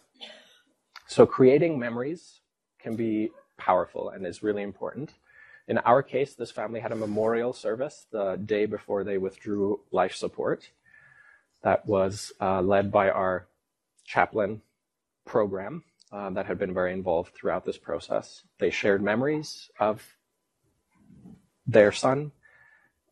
So 1.06 1.26
creating 1.26 1.78
memories 1.78 2.40
can 2.78 2.96
be 2.96 3.30
powerful 3.58 4.08
and 4.10 4.26
is 4.26 4.42
really 4.42 4.62
important. 4.62 5.12
In 5.68 5.78
our 5.78 6.02
case, 6.02 6.34
this 6.34 6.50
family 6.50 6.80
had 6.80 6.92
a 6.92 6.96
memorial 6.96 7.52
service 7.52 8.06
the 8.10 8.36
day 8.36 8.64
before 8.64 9.04
they 9.04 9.18
withdrew 9.18 9.80
life 9.92 10.14
support 10.14 10.70
that 11.62 11.86
was 11.86 12.32
uh, 12.40 12.62
led 12.62 12.90
by 12.90 13.10
our 13.10 13.46
chaplain 14.04 14.62
program 15.26 15.84
uh, 16.10 16.30
that 16.30 16.46
had 16.46 16.58
been 16.58 16.72
very 16.72 16.92
involved 16.92 17.34
throughout 17.34 17.66
this 17.66 17.76
process. 17.76 18.44
They 18.58 18.70
shared 18.70 19.02
memories 19.02 19.70
of 19.78 20.16
their 21.66 21.92
son. 21.92 22.32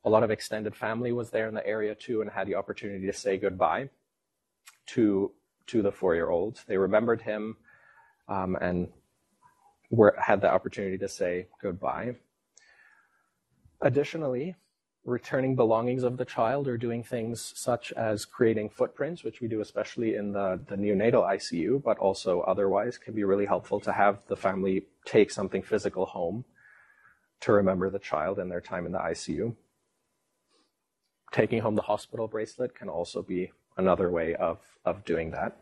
A 0.05 0.09
lot 0.09 0.23
of 0.23 0.31
extended 0.31 0.75
family 0.75 1.13
was 1.13 1.31
there 1.31 1.49
in 1.49 1.55
the 1.55 1.67
area 1.67 1.95
too 1.95 2.23
and 2.23 2.31
had 2.31 2.47
the 2.47 2.55
opportunity 2.55 3.07
to 3.07 3.13
say 3.13 3.37
goodbye 3.37 3.91
to, 4.87 5.33
to 5.67 5.83
the 5.83 5.93
four 5.93 6.15
year 6.15 6.31
old. 6.31 6.61
They 6.67 6.79
remembered 6.79 7.21
him 7.21 7.57
um, 8.29 8.57
and 8.61 8.89
were, 9.91 10.14
had 10.18 10.41
the 10.41 10.51
opportunity 10.51 10.99
to 10.99 11.09
say 11.09 11.47
goodbye. 11.61 12.16
Additionally, 13.80 14.57
returning 15.05 15.55
belongings 15.55 16.03
of 16.03 16.16
the 16.16 16.24
child 16.24 16.66
or 16.66 16.76
doing 16.76 17.03
things 17.03 17.53
such 17.55 17.93
as 17.93 18.24
creating 18.24 18.68
footprints, 18.68 19.22
which 19.22 19.41
we 19.41 19.47
do 19.47 19.61
especially 19.61 20.16
in 20.16 20.32
the, 20.32 20.59
the 20.66 20.74
neonatal 20.74 21.24
ICU, 21.24 21.82
but 21.82 21.97
also 21.99 22.41
otherwise 22.41 22.99
can 22.99 23.14
be 23.14 23.22
really 23.22 23.47
helpful 23.47 23.78
to 23.78 23.93
have 23.93 24.18
the 24.26 24.37
family 24.37 24.84
take 25.05 25.30
something 25.30 25.62
physical 25.62 26.07
home 26.07 26.45
to 27.41 27.53
remember 27.53 27.89
the 27.89 27.99
child 27.99 28.39
and 28.39 28.51
their 28.51 28.61
time 28.61 28.84
in 28.84 28.93
the 28.93 28.99
ICU. 28.99 29.55
Taking 31.32 31.61
home 31.61 31.76
the 31.76 31.82
hospital 31.82 32.26
bracelet 32.26 32.74
can 32.74 32.89
also 32.89 33.22
be 33.22 33.53
another 33.76 34.11
way 34.11 34.34
of, 34.34 34.59
of 34.84 35.05
doing 35.05 35.30
that. 35.32 35.57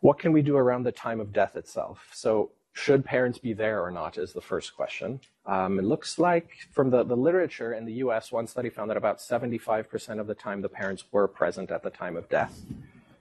What 0.00 0.18
can 0.18 0.32
we 0.32 0.42
do 0.42 0.56
around 0.56 0.84
the 0.84 0.92
time 0.92 1.20
of 1.20 1.32
death 1.32 1.56
itself? 1.56 2.08
So 2.12 2.52
should 2.72 3.04
parents 3.04 3.38
be 3.38 3.52
there 3.52 3.82
or 3.82 3.90
not 3.90 4.16
is 4.16 4.32
the 4.32 4.40
first 4.40 4.74
question. 4.74 5.20
Um, 5.44 5.78
it 5.78 5.84
looks 5.84 6.18
like 6.18 6.50
from 6.72 6.90
the, 6.90 7.02
the 7.04 7.16
literature 7.16 7.74
in 7.74 7.84
the 7.84 7.94
US, 8.04 8.32
one 8.32 8.46
study 8.46 8.70
found 8.70 8.90
that 8.90 8.96
about 8.96 9.18
75% 9.18 10.20
of 10.20 10.26
the 10.26 10.34
time 10.34 10.62
the 10.62 10.68
parents 10.68 11.04
were 11.12 11.28
present 11.28 11.70
at 11.70 11.82
the 11.82 11.90
time 11.90 12.16
of 12.16 12.28
death, 12.28 12.62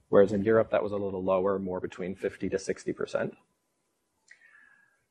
whereas 0.08 0.32
in 0.32 0.44
Europe 0.44 0.72
that 0.72 0.84
was 0.84 0.92
a 0.92 0.98
little 0.98 1.24
lower, 1.24 1.60
more 1.60 1.82
between 1.82 2.16
50 2.16 2.50
to 2.50 2.58
60%. 2.58 3.34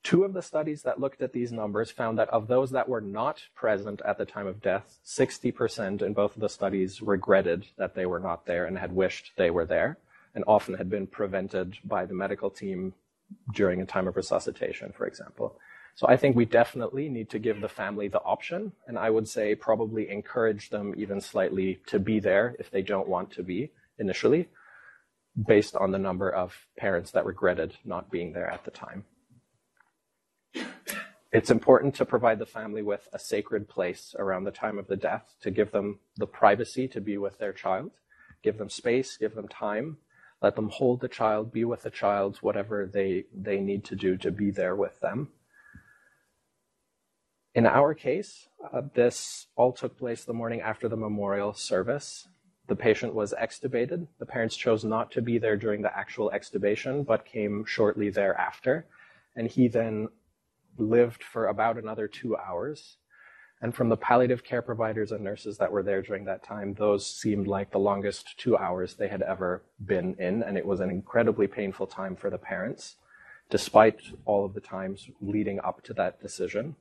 Two 0.04 0.24
of 0.24 0.32
the 0.32 0.40
studies 0.40 0.82
that 0.82 1.00
looked 1.00 1.20
at 1.20 1.32
these 1.32 1.52
numbers 1.52 1.90
found 1.90 2.18
that 2.18 2.30
of 2.30 2.46
those 2.46 2.70
that 2.70 2.88
were 2.88 3.00
not 3.00 3.42
present 3.54 4.00
at 4.06 4.16
the 4.16 4.24
time 4.24 4.46
of 4.46 4.62
death, 4.62 4.98
60% 5.04 6.00
in 6.00 6.14
both 6.14 6.34
of 6.34 6.40
the 6.40 6.48
studies 6.48 7.02
regretted 7.02 7.66
that 7.76 7.94
they 7.94 8.06
were 8.06 8.20
not 8.20 8.46
there 8.46 8.64
and 8.64 8.78
had 8.78 8.94
wished 8.94 9.32
they 9.36 9.50
were 9.50 9.66
there, 9.66 9.98
and 10.34 10.44
often 10.46 10.74
had 10.74 10.90
been 10.90 11.06
prevented 11.06 11.78
by 11.84 12.04
the 12.04 12.14
medical 12.14 12.50
team 12.50 12.94
during 13.54 13.80
a 13.80 13.86
time 13.86 14.08
of 14.08 14.16
resuscitation, 14.16 14.92
for 14.96 15.06
example. 15.06 15.58
So 15.94 16.06
I 16.08 16.16
think 16.16 16.36
we 16.36 16.44
definitely 16.44 17.08
need 17.08 17.28
to 17.30 17.40
give 17.40 17.60
the 17.60 17.68
family 17.68 18.06
the 18.06 18.22
option, 18.22 18.72
and 18.86 18.96
I 18.98 19.10
would 19.10 19.28
say 19.28 19.54
probably 19.54 20.08
encourage 20.08 20.70
them 20.70 20.94
even 20.96 21.20
slightly 21.20 21.80
to 21.86 21.98
be 21.98 22.20
there 22.20 22.54
if 22.58 22.70
they 22.70 22.82
don't 22.82 23.08
want 23.08 23.32
to 23.32 23.42
be 23.42 23.72
initially, 23.98 24.48
based 25.46 25.74
on 25.74 25.90
the 25.90 25.98
number 25.98 26.30
of 26.30 26.66
parents 26.76 27.10
that 27.10 27.26
regretted 27.26 27.76
not 27.84 28.10
being 28.10 28.32
there 28.32 28.48
at 28.48 28.64
the 28.64 28.70
time. 28.70 29.04
It's 31.30 31.50
important 31.50 31.94
to 31.96 32.06
provide 32.06 32.38
the 32.38 32.46
family 32.46 32.80
with 32.80 33.08
a 33.12 33.18
sacred 33.18 33.68
place 33.68 34.14
around 34.18 34.44
the 34.44 34.50
time 34.50 34.78
of 34.78 34.86
the 34.86 34.96
death 34.96 35.34
to 35.42 35.50
give 35.50 35.72
them 35.72 35.98
the 36.16 36.26
privacy 36.26 36.88
to 36.88 37.00
be 37.00 37.18
with 37.18 37.38
their 37.38 37.52
child, 37.52 37.90
give 38.42 38.56
them 38.56 38.70
space, 38.70 39.16
give 39.16 39.34
them 39.34 39.48
time, 39.48 39.98
let 40.40 40.56
them 40.56 40.68
hold 40.68 41.00
the 41.00 41.08
child, 41.08 41.52
be 41.52 41.64
with 41.64 41.82
the 41.82 41.90
child, 41.90 42.38
whatever 42.40 42.86
they, 42.86 43.24
they 43.34 43.60
need 43.60 43.84
to 43.84 43.96
do 43.96 44.16
to 44.18 44.30
be 44.30 44.50
there 44.50 44.76
with 44.76 45.00
them. 45.00 45.28
In 47.54 47.66
our 47.66 47.92
case, 47.94 48.48
uh, 48.72 48.82
this 48.94 49.48
all 49.56 49.72
took 49.72 49.98
place 49.98 50.24
the 50.24 50.32
morning 50.32 50.60
after 50.60 50.88
the 50.88 50.96
memorial 50.96 51.54
service. 51.54 52.28
The 52.68 52.76
patient 52.76 53.14
was 53.14 53.34
extubated. 53.40 54.06
The 54.18 54.26
parents 54.26 54.56
chose 54.56 54.84
not 54.84 55.10
to 55.12 55.22
be 55.22 55.38
there 55.38 55.56
during 55.56 55.82
the 55.82 55.96
actual 55.96 56.30
extubation, 56.32 57.04
but 57.04 57.24
came 57.24 57.64
shortly 57.66 58.10
thereafter. 58.10 58.86
And 59.34 59.48
he 59.48 59.66
then 59.66 60.08
lived 60.76 61.24
for 61.24 61.46
about 61.46 61.78
another 61.78 62.06
two 62.06 62.36
hours. 62.36 62.97
And 63.60 63.74
from 63.74 63.88
the 63.88 63.96
palliative 63.96 64.44
care 64.44 64.62
providers 64.62 65.10
and 65.10 65.24
nurses 65.24 65.58
that 65.58 65.72
were 65.72 65.82
there 65.82 66.00
during 66.00 66.24
that 66.26 66.44
time, 66.44 66.74
those 66.74 67.04
seemed 67.04 67.48
like 67.48 67.72
the 67.72 67.78
longest 67.78 68.38
two 68.38 68.56
hours 68.56 68.94
they 68.94 69.08
had 69.08 69.22
ever 69.22 69.62
been 69.84 70.14
in. 70.18 70.44
And 70.44 70.56
it 70.56 70.64
was 70.64 70.78
an 70.80 70.90
incredibly 70.90 71.48
painful 71.48 71.88
time 71.88 72.14
for 72.14 72.30
the 72.30 72.38
parents, 72.38 72.96
despite 73.50 74.00
all 74.24 74.44
of 74.44 74.54
the 74.54 74.60
times 74.60 75.08
leading 75.20 75.58
up 75.60 75.82
to 75.84 75.94
that 75.94 76.20
decision, 76.20 76.76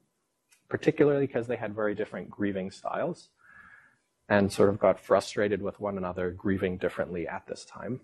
particularly 0.69 1.25
because 1.25 1.47
they 1.47 1.55
had 1.55 1.73
very 1.73 1.95
different 1.95 2.29
grieving 2.29 2.69
styles 2.69 3.29
and 4.29 4.51
sort 4.51 4.69
of 4.69 4.77
got 4.77 4.99
frustrated 4.99 5.61
with 5.61 5.79
one 5.79 5.97
another, 5.97 6.29
grieving 6.31 6.77
differently 6.77 7.27
at 7.27 7.47
this 7.47 7.65
time. 7.65 8.01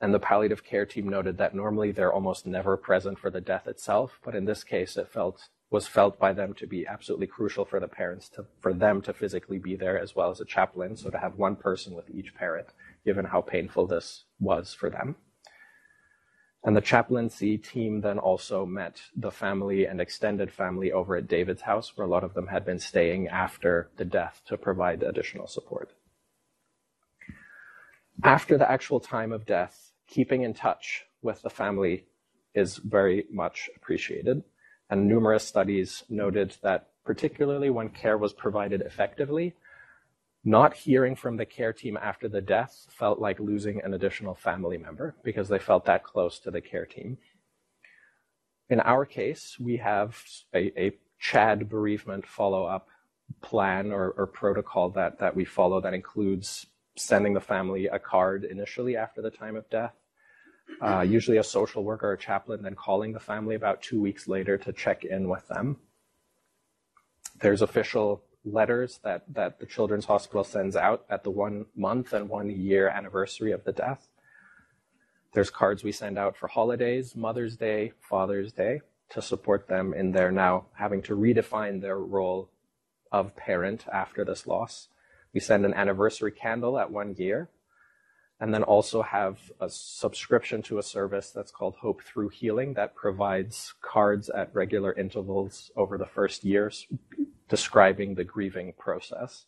And 0.00 0.14
the 0.14 0.20
palliative 0.20 0.64
care 0.64 0.86
team 0.86 1.08
noted 1.08 1.38
that 1.38 1.54
normally 1.54 1.92
they're 1.92 2.12
almost 2.12 2.46
never 2.46 2.76
present 2.76 3.18
for 3.18 3.30
the 3.30 3.40
death 3.40 3.66
itself, 3.66 4.18
but 4.24 4.34
in 4.34 4.44
this 4.44 4.62
case, 4.64 4.96
it 4.96 5.08
felt 5.08 5.48
was 5.70 5.86
felt 5.86 6.18
by 6.18 6.32
them 6.32 6.52
to 6.54 6.66
be 6.66 6.86
absolutely 6.86 7.28
crucial 7.28 7.64
for 7.64 7.78
the 7.78 7.88
parents 7.88 8.28
to 8.28 8.44
for 8.58 8.72
them 8.72 9.00
to 9.00 9.12
physically 9.12 9.58
be 9.58 9.76
there 9.76 9.98
as 9.98 10.16
well 10.16 10.30
as 10.30 10.40
a 10.40 10.44
chaplain. 10.44 10.96
So 10.96 11.10
to 11.10 11.18
have 11.18 11.36
one 11.36 11.56
person 11.56 11.94
with 11.94 12.10
each 12.10 12.34
parent 12.34 12.68
given 13.04 13.24
how 13.24 13.40
painful 13.40 13.86
this 13.86 14.24
was 14.40 14.74
for 14.74 14.90
them. 14.90 15.16
And 16.62 16.76
the 16.76 16.82
chaplaincy 16.82 17.56
team 17.56 18.02
then 18.02 18.18
also 18.18 18.66
met 18.66 19.00
the 19.16 19.30
family 19.30 19.86
and 19.86 20.00
extended 20.00 20.52
family 20.52 20.92
over 20.92 21.16
at 21.16 21.28
David's 21.28 21.62
house 21.62 21.96
where 21.96 22.06
a 22.06 22.10
lot 22.10 22.24
of 22.24 22.34
them 22.34 22.48
had 22.48 22.66
been 22.66 22.78
staying 22.78 23.28
after 23.28 23.88
the 23.96 24.04
death 24.04 24.42
to 24.46 24.58
provide 24.58 25.02
additional 25.02 25.46
support. 25.46 25.92
After 28.22 28.58
the 28.58 28.70
actual 28.70 29.00
time 29.00 29.32
of 29.32 29.46
death 29.46 29.92
keeping 30.06 30.42
in 30.42 30.52
touch 30.52 31.04
with 31.22 31.40
the 31.40 31.48
family 31.48 32.04
is 32.54 32.76
very 32.76 33.24
much 33.30 33.70
appreciated 33.76 34.42
and 34.90 35.06
numerous 35.06 35.46
studies 35.46 36.04
noted 36.08 36.56
that 36.62 36.88
particularly 37.04 37.70
when 37.70 37.88
care 37.88 38.18
was 38.18 38.32
provided 38.32 38.82
effectively, 38.82 39.54
not 40.44 40.74
hearing 40.74 41.14
from 41.14 41.36
the 41.36 41.46
care 41.46 41.72
team 41.72 41.98
after 42.00 42.28
the 42.28 42.40
death 42.40 42.86
felt 42.90 43.20
like 43.20 43.38
losing 43.38 43.80
an 43.82 43.94
additional 43.94 44.34
family 44.34 44.78
member 44.78 45.14
because 45.22 45.48
they 45.48 45.58
felt 45.58 45.84
that 45.84 46.02
close 46.02 46.38
to 46.40 46.50
the 46.50 46.60
care 46.60 46.86
team. 46.86 47.18
In 48.68 48.80
our 48.80 49.04
case, 49.04 49.56
we 49.58 49.76
have 49.76 50.22
a, 50.54 50.72
a 50.80 50.92
CHAD 51.18 51.68
bereavement 51.68 52.26
follow 52.26 52.64
up 52.64 52.88
plan 53.42 53.92
or, 53.92 54.10
or 54.16 54.26
protocol 54.26 54.90
that, 54.90 55.18
that 55.18 55.36
we 55.36 55.44
follow 55.44 55.80
that 55.80 55.94
includes 55.94 56.66
sending 56.96 57.34
the 57.34 57.40
family 57.40 57.86
a 57.86 57.98
card 57.98 58.44
initially 58.44 58.96
after 58.96 59.22
the 59.22 59.30
time 59.30 59.56
of 59.56 59.68
death, 59.70 59.94
uh, 60.80 61.00
usually 61.00 61.36
a 61.36 61.44
social 61.44 61.84
worker 61.84 62.08
or 62.08 62.12
a 62.12 62.18
chaplain, 62.18 62.62
then 62.62 62.74
calling 62.74 63.12
the 63.12 63.20
family 63.20 63.54
about 63.54 63.82
two 63.82 64.00
weeks 64.00 64.28
later 64.28 64.56
to 64.58 64.72
check 64.72 65.04
in 65.04 65.28
with 65.28 65.46
them. 65.48 65.76
There's 67.40 67.62
official 67.62 68.22
letters 68.44 69.00
that, 69.04 69.24
that 69.32 69.60
the 69.60 69.66
Children's 69.66 70.06
Hospital 70.06 70.44
sends 70.44 70.76
out 70.76 71.04
at 71.10 71.24
the 71.24 71.30
one 71.30 71.66
month 71.76 72.12
and 72.12 72.28
one 72.28 72.50
year 72.50 72.88
anniversary 72.88 73.52
of 73.52 73.64
the 73.64 73.72
death. 73.72 74.08
There's 75.32 75.50
cards 75.50 75.84
we 75.84 75.92
send 75.92 76.18
out 76.18 76.36
for 76.36 76.48
holidays, 76.48 77.14
Mother's 77.14 77.56
Day, 77.56 77.92
Father's 78.00 78.52
Day, 78.52 78.80
to 79.10 79.22
support 79.22 79.68
them 79.68 79.92
in 79.92 80.12
their 80.12 80.32
now 80.32 80.66
having 80.74 81.02
to 81.02 81.16
redefine 81.16 81.80
their 81.80 81.98
role 81.98 82.50
of 83.12 83.36
parent 83.36 83.84
after 83.92 84.24
this 84.24 84.46
loss. 84.46 84.88
We 85.32 85.40
send 85.40 85.64
an 85.64 85.74
anniversary 85.74 86.32
candle 86.32 86.78
at 86.78 86.90
one 86.90 87.14
year 87.16 87.48
and 88.40 88.52
then 88.54 88.62
also 88.62 89.02
have 89.02 89.38
a 89.60 89.68
subscription 89.68 90.62
to 90.62 90.78
a 90.78 90.82
service 90.82 91.30
that's 91.30 91.50
called 91.50 91.76
Hope 91.76 92.02
Through 92.02 92.30
Healing 92.30 92.74
that 92.74 92.94
provides 92.94 93.74
cards 93.82 94.30
at 94.30 94.54
regular 94.54 94.94
intervals 94.94 95.70
over 95.76 95.98
the 95.98 96.06
first 96.06 96.42
years 96.44 96.86
describing 97.48 98.14
the 98.14 98.24
grieving 98.24 98.72
process 98.78 99.44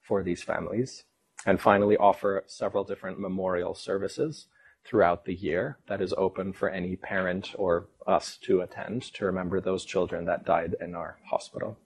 for 0.00 0.22
these 0.22 0.42
families. 0.42 1.04
And 1.46 1.60
finally, 1.60 1.96
offer 1.96 2.44
several 2.46 2.84
different 2.84 3.18
memorial 3.18 3.74
services 3.74 4.46
throughout 4.84 5.24
the 5.24 5.34
year 5.34 5.78
that 5.88 6.00
is 6.00 6.14
open 6.16 6.52
for 6.52 6.68
any 6.68 6.96
parent 6.96 7.54
or 7.56 7.88
us 8.06 8.38
to 8.42 8.60
attend 8.60 9.02
to 9.14 9.26
remember 9.26 9.60
those 9.60 9.84
children 9.84 10.24
that 10.26 10.44
died 10.44 10.76
in 10.80 10.94
our 10.94 11.18
hospital. 11.28 11.76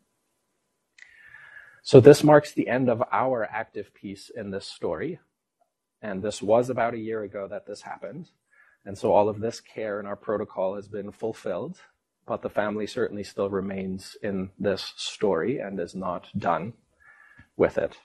So 1.82 1.98
this 1.98 2.22
marks 2.22 2.52
the 2.52 2.68
end 2.68 2.88
of 2.88 3.02
our 3.10 3.44
active 3.44 3.92
piece 3.92 4.30
in 4.30 4.50
this 4.50 4.66
story. 4.66 5.18
And 6.02 6.22
this 6.22 6.42
was 6.42 6.68
about 6.68 6.94
a 6.94 6.98
year 6.98 7.22
ago 7.22 7.46
that 7.48 7.66
this 7.66 7.82
happened. 7.82 8.30
And 8.84 8.98
so 8.98 9.12
all 9.12 9.28
of 9.28 9.40
this 9.40 9.60
care 9.60 10.00
in 10.00 10.06
our 10.06 10.16
protocol 10.16 10.74
has 10.74 10.88
been 10.88 11.12
fulfilled, 11.12 11.78
but 12.26 12.42
the 12.42 12.50
family 12.50 12.86
certainly 12.86 13.22
still 13.22 13.48
remains 13.48 14.16
in 14.22 14.50
this 14.58 14.92
story 14.96 15.58
and 15.58 15.78
is 15.78 15.94
not 15.94 16.28
done 16.36 16.72
with 17.56 17.78
it. 17.78 17.96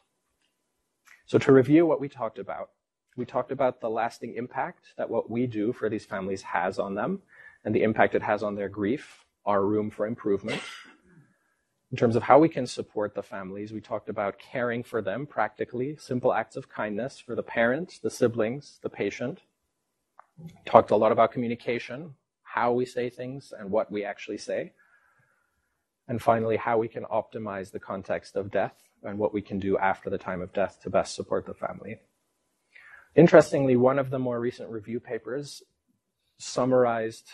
So 1.25 1.39
to 1.39 1.51
review 1.51 1.85
what 1.85 1.99
we 1.99 2.07
talked 2.07 2.37
about, 2.37 2.69
we 3.17 3.25
talked 3.25 3.51
about 3.51 3.81
the 3.81 3.89
lasting 3.89 4.35
impact 4.35 4.93
that 4.97 5.09
what 5.09 5.29
we 5.31 5.47
do 5.47 5.73
for 5.73 5.89
these 5.89 6.05
families 6.05 6.43
has 6.43 6.77
on 6.77 6.93
them 6.93 7.23
and 7.65 7.73
the 7.73 7.81
impact 7.81 8.13
it 8.13 8.21
has 8.21 8.43
on 8.43 8.55
their 8.55 8.69
grief, 8.69 9.25
our 9.43 9.65
room 9.65 9.89
for 9.89 10.05
improvement, 10.05 10.61
in 11.91 11.97
terms 11.97 12.15
of 12.15 12.23
how 12.23 12.37
we 12.37 12.49
can 12.49 12.67
support 12.67 13.15
the 13.15 13.23
families, 13.23 13.71
we 13.71 13.79
talked 13.79 14.09
about 14.09 14.39
caring 14.39 14.83
for 14.83 15.01
them 15.01 15.25
practically, 15.25 15.95
simple 15.95 16.33
acts 16.33 16.57
of 16.57 16.67
kindness 16.67 17.17
for 17.19 17.33
the 17.33 17.43
parent, 17.43 17.99
the 18.03 18.09
siblings, 18.09 18.79
the 18.81 18.89
patient. 18.89 19.39
Talked 20.65 20.91
a 20.91 20.95
lot 20.95 21.13
about 21.13 21.31
communication, 21.31 22.13
how 22.43 22.73
we 22.73 22.85
say 22.85 23.09
things 23.09 23.53
and 23.57 23.71
what 23.71 23.89
we 23.89 24.03
actually 24.03 24.37
say. 24.37 24.73
And 26.09 26.21
finally, 26.21 26.57
how 26.57 26.77
we 26.77 26.87
can 26.87 27.03
optimize 27.05 27.71
the 27.71 27.79
context 27.79 28.35
of 28.35 28.51
death 28.51 28.75
and 29.03 29.17
what 29.17 29.33
we 29.33 29.41
can 29.41 29.59
do 29.59 29.77
after 29.77 30.09
the 30.09 30.17
time 30.17 30.41
of 30.41 30.53
death 30.53 30.79
to 30.83 30.89
best 30.89 31.15
support 31.15 31.45
the 31.45 31.53
family. 31.53 31.99
Interestingly, 33.15 33.77
one 33.77 33.97
of 33.97 34.09
the 34.09 34.19
more 34.19 34.39
recent 34.39 34.69
review 34.69 34.99
papers 34.99 35.63
summarized 36.37 37.29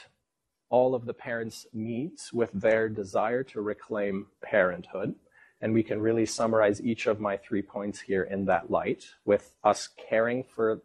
all 0.73 0.95
of 0.95 1.05
the 1.05 1.13
parents' 1.13 1.67
needs 1.71 2.33
with 2.33 2.49
their 2.51 2.89
desire 2.89 3.43
to 3.43 3.61
reclaim 3.61 4.25
parenthood. 4.41 5.13
And 5.61 5.71
we 5.71 5.83
can 5.83 6.01
really 6.01 6.25
summarize 6.25 6.81
each 6.81 7.05
of 7.05 7.19
my 7.19 7.37
three 7.37 7.61
points 7.61 8.01
here 8.01 8.23
in 8.23 8.45
that 8.45 8.71
light 8.71 9.05
with 9.23 9.53
us 9.63 9.87
caring 10.09 10.43
for 10.43 10.81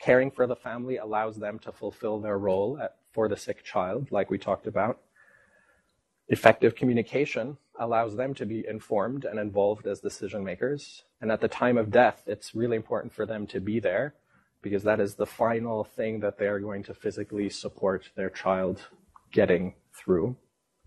caring 0.00 0.32
for 0.32 0.48
the 0.48 0.56
family 0.56 0.96
allows 0.96 1.36
them 1.36 1.60
to 1.60 1.70
fulfill 1.70 2.18
their 2.18 2.38
role 2.38 2.76
at, 2.82 2.96
for 3.12 3.28
the 3.28 3.36
sick 3.36 3.62
child, 3.64 4.08
like 4.10 4.30
we 4.30 4.38
talked 4.38 4.66
about. 4.66 4.98
Effective 6.26 6.74
communication 6.74 7.56
allows 7.78 8.16
them 8.16 8.34
to 8.34 8.46
be 8.46 8.66
informed 8.68 9.24
and 9.24 9.38
involved 9.38 9.86
as 9.86 10.00
decision 10.00 10.42
makers. 10.42 11.04
And 11.20 11.30
at 11.30 11.40
the 11.40 11.48
time 11.48 11.78
of 11.78 11.92
death, 11.92 12.24
it's 12.26 12.52
really 12.54 12.76
important 12.76 13.12
for 13.12 13.26
them 13.26 13.46
to 13.48 13.60
be 13.60 13.78
there 13.78 14.14
because 14.62 14.82
that 14.82 15.00
is 15.00 15.14
the 15.14 15.26
final 15.26 15.84
thing 15.84 16.20
that 16.20 16.38
they 16.38 16.46
are 16.46 16.60
going 16.60 16.82
to 16.84 16.94
physically 16.94 17.48
support 17.48 18.10
their 18.16 18.30
child 18.30 18.88
getting 19.32 19.74
through 19.94 20.36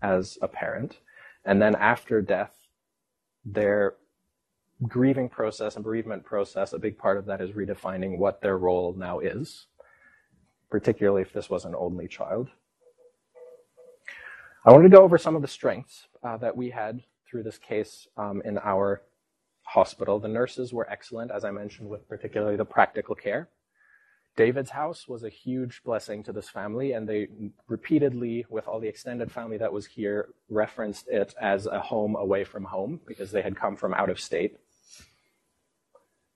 as 0.02 0.38
a 0.42 0.48
parent. 0.48 0.98
And 1.44 1.60
then 1.60 1.74
after 1.74 2.20
death, 2.20 2.54
their 3.44 3.94
grieving 4.88 5.28
process 5.28 5.76
and 5.76 5.84
bereavement 5.84 6.24
process, 6.24 6.72
a 6.72 6.78
big 6.78 6.98
part 6.98 7.18
of 7.18 7.26
that 7.26 7.40
is 7.40 7.50
redefining 7.50 8.18
what 8.18 8.42
their 8.42 8.58
role 8.58 8.94
now 8.96 9.20
is, 9.20 9.66
particularly 10.70 11.22
if 11.22 11.32
this 11.32 11.48
was 11.48 11.64
an 11.64 11.74
only 11.74 12.08
child. 12.08 12.48
I 14.64 14.72
wanted 14.72 14.90
to 14.90 14.96
go 14.96 15.02
over 15.02 15.18
some 15.18 15.34
of 15.34 15.42
the 15.42 15.48
strengths 15.48 16.06
uh, 16.22 16.36
that 16.36 16.56
we 16.56 16.70
had 16.70 17.02
through 17.28 17.42
this 17.42 17.58
case 17.58 18.06
um, 18.16 18.42
in 18.44 18.58
our 18.58 19.02
hospital. 19.64 20.20
The 20.20 20.28
nurses 20.28 20.72
were 20.72 20.88
excellent, 20.90 21.30
as 21.30 21.44
I 21.44 21.50
mentioned, 21.50 21.88
with 21.88 22.08
particularly 22.08 22.56
the 22.56 22.64
practical 22.64 23.14
care. 23.14 23.48
David's 24.34 24.70
house 24.70 25.06
was 25.06 25.24
a 25.24 25.28
huge 25.28 25.82
blessing 25.84 26.22
to 26.22 26.32
this 26.32 26.48
family, 26.48 26.92
and 26.92 27.06
they 27.06 27.28
repeatedly, 27.68 28.46
with 28.48 28.66
all 28.66 28.80
the 28.80 28.88
extended 28.88 29.30
family 29.30 29.58
that 29.58 29.72
was 29.72 29.84
here, 29.84 30.28
referenced 30.48 31.06
it 31.08 31.34
as 31.40 31.66
a 31.66 31.80
home 31.80 32.16
away 32.16 32.44
from 32.44 32.64
home 32.64 33.00
because 33.06 33.30
they 33.30 33.42
had 33.42 33.56
come 33.56 33.76
from 33.76 33.92
out 33.92 34.08
of 34.08 34.18
state. 34.18 34.58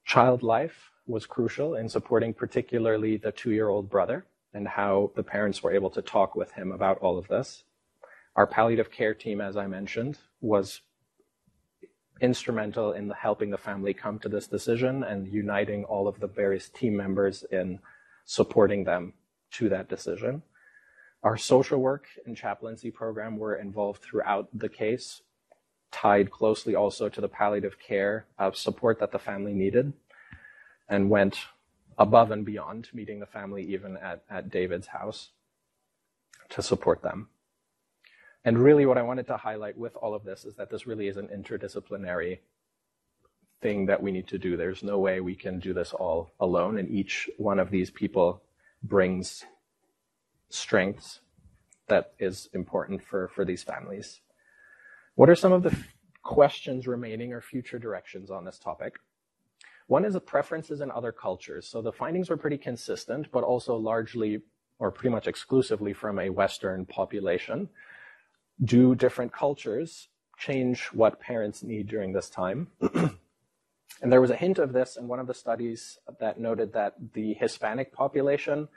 Child 0.04 0.42
life 0.42 0.90
was 1.06 1.24
crucial 1.24 1.74
in 1.74 1.88
supporting 1.88 2.34
particularly 2.34 3.16
the 3.16 3.32
two 3.32 3.52
year 3.52 3.68
old 3.68 3.88
brother 3.88 4.26
and 4.52 4.68
how 4.68 5.10
the 5.14 5.22
parents 5.22 5.62
were 5.62 5.72
able 5.72 5.90
to 5.90 6.02
talk 6.02 6.34
with 6.34 6.52
him 6.52 6.72
about 6.72 6.98
all 6.98 7.16
of 7.16 7.28
this. 7.28 7.64
Our 8.34 8.46
palliative 8.46 8.90
care 8.90 9.14
team, 9.14 9.40
as 9.40 9.56
I 9.56 9.66
mentioned, 9.66 10.18
was 10.40 10.82
instrumental 12.20 12.92
in 12.92 13.10
helping 13.10 13.50
the 13.50 13.58
family 13.58 13.92
come 13.92 14.18
to 14.18 14.28
this 14.28 14.46
decision 14.46 15.04
and 15.04 15.28
uniting 15.28 15.84
all 15.84 16.08
of 16.08 16.18
the 16.20 16.26
various 16.26 16.68
team 16.68 16.96
members 16.96 17.44
in 17.50 17.78
supporting 18.24 18.84
them 18.84 19.12
to 19.52 19.68
that 19.68 19.88
decision. 19.88 20.42
Our 21.22 21.36
social 21.36 21.80
work 21.80 22.06
and 22.24 22.36
chaplaincy 22.36 22.90
program 22.90 23.38
were 23.38 23.56
involved 23.56 24.02
throughout 24.02 24.48
the 24.54 24.68
case, 24.68 25.22
tied 25.90 26.30
closely 26.30 26.74
also 26.74 27.08
to 27.08 27.20
the 27.20 27.28
palliative 27.28 27.78
care 27.78 28.26
of 28.38 28.56
support 28.56 28.98
that 29.00 29.12
the 29.12 29.18
family 29.18 29.52
needed 29.52 29.92
and 30.88 31.10
went 31.10 31.38
above 31.98 32.30
and 32.30 32.44
beyond 32.44 32.88
meeting 32.92 33.20
the 33.20 33.26
family 33.26 33.64
even 33.64 33.96
at, 33.96 34.22
at 34.30 34.50
David's 34.50 34.88
house 34.88 35.30
to 36.50 36.62
support 36.62 37.02
them. 37.02 37.28
And 38.46 38.56
really, 38.56 38.86
what 38.86 38.96
I 38.96 39.02
wanted 39.02 39.26
to 39.26 39.36
highlight 39.36 39.76
with 39.76 39.96
all 39.96 40.14
of 40.14 40.22
this 40.22 40.44
is 40.44 40.54
that 40.54 40.70
this 40.70 40.86
really 40.86 41.08
is 41.08 41.16
an 41.16 41.26
interdisciplinary 41.26 42.38
thing 43.60 43.86
that 43.86 44.00
we 44.00 44.12
need 44.12 44.28
to 44.28 44.38
do. 44.38 44.56
There's 44.56 44.84
no 44.84 45.00
way 45.00 45.20
we 45.20 45.34
can 45.34 45.58
do 45.58 45.74
this 45.74 45.92
all 45.92 46.30
alone, 46.38 46.78
and 46.78 46.88
each 46.88 47.28
one 47.38 47.58
of 47.58 47.72
these 47.72 47.90
people 47.90 48.44
brings 48.84 49.44
strengths 50.48 51.18
that 51.88 52.12
is 52.20 52.48
important 52.54 53.02
for, 53.02 53.26
for 53.34 53.44
these 53.44 53.64
families. 53.64 54.20
What 55.16 55.28
are 55.28 55.34
some 55.34 55.52
of 55.52 55.64
the 55.64 55.72
f- 55.72 55.94
questions 56.22 56.86
remaining 56.86 57.32
or 57.32 57.40
future 57.40 57.80
directions 57.80 58.30
on 58.30 58.44
this 58.44 58.60
topic? 58.60 58.94
One 59.88 60.04
is 60.04 60.12
the 60.12 60.20
preferences 60.20 60.80
in 60.80 60.92
other 60.92 61.10
cultures. 61.10 61.66
So 61.66 61.82
the 61.82 61.90
findings 61.90 62.30
were 62.30 62.36
pretty 62.36 62.58
consistent, 62.58 63.26
but 63.32 63.42
also 63.42 63.74
largely 63.74 64.42
or 64.78 64.92
pretty 64.92 65.08
much 65.08 65.26
exclusively 65.26 65.92
from 65.92 66.18
a 66.18 66.30
Western 66.30 66.84
population. 66.84 67.68
Do 68.62 68.94
different 68.94 69.32
cultures 69.32 70.08
change 70.38 70.86
what 70.86 71.20
parents 71.20 71.62
need 71.62 71.88
during 71.88 72.12
this 72.12 72.30
time? 72.30 72.68
and 72.80 74.12
there 74.12 74.20
was 74.20 74.30
a 74.30 74.36
hint 74.36 74.58
of 74.58 74.72
this 74.72 74.96
in 74.96 75.08
one 75.08 75.20
of 75.20 75.26
the 75.26 75.34
studies 75.34 75.98
that 76.20 76.40
noted 76.40 76.72
that 76.72 76.94
the 77.14 77.34
Hispanic 77.34 77.92
population 77.92 78.68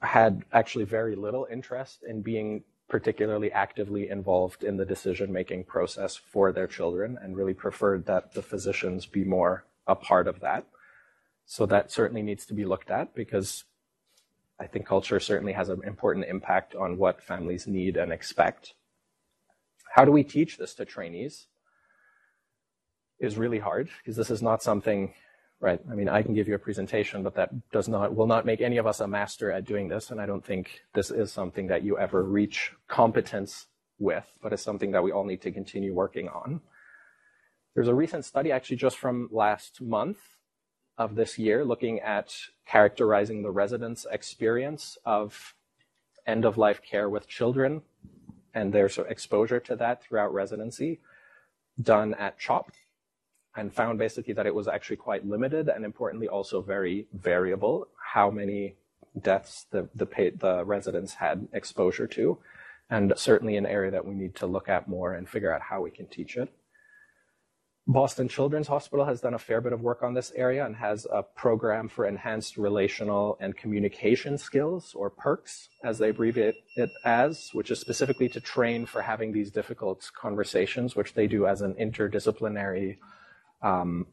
had 0.00 0.44
actually 0.52 0.84
very 0.84 1.16
little 1.16 1.46
interest 1.50 2.04
in 2.08 2.22
being 2.22 2.62
particularly 2.88 3.50
actively 3.50 4.08
involved 4.08 4.62
in 4.62 4.76
the 4.76 4.84
decision 4.84 5.32
making 5.32 5.64
process 5.64 6.14
for 6.14 6.52
their 6.52 6.66
children 6.66 7.18
and 7.20 7.36
really 7.36 7.54
preferred 7.54 8.06
that 8.06 8.34
the 8.34 8.42
physicians 8.42 9.06
be 9.06 9.24
more 9.24 9.64
a 9.86 9.94
part 9.94 10.28
of 10.28 10.40
that. 10.40 10.66
So 11.46 11.66
that 11.66 11.90
certainly 11.90 12.22
needs 12.22 12.46
to 12.46 12.54
be 12.54 12.64
looked 12.64 12.90
at 12.90 13.14
because 13.14 13.64
I 14.60 14.66
think 14.66 14.86
culture 14.86 15.18
certainly 15.18 15.52
has 15.52 15.68
an 15.68 15.80
important 15.84 16.26
impact 16.26 16.74
on 16.74 16.96
what 16.96 17.22
families 17.22 17.66
need 17.66 17.96
and 17.96 18.12
expect. 18.12 18.74
How 19.94 20.04
do 20.04 20.12
we 20.12 20.22
teach 20.22 20.56
this 20.56 20.74
to 20.74 20.84
trainees? 20.84 21.46
Is 23.18 23.36
really 23.36 23.58
hard 23.58 23.88
because 23.98 24.16
this 24.16 24.30
is 24.30 24.42
not 24.42 24.62
something, 24.62 25.14
right? 25.60 25.80
I 25.90 25.94
mean, 25.94 26.08
I 26.08 26.22
can 26.22 26.34
give 26.34 26.48
you 26.48 26.54
a 26.54 26.58
presentation, 26.58 27.22
but 27.22 27.34
that 27.36 27.70
does 27.70 27.88
not 27.88 28.14
will 28.14 28.26
not 28.26 28.44
make 28.44 28.60
any 28.60 28.76
of 28.76 28.86
us 28.86 29.00
a 29.00 29.06
master 29.06 29.50
at 29.50 29.64
doing 29.64 29.88
this, 29.88 30.10
and 30.10 30.20
I 30.20 30.26
don't 30.26 30.44
think 30.44 30.80
this 30.94 31.10
is 31.10 31.32
something 31.32 31.68
that 31.68 31.82
you 31.82 31.96
ever 31.98 32.22
reach 32.22 32.72
competence 32.88 33.66
with, 33.98 34.26
but 34.42 34.52
it's 34.52 34.62
something 34.62 34.90
that 34.92 35.02
we 35.02 35.12
all 35.12 35.24
need 35.24 35.42
to 35.42 35.52
continue 35.52 35.94
working 35.94 36.28
on. 36.28 36.60
There's 37.74 37.88
a 37.88 37.94
recent 37.94 38.24
study 38.24 38.52
actually 38.52 38.76
just 38.76 38.98
from 38.98 39.28
last 39.32 39.80
month 39.80 40.18
of 40.96 41.14
this 41.14 41.38
year 41.38 41.64
looking 41.64 42.00
at 42.00 42.34
characterizing 42.66 43.42
the 43.42 43.50
residents' 43.50 44.06
experience 44.10 44.96
of 45.04 45.54
end 46.26 46.44
of 46.44 46.56
life 46.56 46.80
care 46.82 47.08
with 47.08 47.28
children 47.28 47.82
and 48.54 48.72
their 48.72 48.86
exposure 49.08 49.60
to 49.60 49.76
that 49.76 50.02
throughout 50.02 50.32
residency 50.32 51.00
done 51.82 52.14
at 52.14 52.38
CHOP 52.38 52.70
and 53.56 53.72
found 53.72 53.98
basically 53.98 54.34
that 54.34 54.46
it 54.46 54.54
was 54.54 54.68
actually 54.68 54.96
quite 54.96 55.26
limited 55.26 55.68
and 55.68 55.84
importantly 55.84 56.28
also 56.28 56.60
very 56.60 57.06
variable 57.12 57.88
how 58.14 58.30
many 58.30 58.74
deaths 59.20 59.66
the, 59.70 59.88
the, 59.94 60.06
the 60.38 60.64
residents 60.64 61.14
had 61.14 61.46
exposure 61.52 62.06
to 62.06 62.38
and 62.90 63.12
certainly 63.16 63.56
an 63.56 63.66
area 63.66 63.90
that 63.90 64.04
we 64.04 64.14
need 64.14 64.34
to 64.36 64.46
look 64.46 64.68
at 64.68 64.88
more 64.88 65.14
and 65.14 65.28
figure 65.28 65.52
out 65.52 65.62
how 65.62 65.80
we 65.80 65.90
can 65.90 66.06
teach 66.06 66.36
it. 66.36 66.48
Boston 67.86 68.28
Children's 68.28 68.68
Hospital 68.68 69.04
has 69.04 69.20
done 69.20 69.34
a 69.34 69.38
fair 69.38 69.60
bit 69.60 69.74
of 69.74 69.82
work 69.82 70.02
on 70.02 70.14
this 70.14 70.32
area 70.34 70.64
and 70.64 70.74
has 70.74 71.06
a 71.12 71.22
program 71.22 71.86
for 71.86 72.06
enhanced 72.06 72.56
relational 72.56 73.36
and 73.40 73.54
communication 73.54 74.38
skills, 74.38 74.94
or 74.94 75.10
PERCS, 75.10 75.68
as 75.84 75.98
they 75.98 76.08
abbreviate 76.08 76.54
it 76.76 76.90
as, 77.04 77.50
which 77.52 77.70
is 77.70 77.78
specifically 77.78 78.28
to 78.30 78.40
train 78.40 78.86
for 78.86 79.02
having 79.02 79.32
these 79.32 79.50
difficult 79.50 80.10
conversations, 80.18 80.96
which 80.96 81.12
they 81.12 81.26
do 81.26 81.46
as 81.46 81.60
an 81.60 81.74
interdisciplinary 81.74 82.96
um, 83.60 84.06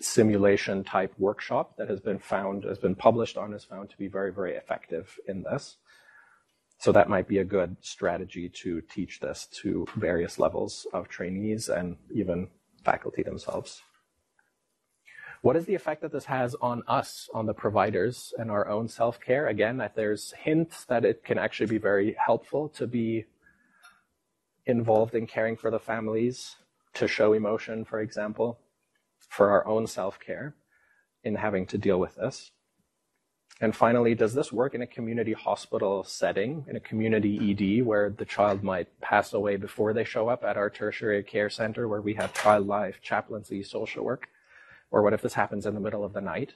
simulation 0.00 0.82
type 0.82 1.12
workshop 1.18 1.76
that 1.76 1.90
has 1.90 2.00
been 2.00 2.18
found, 2.18 2.64
has 2.64 2.78
been 2.78 2.94
published 2.94 3.36
on, 3.36 3.52
is 3.52 3.62
found 3.62 3.90
to 3.90 3.98
be 3.98 4.08
very, 4.08 4.32
very 4.32 4.54
effective 4.54 5.18
in 5.28 5.42
this. 5.42 5.76
So 6.78 6.92
that 6.92 7.10
might 7.10 7.28
be 7.28 7.38
a 7.38 7.44
good 7.44 7.76
strategy 7.82 8.48
to 8.62 8.80
teach 8.80 9.20
this 9.20 9.46
to 9.60 9.86
various 9.96 10.38
levels 10.38 10.86
of 10.94 11.08
trainees 11.08 11.68
and 11.68 11.96
even 12.10 12.48
faculty 12.84 13.22
themselves. 13.22 13.82
What 15.42 15.56
is 15.56 15.66
the 15.66 15.74
effect 15.74 16.02
that 16.02 16.12
this 16.12 16.26
has 16.26 16.54
on 16.60 16.84
us, 16.86 17.28
on 17.34 17.46
the 17.46 17.54
providers, 17.54 18.32
and 18.38 18.50
our 18.50 18.68
own 18.68 18.88
self 18.88 19.20
care? 19.20 19.48
Again, 19.48 19.82
there's 19.96 20.32
hints 20.38 20.84
that 20.84 21.04
it 21.04 21.24
can 21.24 21.36
actually 21.36 21.66
be 21.66 21.78
very 21.78 22.14
helpful 22.24 22.68
to 22.70 22.86
be 22.86 23.24
involved 24.66 25.16
in 25.16 25.26
caring 25.26 25.56
for 25.56 25.70
the 25.70 25.80
families, 25.80 26.56
to 26.94 27.08
show 27.08 27.32
emotion, 27.32 27.84
for 27.84 28.00
example, 28.00 28.60
for 29.28 29.50
our 29.50 29.66
own 29.66 29.88
self 29.88 30.20
care 30.20 30.54
in 31.24 31.34
having 31.34 31.66
to 31.66 31.78
deal 31.78 31.98
with 31.98 32.14
this. 32.14 32.52
And 33.62 33.76
finally, 33.76 34.16
does 34.16 34.34
this 34.34 34.52
work 34.52 34.74
in 34.74 34.82
a 34.82 34.88
community 34.88 35.34
hospital 35.34 36.02
setting, 36.02 36.64
in 36.68 36.74
a 36.74 36.80
community 36.80 37.52
ED, 37.52 37.86
where 37.86 38.10
the 38.10 38.24
child 38.24 38.64
might 38.64 38.88
pass 39.00 39.32
away 39.32 39.54
before 39.54 39.92
they 39.92 40.02
show 40.02 40.28
up 40.28 40.42
at 40.42 40.56
our 40.56 40.68
tertiary 40.68 41.22
care 41.22 41.48
center 41.48 41.86
where 41.86 42.02
we 42.02 42.14
have 42.14 42.34
child 42.34 42.66
life, 42.66 42.98
chaplaincy, 43.00 43.62
social 43.62 44.04
work? 44.04 44.26
Or 44.90 45.00
what 45.00 45.12
if 45.12 45.22
this 45.22 45.34
happens 45.34 45.64
in 45.64 45.74
the 45.74 45.80
middle 45.80 46.04
of 46.04 46.12
the 46.12 46.20
night? 46.20 46.54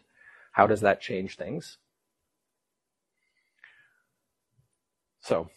How 0.50 0.66
does 0.66 0.80
that 0.80 1.00
change 1.00 1.36
things? 1.36 1.78
So, 5.20 5.48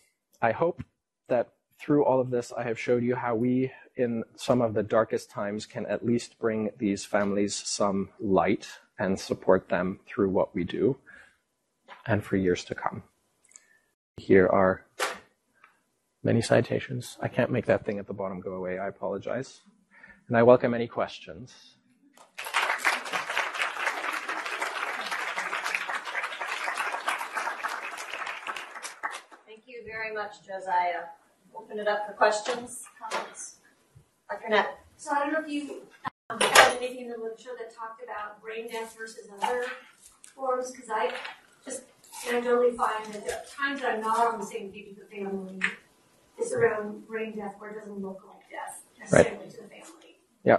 I 0.43 0.51
hope 0.51 0.83
that 1.29 1.49
through 1.79 2.05
all 2.05 2.21
of 2.21 2.29
this, 2.29 2.53
I 2.55 2.61
have 2.61 2.77
showed 2.77 3.01
you 3.01 3.15
how 3.15 3.33
we, 3.33 3.71
in 3.95 4.23
some 4.35 4.61
of 4.61 4.75
the 4.75 4.83
darkest 4.83 5.31
times, 5.31 5.65
can 5.65 5.87
at 5.87 6.05
least 6.05 6.37
bring 6.37 6.69
these 6.77 7.05
families 7.05 7.55
some 7.55 8.09
light 8.19 8.67
and 8.99 9.19
support 9.19 9.69
them 9.69 9.99
through 10.05 10.29
what 10.29 10.53
we 10.53 10.63
do 10.63 10.99
and 12.09 12.23
for 12.23 12.37
years 12.37 12.65
to 12.65 12.73
come. 12.73 13.03
Here 14.17 14.47
are 14.47 14.83
many 16.23 16.41
citations. 16.41 17.19
I 17.21 17.27
can't 17.27 17.51
make 17.51 17.67
that 17.67 17.85
thing 17.85 17.99
at 17.99 18.07
the 18.07 18.13
bottom 18.13 18.41
go 18.41 18.53
away. 18.53 18.79
I 18.79 18.87
apologize. 18.87 19.61
And 20.27 20.35
I 20.35 20.41
welcome 20.41 20.73
any 20.73 20.87
questions. 20.87 21.75
Thank 29.45 29.63
you 29.67 29.83
very 29.85 30.11
much, 30.11 30.37
Josia. 30.41 31.09
Open 31.55 31.77
it 31.77 31.87
up 31.87 32.07
for 32.07 32.13
questions, 32.13 32.85
comments. 32.99 33.57
Dr. 34.29 34.49
Knapp. 34.49 34.79
So 34.97 35.11
I 35.11 35.19
don't 35.19 35.33
know 35.33 35.41
if 35.45 35.49
you 35.49 35.83
um, 36.31 36.39
have 36.39 36.77
anything 36.77 37.01
in 37.05 37.09
the 37.09 37.17
literature 37.17 37.51
that 37.59 37.73
talked 37.73 38.01
about 38.03 38.41
brain 38.41 38.67
death 38.67 38.95
versus 38.97 39.27
other 39.41 39.65
forms, 40.35 40.71
because 40.71 40.89
I 40.89 41.11
just 42.19 42.33
anecdotally 42.33 42.75
find 42.75 43.05
that 43.13 43.23
are 43.27 43.43
times 43.57 43.81
that 43.81 43.95
I'm 43.95 44.01
not 44.01 44.33
on 44.33 44.39
the 44.39 44.45
same 44.45 44.71
page 44.71 44.87
with 44.89 45.09
the 45.09 45.15
family. 45.15 45.59
is 46.39 46.53
around 46.53 47.07
brain 47.07 47.35
death 47.35 47.55
where 47.59 47.71
it 47.71 47.79
doesn't 47.79 48.01
look 48.01 48.21
like 48.27 48.49
death 48.49 48.83
necessarily 48.99 49.37
right. 49.37 49.49
to 49.49 49.57
the 49.57 49.67
family. 49.67 50.19
Yeah. 50.43 50.57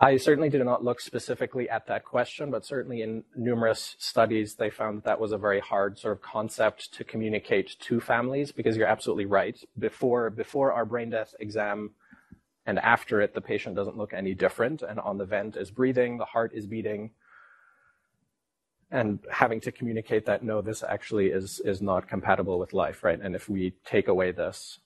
I 0.00 0.16
certainly 0.16 0.48
did 0.48 0.64
not 0.64 0.84
look 0.84 1.00
specifically 1.00 1.70
at 1.70 1.86
that 1.86 2.04
question, 2.04 2.50
but 2.50 2.66
certainly 2.66 3.02
in 3.02 3.22
numerous 3.36 3.94
studies, 4.00 4.56
they 4.56 4.68
found 4.68 4.98
that, 4.98 5.04
that 5.04 5.20
was 5.20 5.30
a 5.30 5.38
very 5.38 5.60
hard 5.60 5.96
sort 5.96 6.16
of 6.16 6.22
concept 6.22 6.92
to 6.94 7.04
communicate 7.04 7.76
to 7.78 8.00
families 8.00 8.50
because 8.50 8.76
you're 8.76 8.88
absolutely 8.88 9.26
right. 9.26 9.56
Before, 9.78 10.28
before 10.28 10.72
our 10.72 10.84
brain 10.84 11.10
death 11.10 11.34
exam 11.38 11.92
and 12.66 12.80
after 12.80 13.20
it, 13.20 13.32
the 13.32 13.40
patient 13.40 13.76
doesn't 13.76 13.96
look 13.96 14.12
any 14.12 14.34
different. 14.34 14.82
And 14.82 14.98
on 14.98 15.18
the 15.18 15.24
vent 15.24 15.56
is 15.56 15.70
breathing, 15.70 16.18
the 16.18 16.24
heart 16.24 16.50
is 16.52 16.66
beating. 16.66 17.10
And 18.92 19.18
having 19.30 19.60
to 19.62 19.72
communicate 19.72 20.26
that, 20.26 20.44
no, 20.44 20.60
this 20.60 20.84
actually 20.84 21.28
is, 21.28 21.60
is 21.64 21.80
not 21.80 22.06
compatible 22.06 22.58
with 22.58 22.74
life, 22.74 23.02
right? 23.02 23.18
And 23.18 23.34
if 23.34 23.48
we 23.48 23.72
take 23.86 24.06
away 24.06 24.32
this, 24.32 24.78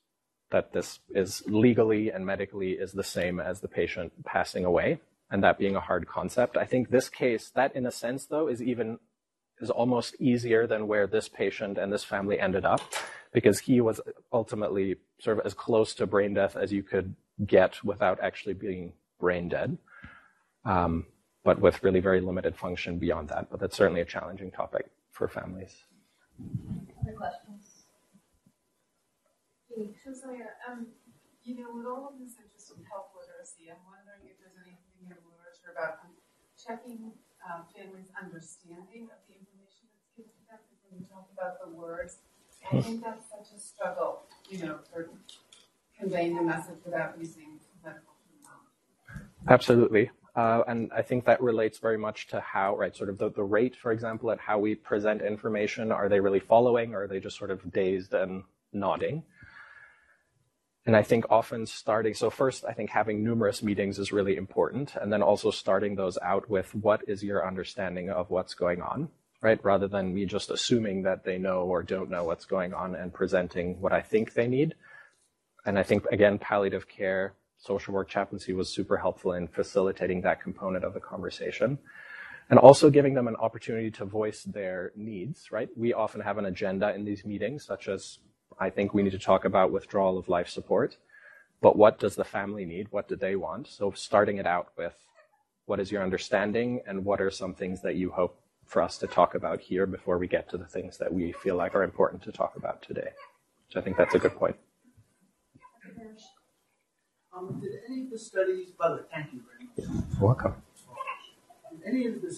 that 0.52 0.72
this 0.72 1.00
is 1.10 1.42
legally 1.46 2.12
and 2.12 2.24
medically 2.24 2.72
is 2.84 2.92
the 2.92 3.02
same 3.02 3.40
as 3.40 3.60
the 3.60 3.68
patient 3.68 4.12
passing 4.24 4.64
away, 4.64 5.00
and 5.28 5.42
that 5.42 5.58
being 5.58 5.74
a 5.74 5.80
hard 5.80 6.06
concept. 6.06 6.56
I 6.56 6.64
think 6.64 6.88
this 6.88 7.08
case, 7.08 7.50
that 7.56 7.74
in 7.74 7.84
a 7.84 7.90
sense 7.90 8.26
though, 8.26 8.46
is 8.46 8.62
even 8.62 9.00
is 9.60 9.70
almost 9.70 10.14
easier 10.20 10.66
than 10.68 10.86
where 10.86 11.06
this 11.08 11.28
patient 11.28 11.78
and 11.78 11.92
this 11.92 12.04
family 12.04 12.38
ended 12.38 12.64
up, 12.64 12.82
because 13.32 13.58
he 13.58 13.80
was 13.80 14.00
ultimately 14.32 14.96
sort 15.18 15.38
of 15.38 15.46
as 15.46 15.54
close 15.54 15.94
to 15.94 16.06
brain 16.06 16.34
death 16.34 16.56
as 16.56 16.72
you 16.72 16.82
could 16.82 17.16
get 17.44 17.82
without 17.82 18.20
actually 18.22 18.54
being 18.54 18.92
brain 19.18 19.48
dead, 19.48 19.78
um, 20.64 21.06
but 21.46 21.62
with 21.62 21.78
really 21.86 22.00
very 22.00 22.20
limited 22.20 22.58
function 22.58 22.98
beyond 22.98 23.28
that. 23.30 23.46
But 23.48 23.60
that's 23.60 23.76
certainly 23.76 24.02
a 24.02 24.04
challenging 24.04 24.50
topic 24.50 24.90
for 25.12 25.28
families. 25.28 25.86
Other 27.00 27.14
questions? 27.14 27.86
Josia, 30.02 30.50
um, 30.66 30.90
you 31.44 31.54
know, 31.54 31.70
with 31.70 31.86
all 31.86 32.10
of 32.10 32.18
this 32.18 32.34
interest 32.42 32.74
in 32.74 32.82
health 32.90 33.14
literacy, 33.14 33.70
I'm 33.70 33.78
wondering 33.86 34.26
if 34.26 34.42
there's 34.42 34.58
anything 34.58 34.90
in 34.98 35.14
the 35.14 35.22
literature 35.22 35.70
about 35.70 36.02
checking 36.58 37.14
um, 37.46 37.62
families' 37.70 38.10
understanding 38.18 39.06
of 39.14 39.22
the 39.30 39.38
information 39.38 39.86
that's 39.86 40.10
given 40.18 40.34
to 40.34 40.44
them. 40.50 40.58
When 40.90 40.98
you 40.98 41.06
talk 41.06 41.30
about 41.30 41.62
the 41.62 41.70
words, 41.70 42.26
I 42.72 42.82
think 42.82 43.06
that's 43.06 43.30
such 43.30 43.54
a 43.54 43.60
struggle, 43.60 44.26
you 44.50 44.66
know, 44.66 44.82
for 44.90 45.14
conveying 45.94 46.34
the 46.34 46.42
message 46.42 46.82
without 46.82 47.14
using 47.14 47.62
medical 47.84 48.18
terminology. 48.26 49.30
Absolutely. 49.46 50.10
Uh, 50.36 50.62
and 50.68 50.92
I 50.94 51.00
think 51.00 51.24
that 51.24 51.40
relates 51.40 51.78
very 51.78 51.96
much 51.96 52.26
to 52.28 52.40
how, 52.40 52.76
right, 52.76 52.94
sort 52.94 53.08
of 53.08 53.16
the, 53.16 53.30
the 53.30 53.42
rate, 53.42 53.74
for 53.74 53.90
example, 53.90 54.30
at 54.30 54.38
how 54.38 54.58
we 54.58 54.74
present 54.74 55.22
information. 55.22 55.90
Are 55.90 56.10
they 56.10 56.20
really 56.20 56.40
following 56.40 56.94
or 56.94 57.04
are 57.04 57.08
they 57.08 57.20
just 57.20 57.38
sort 57.38 57.50
of 57.50 57.72
dazed 57.72 58.12
and 58.12 58.44
nodding? 58.70 59.22
And 60.84 60.94
I 60.94 61.02
think 61.02 61.24
often 61.30 61.64
starting, 61.66 62.12
so 62.12 62.28
first, 62.28 62.66
I 62.68 62.74
think 62.74 62.90
having 62.90 63.24
numerous 63.24 63.62
meetings 63.62 63.98
is 63.98 64.12
really 64.12 64.36
important. 64.36 64.94
And 64.94 65.10
then 65.10 65.22
also 65.22 65.50
starting 65.50 65.96
those 65.96 66.18
out 66.22 66.50
with 66.50 66.74
what 66.74 67.00
is 67.08 67.24
your 67.24 67.46
understanding 67.46 68.10
of 68.10 68.28
what's 68.28 68.52
going 68.52 68.82
on, 68.82 69.08
right? 69.40 69.58
Rather 69.64 69.88
than 69.88 70.14
me 70.14 70.26
just 70.26 70.50
assuming 70.50 71.02
that 71.04 71.24
they 71.24 71.38
know 71.38 71.62
or 71.62 71.82
don't 71.82 72.10
know 72.10 72.24
what's 72.24 72.44
going 72.44 72.74
on 72.74 72.94
and 72.94 73.12
presenting 73.12 73.80
what 73.80 73.94
I 73.94 74.02
think 74.02 74.34
they 74.34 74.46
need. 74.46 74.74
And 75.64 75.78
I 75.78 75.82
think, 75.82 76.04
again, 76.12 76.38
palliative 76.38 76.86
care, 76.86 77.32
social 77.58 77.94
work 77.94 78.08
chaplaincy 78.08 78.52
was 78.52 78.72
super 78.72 78.96
helpful 78.96 79.32
in 79.32 79.48
facilitating 79.48 80.22
that 80.22 80.40
component 80.40 80.84
of 80.84 80.94
the 80.94 81.00
conversation. 81.00 81.78
And 82.48 82.58
also 82.60 82.90
giving 82.90 83.14
them 83.14 83.26
an 83.26 83.36
opportunity 83.36 83.90
to 83.92 84.04
voice 84.04 84.44
their 84.44 84.92
needs, 84.94 85.50
right? 85.50 85.68
We 85.76 85.92
often 85.92 86.20
have 86.20 86.38
an 86.38 86.46
agenda 86.46 86.94
in 86.94 87.04
these 87.04 87.24
meetings, 87.24 87.64
such 87.64 87.88
as 87.88 88.18
I 88.58 88.70
think 88.70 88.94
we 88.94 89.02
need 89.02 89.10
to 89.10 89.18
talk 89.18 89.44
about 89.44 89.72
withdrawal 89.72 90.16
of 90.16 90.28
life 90.28 90.48
support. 90.48 90.96
But 91.60 91.76
what 91.76 91.98
does 91.98 92.14
the 92.14 92.24
family 92.24 92.64
need? 92.64 92.86
What 92.90 93.08
do 93.08 93.16
they 93.16 93.34
want? 93.34 93.66
So 93.66 93.90
starting 93.90 94.36
it 94.36 94.46
out 94.46 94.68
with 94.76 94.94
what 95.64 95.80
is 95.80 95.90
your 95.90 96.02
understanding 96.02 96.82
and 96.86 97.04
what 97.04 97.20
are 97.20 97.30
some 97.30 97.54
things 97.54 97.82
that 97.82 97.96
you 97.96 98.10
hope 98.10 98.40
for 98.64 98.82
us 98.82 98.98
to 98.98 99.06
talk 99.06 99.34
about 99.34 99.60
here 99.60 99.86
before 99.86 100.18
we 100.18 100.26
get 100.28 100.48
to 100.50 100.58
the 100.58 100.66
things 100.66 100.98
that 100.98 101.12
we 101.12 101.32
feel 101.32 101.56
like 101.56 101.74
are 101.74 101.82
important 101.82 102.22
to 102.22 102.32
talk 102.32 102.56
about 102.56 102.82
today. 102.82 103.10
So 103.68 103.80
I 103.80 103.82
think 103.82 103.96
that's 103.96 104.14
a 104.14 104.18
good 104.18 104.34
point. 104.34 104.56
Um, 107.36 107.60
did 107.60 107.80
any 107.88 108.02
of 108.02 108.10
the 108.10 108.18
studies, 108.18 108.70
by 108.78 108.88
the 108.88 108.94
way, 108.96 109.02
thank 109.12 109.32
you 109.32 109.40
very 109.44 109.88
much. 109.90 110.20
Welcome. 110.20 110.54
Did 111.70 111.80
any 111.86 112.06
of 112.06 112.14
the 112.14 112.28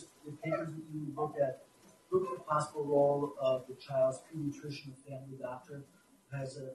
papers 0.42 0.68
that 0.68 0.82
you 0.92 1.12
looked 1.16 1.40
at 1.40 1.62
look 2.10 2.24
at 2.32 2.38
the 2.38 2.44
possible 2.44 2.84
role 2.84 3.34
of 3.40 3.64
the 3.68 3.74
child's 3.74 4.22
pediatrician 4.34 4.92
or 4.92 4.96
family 5.08 5.36
doctor 5.40 5.84
who 6.30 6.38
has 6.38 6.56
a, 6.56 6.70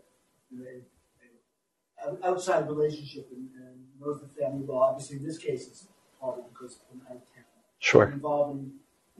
a, 0.55 2.09
a 2.09 2.29
outside 2.29 2.69
relationship 2.69 3.27
and, 3.31 3.49
and, 3.55 3.79
knows 3.99 4.21
the 4.21 4.27
family 4.41 4.63
well. 4.65 4.79
Obviously, 4.79 5.17
in 5.17 5.23
this 5.23 5.37
case, 5.37 5.67
it's 5.67 5.87
partly 6.21 6.43
because 6.51 6.79
I'm 6.91 7.01
out 7.07 7.15
of 7.15 7.33
town. 7.33 7.43
Sure. 7.79 8.05
Involving 8.05 8.71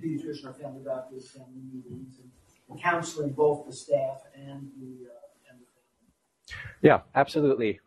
pediatrician 0.01 0.45
or 0.45 0.53
family 0.53 0.83
doctors, 0.83 1.29
family 1.29 1.61
meetings, 1.73 2.19
and 2.69 2.81
counseling 2.81 3.31
both 3.31 3.65
the 3.65 3.73
staff 3.73 4.21
and 4.35 4.69
the 4.79 5.09
uh, 5.09 5.51
and 5.51 5.59
the 5.59 5.67
family. 5.73 6.57
Yeah, 6.81 7.01
absolutely. 7.15 7.79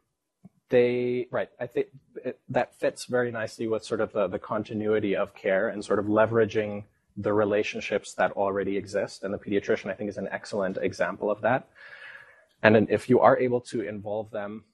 They 0.68 1.28
right. 1.30 1.48
I 1.60 1.66
think 1.66 1.88
it, 2.24 2.40
that 2.48 2.74
fits 2.74 3.04
very 3.04 3.30
nicely 3.30 3.68
with 3.68 3.84
sort 3.84 4.00
of 4.00 4.12
the, 4.12 4.26
the 4.26 4.38
continuity 4.38 5.14
of 5.14 5.34
care 5.34 5.68
and 5.68 5.84
sort 5.84 5.98
of 5.98 6.06
leveraging 6.06 6.84
the 7.16 7.32
relationships 7.32 8.14
that 8.14 8.32
already 8.32 8.76
exist. 8.76 9.22
And 9.22 9.32
the 9.32 9.38
pediatrician, 9.38 9.90
I 9.90 9.94
think, 9.94 10.10
is 10.10 10.18
an 10.18 10.28
excellent 10.30 10.76
example 10.78 11.30
of 11.30 11.40
that. 11.42 11.68
And 12.62 12.88
if 12.90 13.08
you 13.08 13.20
are 13.20 13.38
able 13.38 13.60
to 13.62 13.82
involve 13.82 14.30
them, 14.30 14.64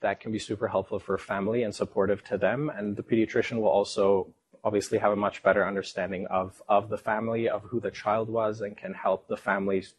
that 0.00 0.20
can 0.20 0.32
be 0.32 0.38
super 0.38 0.68
helpful 0.68 0.98
for 0.98 1.16
family 1.18 1.62
and 1.62 1.74
supportive 1.74 2.24
to 2.24 2.38
them. 2.38 2.70
And 2.74 2.96
the 2.96 3.02
pediatrician 3.02 3.56
will 3.60 3.68
also 3.68 4.32
obviously 4.64 4.98
have 4.98 5.12
a 5.12 5.16
much 5.16 5.42
better 5.42 5.66
understanding 5.66 6.26
of, 6.26 6.62
of 6.68 6.88
the 6.88 6.98
family, 6.98 7.48
of 7.48 7.62
who 7.62 7.80
the 7.80 7.90
child 7.90 8.28
was, 8.28 8.60
and 8.60 8.76
can 8.76 8.94
help 8.94 9.26
the 9.28 9.36
families 9.36 9.94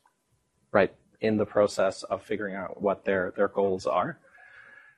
right 0.72 0.94
in 1.20 1.38
the 1.38 1.46
process 1.46 2.04
of 2.04 2.24
figuring 2.24 2.56
out 2.56 2.82
what 2.82 3.06
their, 3.06 3.34
their 3.36 3.48
goals 3.48 3.86
are. 3.86 4.20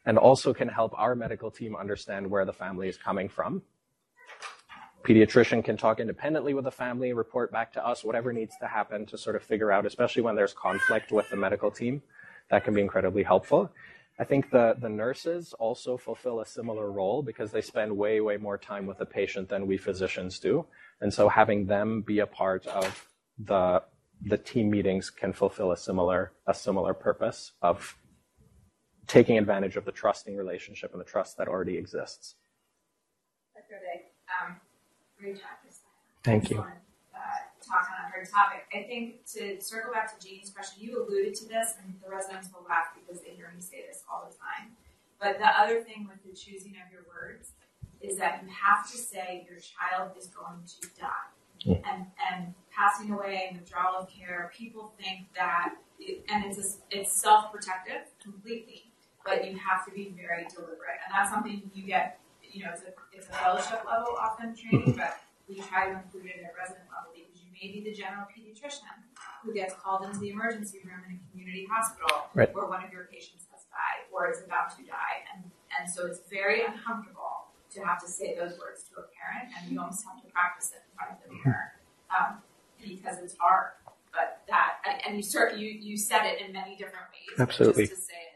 And 0.06 0.18
also 0.18 0.54
can 0.54 0.68
help 0.68 0.94
our 0.98 1.16
medical 1.16 1.50
team 1.50 1.76
understand 1.76 2.30
where 2.30 2.46
the 2.46 2.54
family 2.54 2.90
is 2.90 2.98
coming 2.98 3.30
from. 3.30 3.62
Pediatrician 5.04 5.64
can 5.64 5.76
talk 5.76 6.00
independently 6.00 6.54
with 6.54 6.64
the 6.64 6.72
family, 6.72 7.12
report 7.12 7.52
back 7.52 7.74
to 7.74 7.86
us 7.86 8.04
whatever 8.04 8.32
needs 8.32 8.56
to 8.62 8.68
happen 8.68 9.06
to 9.08 9.18
sort 9.18 9.36
of 9.36 9.44
figure 9.44 9.72
out, 9.72 9.86
especially 9.86 10.22
when 10.22 10.36
there's 10.36 10.54
conflict 10.54 11.12
with 11.12 11.30
the 11.30 11.36
medical 11.36 11.70
team. 11.70 12.02
That 12.50 12.64
can 12.64 12.74
be 12.74 12.82
incredibly 12.82 13.24
helpful. 13.24 13.72
I 14.20 14.24
think 14.24 14.52
the, 14.52 14.76
the 14.80 14.90
nurses 14.90 15.54
also 15.60 15.98
fulfill 15.98 16.40
a 16.40 16.46
similar 16.46 16.92
role 16.92 17.24
because 17.24 17.52
they 17.52 17.62
spend 17.62 17.98
way, 17.98 18.22
way 18.22 18.38
more 18.38 18.58
time 18.58 18.86
with 18.86 19.00
the 19.00 19.06
patient 19.06 19.50
than 19.50 19.68
we 19.68 19.78
physicians 19.78 20.40
do. 20.40 20.66
And 21.02 21.14
so 21.14 21.28
having 21.28 21.66
them 21.66 22.02
be 22.02 22.20
a 22.20 22.28
part 22.28 22.66
of 22.68 23.10
the, 23.38 23.82
the 24.22 24.38
team 24.38 24.70
meetings 24.70 25.10
can 25.10 25.34
fulfill 25.34 25.72
a 25.72 25.78
similar, 25.78 26.32
a 26.48 26.54
similar 26.54 26.94
purpose 26.94 27.54
of 27.62 27.98
taking 29.08 29.38
advantage 29.38 29.76
of 29.76 29.86
the 29.86 29.92
trusting 29.92 30.36
relationship 30.36 30.92
and 30.92 31.00
the 31.00 31.06
trust 31.06 31.38
that 31.38 31.48
already 31.48 31.78
exists. 31.78 32.36
Um, 34.42 34.56
great 35.20 35.36
job, 35.36 35.58
Thank 36.24 36.50
you. 36.50 36.60
Uh, 36.60 36.64
talk 37.62 37.86
on 37.92 38.06
a 38.06 38.10
hard 38.10 38.28
topic. 38.30 38.66
I 38.74 38.84
think 38.84 39.26
to 39.34 39.62
circle 39.62 39.92
back 39.92 40.18
to 40.18 40.26
Jeannie's 40.26 40.50
question, 40.50 40.84
you 40.84 41.04
alluded 41.04 41.36
to 41.36 41.48
this, 41.48 41.76
and 41.84 41.94
the 42.04 42.10
residents 42.10 42.50
will 42.54 42.66
laugh 42.68 42.88
because 42.96 43.22
they 43.22 43.32
hear 43.32 43.52
me 43.54 43.62
say 43.62 43.84
this 43.88 44.04
all 44.10 44.28
the 44.30 44.36
time. 44.36 44.72
But 45.20 45.40
the 45.40 45.48
other 45.48 45.82
thing 45.82 46.08
with 46.08 46.24
the 46.24 46.36
choosing 46.36 46.76
of 46.86 46.92
your 46.92 47.04
words 47.08 47.52
is 48.02 48.18
that 48.18 48.42
you 48.44 48.50
have 48.50 48.90
to 48.92 48.98
say 48.98 49.46
your 49.50 49.60
child 49.60 50.12
is 50.18 50.28
going 50.28 50.64
to 50.66 50.88
die. 51.00 51.08
Yeah. 51.60 51.76
And, 51.90 52.06
and 52.32 52.54
passing 52.76 53.12
away 53.12 53.48
and 53.50 53.60
withdrawal 53.60 53.96
of 54.00 54.10
care, 54.10 54.52
people 54.58 54.94
think 55.00 55.28
that, 55.36 55.76
it, 56.00 56.26
and 56.30 56.44
it's, 56.46 56.60
a, 56.60 56.98
it's 56.98 57.14
self-protective 57.14 58.12
completely, 58.22 58.92
but 59.26 59.46
you 59.50 59.58
have 59.58 59.86
to 59.86 59.92
be 59.92 60.14
very 60.16 60.46
deliberate. 60.54 61.00
And 61.06 61.12
that's 61.14 61.32
something 61.32 61.64
you 61.74 61.84
get, 61.84 62.20
you 62.44 62.64
know, 62.64 62.72
it's 62.74 62.84
a, 62.84 62.94
it's 63.12 63.28
a 63.28 63.34
fellowship 63.34 63.84
level 63.88 64.16
often 64.20 64.56
training, 64.56 64.94
but 64.98 65.18
we 65.48 65.60
try 65.60 65.90
to 65.90 66.00
include 66.00 66.26
it 66.28 66.44
at 66.44 66.54
resident 66.58 66.88
level 66.92 67.12
because 67.16 67.40
you 67.44 67.52
may 67.56 67.72
be 67.72 67.84
the 67.84 67.96
general 67.96 68.28
pediatrician, 68.28 68.88
who 69.44 69.54
gets 69.54 69.74
called 69.76 70.06
into 70.06 70.20
the 70.20 70.30
emergency 70.30 70.80
room 70.86 71.00
in 71.08 71.16
a 71.16 71.20
community 71.32 71.68
hospital 71.70 72.32
Right. 72.34 72.54
where 72.56 72.66
one 72.68 72.84
of 72.84 72.92
your 72.92 73.06
patients 73.12 73.46
has 73.52 73.64
died 73.72 74.08
or 74.12 74.30
is 74.32 74.42
about 74.44 74.72
to 74.78 74.84
die. 74.84 75.24
And, 75.36 75.44
and 75.80 75.90
so 75.90 76.06
it's 76.06 76.22
very 76.32 76.64
uncomfortable 76.64 77.52
to 77.76 77.82
have 77.82 78.00
to 78.02 78.08
say 78.08 78.36
those 78.36 78.58
words 78.60 78.84
to 78.94 79.02
a 79.02 79.06
parent, 79.12 79.52
and 79.58 79.72
you 79.72 79.80
almost 79.80 80.06
have 80.06 80.22
to 80.22 80.28
practice 80.32 80.72
it 80.72 80.84
in 80.86 80.92
front 80.96 81.12
of 81.12 81.18
the 81.26 81.36
parent 81.42 81.74
um, 82.14 82.38
because 82.80 83.18
it's 83.20 83.36
hard. 83.40 83.72
But 84.14 84.42
that, 84.48 84.78
and, 85.08 85.18
you, 85.18 85.24
cert, 85.24 85.58
you, 85.58 85.68
you 85.70 85.98
said 85.98 86.22
it 86.26 86.40
in 86.40 86.54
many 86.54 86.76
different 86.78 87.10
ways. 87.10 87.34
Absolutely. 87.40 87.88
Just 87.88 87.96
to 87.96 88.08
say 88.14 88.22
it 88.30 88.33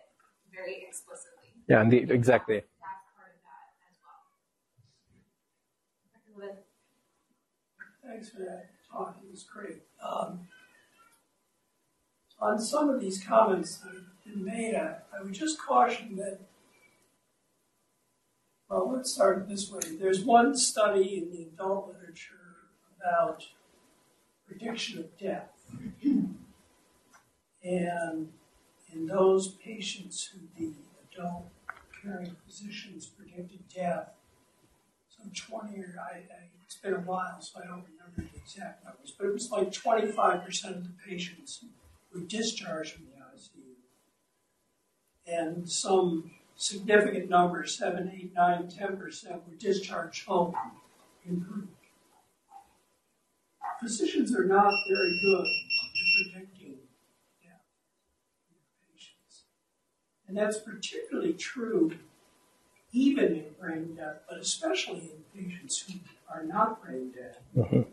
very 0.58 0.86
explicitly. 0.88 1.50
Yeah, 1.68 1.82
and 1.82 1.92
the, 1.92 1.98
exactly. 1.98 2.56
That's 2.56 2.68
part 3.16 3.32
of 3.36 3.42
that 3.44 3.76
as 3.90 3.98
well. 6.42 6.58
Thanks 8.06 8.30
for 8.30 8.40
that 8.40 8.70
talk. 8.92 9.18
It 9.24 9.30
was 9.30 9.44
great. 9.44 9.82
Um, 10.04 10.48
on 12.40 12.60
some 12.60 12.90
of 12.90 13.02
these 13.02 13.24
comments 13.24 13.78
that 13.78 13.94
have 13.94 14.24
been 14.26 14.46
made, 14.46 14.76
I, 14.76 14.98
I 15.18 15.24
would 15.24 15.34
just 15.34 15.60
caution 15.60 16.16
that. 16.18 16.40
Well, 18.70 18.92
let's 18.94 19.14
start 19.14 19.38
it 19.40 19.50
this 19.50 19.72
way. 19.72 19.80
There's 19.98 20.24
one 20.26 20.56
study 20.58 21.18
in 21.18 21.32
the 21.32 21.44
adult 21.44 21.88
literature 21.88 22.34
about 23.00 23.46
prediction 24.46 25.00
of 25.00 25.18
death. 25.18 25.50
And 27.64 28.30
in 28.98 29.06
those 29.06 29.50
patients 29.50 30.32
who 30.32 30.40
the 30.58 30.74
adult 31.14 31.50
caring 32.02 32.36
physicians 32.46 33.06
predicted 33.06 33.60
death, 33.74 34.10
so 35.10 35.24
20 35.34 35.80
or 35.80 35.96
I, 36.00 36.18
I, 36.18 36.50
it's 36.66 36.76
been 36.76 36.94
a 36.94 37.00
while, 37.00 37.40
so 37.42 37.60
I 37.60 37.68
don't 37.68 37.84
remember 37.86 38.32
the 38.34 38.40
exact 38.40 38.84
numbers, 38.84 39.14
but 39.18 39.28
it 39.28 39.34
was 39.34 39.52
like 39.52 39.72
25% 39.72 40.76
of 40.76 40.84
the 40.84 40.94
patients 41.08 41.64
were 42.14 42.22
discharged 42.22 42.94
from 42.94 43.06
the 43.06 43.12
ICU. 43.38 43.76
And 45.28 45.70
some 45.70 46.32
significant 46.56 47.30
numbers, 47.30 47.78
7, 47.78 48.12
8, 48.14 48.34
9, 48.34 48.68
10%, 48.68 49.32
were 49.32 49.56
discharged 49.60 50.26
home 50.26 50.56
improved. 51.26 51.68
Physicians 53.80 54.36
are 54.36 54.46
not 54.46 54.74
very 54.90 55.20
good 55.22 55.46
at 55.46 56.32
predicting 56.32 56.78
death 57.44 57.62
in 58.50 58.56
their 58.56 58.74
patients. 58.92 59.44
And 60.28 60.36
that's 60.36 60.60
particularly 60.60 61.34
true 61.34 61.98
even 62.92 63.36
in 63.36 63.46
brain 63.60 63.96
death, 63.96 64.22
but 64.30 64.40
especially 64.40 65.12
in 65.12 65.24
patients 65.34 65.80
who 65.82 66.00
are 66.30 66.44
not 66.44 66.82
brain 66.82 67.12
dead. 67.12 67.38
Mhm. 67.56 67.88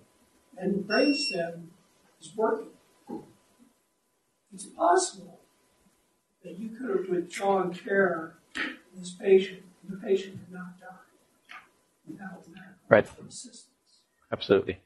And 0.56 0.84
brainstem 0.84 1.68
is 2.20 2.34
working. 2.36 2.70
It's 4.52 4.66
possible 4.66 5.40
that 6.42 6.58
you 6.58 6.70
could 6.76 6.90
have 6.96 7.08
withdrawn 7.08 7.74
care 7.74 8.38
in 8.56 9.00
this 9.00 9.12
patient, 9.14 9.64
and 9.82 9.92
the 9.92 9.96
patient 9.96 10.38
had 10.38 10.52
not 10.52 10.78
died 10.78 11.58
without 12.06 12.44
that 12.54 12.78
Right. 12.88 13.18
assistance. 13.26 14.00
Absolutely. 14.30 14.80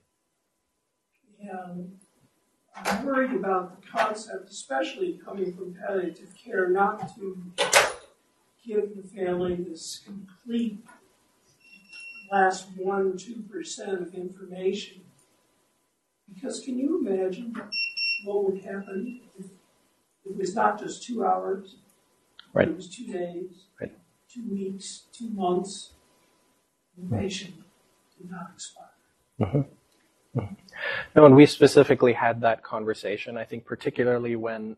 And 1.40 2.00
I'm 2.84 3.04
worried 3.06 3.32
about 3.32 3.80
the 3.80 3.86
concept, 3.88 4.50
especially 4.50 5.20
coming 5.24 5.52
from 5.54 5.74
palliative 5.74 6.34
care, 6.36 6.68
not 6.68 7.14
to 7.16 7.36
give 8.66 8.96
the 8.96 9.02
family 9.02 9.54
this 9.56 10.00
complete 10.04 10.84
last 12.30 12.68
one, 12.76 13.16
two 13.16 13.42
percent 13.50 14.00
of 14.00 14.14
information. 14.14 15.02
Because 16.32 16.60
can 16.60 16.78
you 16.78 16.98
imagine 17.06 17.54
what 18.24 18.44
would 18.44 18.62
happen 18.62 19.20
if 19.38 19.46
it 20.26 20.36
was 20.36 20.54
not 20.54 20.78
just 20.78 21.02
two 21.02 21.24
hours? 21.24 21.76
Right. 22.52 22.68
It 22.68 22.76
was 22.76 22.88
two 22.88 23.06
days, 23.06 23.64
Right. 23.80 23.92
two 24.32 24.44
weeks, 24.50 25.04
two 25.12 25.30
months, 25.30 25.92
the 26.96 27.16
patient 27.16 27.54
did 28.18 28.30
not 28.30 28.50
expire. 28.54 28.86
Mm-hmm. 29.40 30.38
Mm-hmm. 30.38 30.54
No, 31.14 31.24
and 31.26 31.34
we 31.34 31.46
specifically 31.46 32.12
had 32.12 32.40
that 32.42 32.62
conversation, 32.62 33.36
I 33.36 33.44
think, 33.44 33.64
particularly 33.64 34.36
when 34.36 34.76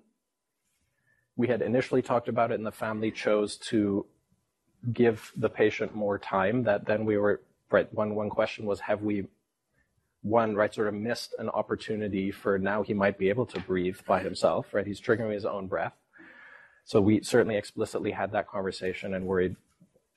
we 1.36 1.48
had 1.48 1.62
initially 1.62 2.02
talked 2.02 2.28
about 2.28 2.50
it 2.50 2.54
and 2.54 2.66
the 2.66 2.72
family 2.72 3.10
chose 3.10 3.56
to 3.56 4.06
give 4.92 5.32
the 5.36 5.48
patient 5.48 5.94
more 5.94 6.18
time, 6.18 6.64
that 6.64 6.86
then 6.86 7.04
we 7.04 7.16
were, 7.18 7.40
right, 7.70 7.92
one, 7.94 8.14
one 8.14 8.30
question 8.30 8.66
was, 8.66 8.80
have 8.80 9.02
we, 9.02 9.26
one, 10.22 10.54
right, 10.54 10.72
sort 10.72 10.88
of 10.88 10.94
missed 10.94 11.34
an 11.38 11.48
opportunity 11.48 12.30
for 12.30 12.58
now 12.58 12.82
he 12.82 12.94
might 12.94 13.18
be 13.18 13.28
able 13.28 13.46
to 13.46 13.60
breathe 13.60 13.98
by 14.06 14.20
himself, 14.20 14.72
right? 14.72 14.86
He's 14.86 15.00
triggering 15.00 15.32
his 15.32 15.44
own 15.44 15.66
breath. 15.66 15.94
So 16.84 17.00
we 17.00 17.22
certainly 17.22 17.56
explicitly 17.56 18.10
had 18.10 18.32
that 18.32 18.48
conversation 18.48 19.14
and 19.14 19.26
worried 19.26 19.56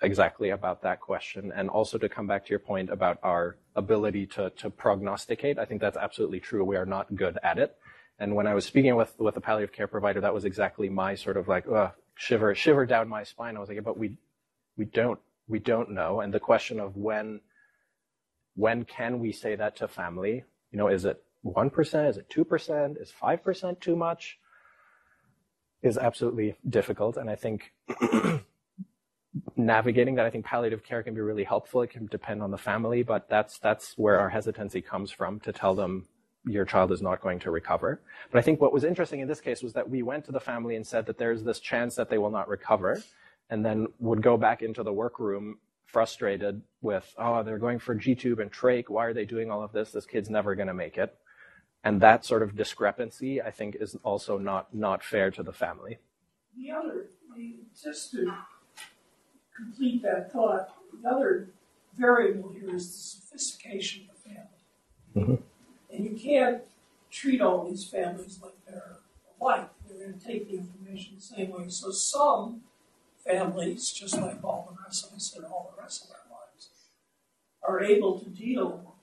exactly 0.02 0.50
about 0.50 0.82
that 0.84 1.00
question. 1.00 1.52
And 1.56 1.70
also 1.70 1.98
to 1.98 2.10
come 2.10 2.28
back 2.28 2.46
to 2.46 2.50
your 2.50 2.60
point 2.60 2.89
about 2.89 3.20
our 3.24 3.58
ability 3.76 4.28
to, 4.28 4.50
to 4.52 4.70
prognosticate, 4.70 5.58
I 5.58 5.66
think 5.66 5.82
that's 5.82 5.98
absolutely 5.98 6.39
true. 6.39 6.64
We 6.64 6.76
are 6.76 6.86
not 6.86 7.16
good 7.16 7.38
at 7.44 7.58
it. 7.58 7.76
And 8.20 8.36
when 8.36 8.48
I 8.48 8.54
was 8.54 8.66
speaking 8.66 8.96
with, 8.96 9.18
with 9.20 9.36
a 9.38 9.41
palliative 9.41 9.74
care 9.74 9.88
provider, 9.88 10.22
that 10.22 10.34
was 10.34 10.46
exactly 10.46 10.89
my 10.89 11.16
sort 11.16 11.38
of 11.38 11.48
like, 11.48 11.68
uh, 11.68 11.91
shiver, 12.16 12.54
shiver 12.54 12.86
down 12.86 13.08
my 13.10 13.24
spine. 13.24 13.58
I 13.58 13.60
was 13.60 13.70
like, 13.70 13.84
but 13.84 13.98
we, 13.98 14.18
we 14.78 14.86
don't, 14.86 15.20
we 15.48 15.60
don't 15.60 15.91
know. 15.91 16.22
And 16.22 16.34
the 16.34 16.39
question 16.39 16.80
of 16.80 16.96
when, 16.96 17.41
when 18.56 18.86
can 18.86 19.20
we 19.20 19.32
say 19.32 19.56
that 19.56 19.76
to 19.78 19.88
family? 19.88 20.44
You 20.72 20.78
know, 20.78 20.88
is 20.88 21.06
it 21.06 21.24
1%? 21.46 22.10
Is 22.10 22.18
it 22.18 22.30
2%? 22.30 23.02
Is 23.02 23.12
5% 23.22 23.80
too 23.80 23.96
much? 23.96 24.38
Is 25.82 25.98
absolutely 25.98 26.56
difficult. 26.68 27.18
And 27.18 27.30
I 27.30 27.36
think 27.36 27.74
navigating 29.56 30.16
that, 30.16 30.26
I 30.26 30.30
think 30.30 30.46
palliative 30.46 30.84
care 30.84 31.04
can 31.04 31.14
be 31.14 31.22
really 31.22 31.44
helpful. 31.44 31.82
It 31.82 31.90
can 31.90 32.06
depend 32.08 32.42
on 32.44 32.52
the 32.52 32.58
family, 32.58 33.04
but 33.04 33.28
that's 33.30 33.58
that's 33.60 33.98
where 33.98 34.20
our 34.20 34.30
hesitancy 34.30 34.82
comes 34.82 35.12
from 35.12 35.40
to 35.42 35.52
tell 35.52 35.76
them 35.76 36.08
your 36.46 36.66
child 36.66 36.92
is 36.92 37.02
not 37.02 37.22
going 37.22 37.40
to 37.40 37.52
recover. 37.52 38.02
But 38.32 38.40
I 38.40 38.42
think 38.42 38.60
what 38.62 38.74
was 38.74 38.84
interesting 38.84 39.22
in 39.22 39.28
this 39.28 39.42
case 39.42 39.64
was 39.64 39.74
that 39.74 39.90
we 39.90 40.04
went 40.04 40.26
to 40.26 40.32
the 40.32 40.40
family 40.40 40.76
and 40.76 40.86
said 40.86 41.06
that 41.06 41.18
there's 41.18 41.44
this 41.44 41.60
chance 41.60 41.96
that 41.96 42.10
they 42.10 42.18
will 42.18 42.30
not 42.32 42.48
recover, 42.50 43.02
and 43.50 43.66
then 43.66 43.88
would 44.00 44.22
go 44.22 44.38
back 44.38 44.62
into 44.62 44.84
the 44.84 44.94
workroom 44.94 45.58
frustrated 45.86 46.62
with, 46.82 47.14
oh, 47.18 47.44
they're 47.44 47.60
going 47.60 47.78
for 47.78 47.94
G-tube 47.94 48.40
and 48.40 48.52
trach. 48.52 48.90
Why 48.90 49.06
are 49.06 49.14
they 49.14 49.26
doing 49.26 49.52
all 49.52 49.64
of 49.64 49.72
this? 49.72 49.92
This 49.92 50.08
kid's 50.08 50.30
never 50.30 50.56
going 50.56 50.68
to 50.68 50.74
make 50.74 50.98
it. 50.98 51.16
And 51.84 52.02
that 52.02 52.26
sort 52.26 52.42
of 52.42 52.56
discrepancy, 52.56 53.42
I 53.42 53.52
think, 53.52 53.78
is 53.80 53.96
also 54.04 54.38
not 54.38 54.74
not 54.74 55.04
fair 55.04 55.32
to 55.32 55.44
the 55.44 55.54
family. 55.54 56.00
The 56.58 56.72
other, 56.72 57.08
the, 57.36 57.56
just 57.82 58.12
to 58.12 58.34
complete 59.56 60.01
that 60.04 60.32
thought, 60.32 60.70
the 61.01 61.10
other 61.10 61.49
variable 61.97 62.51
here 62.51 62.76
is 62.76 62.88
the 62.88 62.97
sophistication 62.97 64.04
of 64.10 64.16
the 64.16 64.30
family. 64.30 64.47
Mm-hmm. 65.16 65.95
And 65.95 66.06
you 66.06 66.18
can't 66.18 66.64
treat 67.12 67.41
all 67.41 67.70
these 67.70 67.86
families 67.86 68.39
like 68.41 68.54
they're 68.68 68.97
alike. 69.39 69.70
They're 69.88 70.08
going 70.08 70.20
to 70.20 70.26
take 70.26 70.49
the 70.49 70.58
information 70.58 71.16
the 71.16 71.22
same 71.22 71.51
way. 71.51 71.66
So 71.70 71.91
some 71.91 72.62
families, 73.24 73.91
just 73.91 74.18
like 74.18 74.43
all 74.43 74.68
the 74.70 74.84
rest 74.84 75.08
of 75.08 75.16
us 75.16 75.34
and 75.36 75.45
all 75.45 75.74
the 75.76 75.82
rest 75.82 76.06
of 76.06 76.12
our 76.12 76.39
lives, 76.39 76.70
are 77.68 77.84
able 77.84 78.20
to 78.20 78.30
deal 78.30 78.95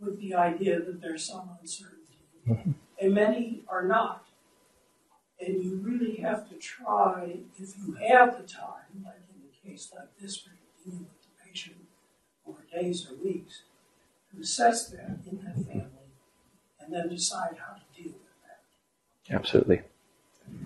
with 0.00 0.18
the 0.20 0.34
idea 0.34 0.80
that 0.80 1.00
there's 1.00 1.24
some 1.24 1.50
uncertainty. 1.60 1.98
Mm-hmm. 2.48 2.70
And 3.00 3.14
many 3.14 3.62
are 3.68 3.84
not. 3.84 4.26
And 5.40 5.62
you 5.62 5.80
really 5.82 6.16
have 6.16 6.48
to 6.48 6.54
try, 6.54 7.36
if 7.58 7.76
you 7.76 7.94
have 8.08 8.36
the 8.36 8.46
time, 8.46 9.04
like 9.04 9.21
case 9.64 9.92
like 9.94 10.08
this, 10.20 10.44
where 10.44 10.54
you're 10.54 10.92
dealing 10.92 11.06
with 11.08 11.22
the 11.22 11.48
patient 11.48 11.76
over 12.46 12.64
days 12.72 13.08
or 13.10 13.14
weeks, 13.22 13.62
to 14.32 14.40
assess 14.40 14.88
that 14.88 15.18
in 15.30 15.38
that 15.44 15.56
family 15.56 15.88
and 16.80 16.92
then 16.92 17.08
decide 17.08 17.56
how 17.58 17.74
to 17.74 18.02
deal 18.02 18.12
with 18.12 18.36
that. 18.42 19.34
Absolutely. 19.34 19.82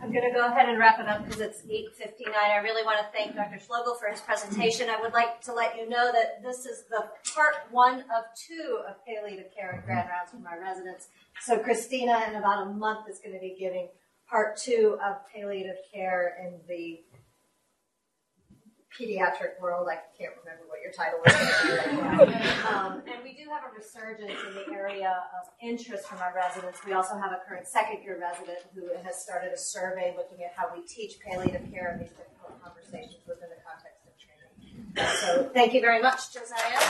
I'm 0.02 0.12
going 0.12 0.24
to 0.24 0.32
go 0.32 0.46
ahead 0.46 0.68
and 0.68 0.78
wrap 0.78 0.98
it 0.98 1.06
up 1.06 1.24
because 1.24 1.40
it's 1.40 1.62
8:59. 1.62 2.32
I 2.34 2.56
really 2.58 2.84
want 2.84 2.98
to 2.98 3.06
thank 3.16 3.36
Dr. 3.36 3.58
Schlogl 3.58 3.98
for 3.98 4.08
his 4.10 4.20
presentation. 4.20 4.88
I 4.88 5.00
would 5.00 5.12
like 5.12 5.40
to 5.42 5.52
let 5.52 5.76
you 5.76 5.88
know 5.88 6.10
that 6.12 6.42
this 6.42 6.66
is 6.66 6.84
the 6.90 7.04
part 7.34 7.54
one 7.70 8.00
of 8.00 8.24
two 8.34 8.80
of 8.88 8.96
palliative 9.06 9.52
care 9.56 9.72
and 9.72 9.84
grand 9.84 10.08
rounds 10.08 10.30
for 10.30 10.38
my 10.38 10.56
residents. 10.56 11.08
So 11.42 11.58
Christina, 11.58 12.24
in 12.28 12.36
about 12.36 12.66
a 12.66 12.70
month, 12.70 13.08
is 13.08 13.18
going 13.18 13.34
to 13.34 13.40
be 13.40 13.56
giving 13.58 13.88
part 14.28 14.56
two 14.56 14.98
of 15.04 15.16
palliative 15.32 15.76
care 15.92 16.36
in 16.44 16.58
the 16.68 17.00
pediatric 18.98 19.60
world. 19.60 19.88
I 19.90 19.98
can't 20.18 20.32
remember 20.40 20.64
what 20.68 20.80
your 20.82 20.92
title 20.92 21.20
is. 21.26 21.34
Um, 22.66 23.02
and 23.06 23.22
we 23.22 23.32
do 23.32 23.48
have 23.50 23.62
a 23.64 23.72
resurgence 23.76 24.32
in 24.48 24.54
the 24.54 24.72
area 24.74 25.22
of 25.38 25.48
interest 25.62 26.08
from 26.08 26.18
our 26.18 26.32
residents. 26.34 26.80
We 26.84 26.92
also 26.92 27.16
have 27.16 27.32
a 27.32 27.40
current 27.46 27.66
second 27.66 28.02
year 28.02 28.18
resident 28.18 28.58
who 28.74 28.88
has 29.04 29.22
started 29.22 29.52
a 29.52 29.58
survey 29.58 30.14
looking 30.16 30.44
at 30.44 30.52
how 30.56 30.68
we 30.74 30.82
teach 30.86 31.20
palliative 31.20 31.70
care 31.70 31.92
and 31.92 32.00
these 32.00 32.10
difficult 32.10 32.62
conversations 32.62 33.22
within 33.28 33.48
the 33.50 33.60
context 33.62 34.02
of 34.06 34.16
training. 34.16 34.50
So 35.20 35.50
thank 35.52 35.74
you 35.74 35.80
very 35.80 36.00
much, 36.02 36.32
Josia. 36.32 36.82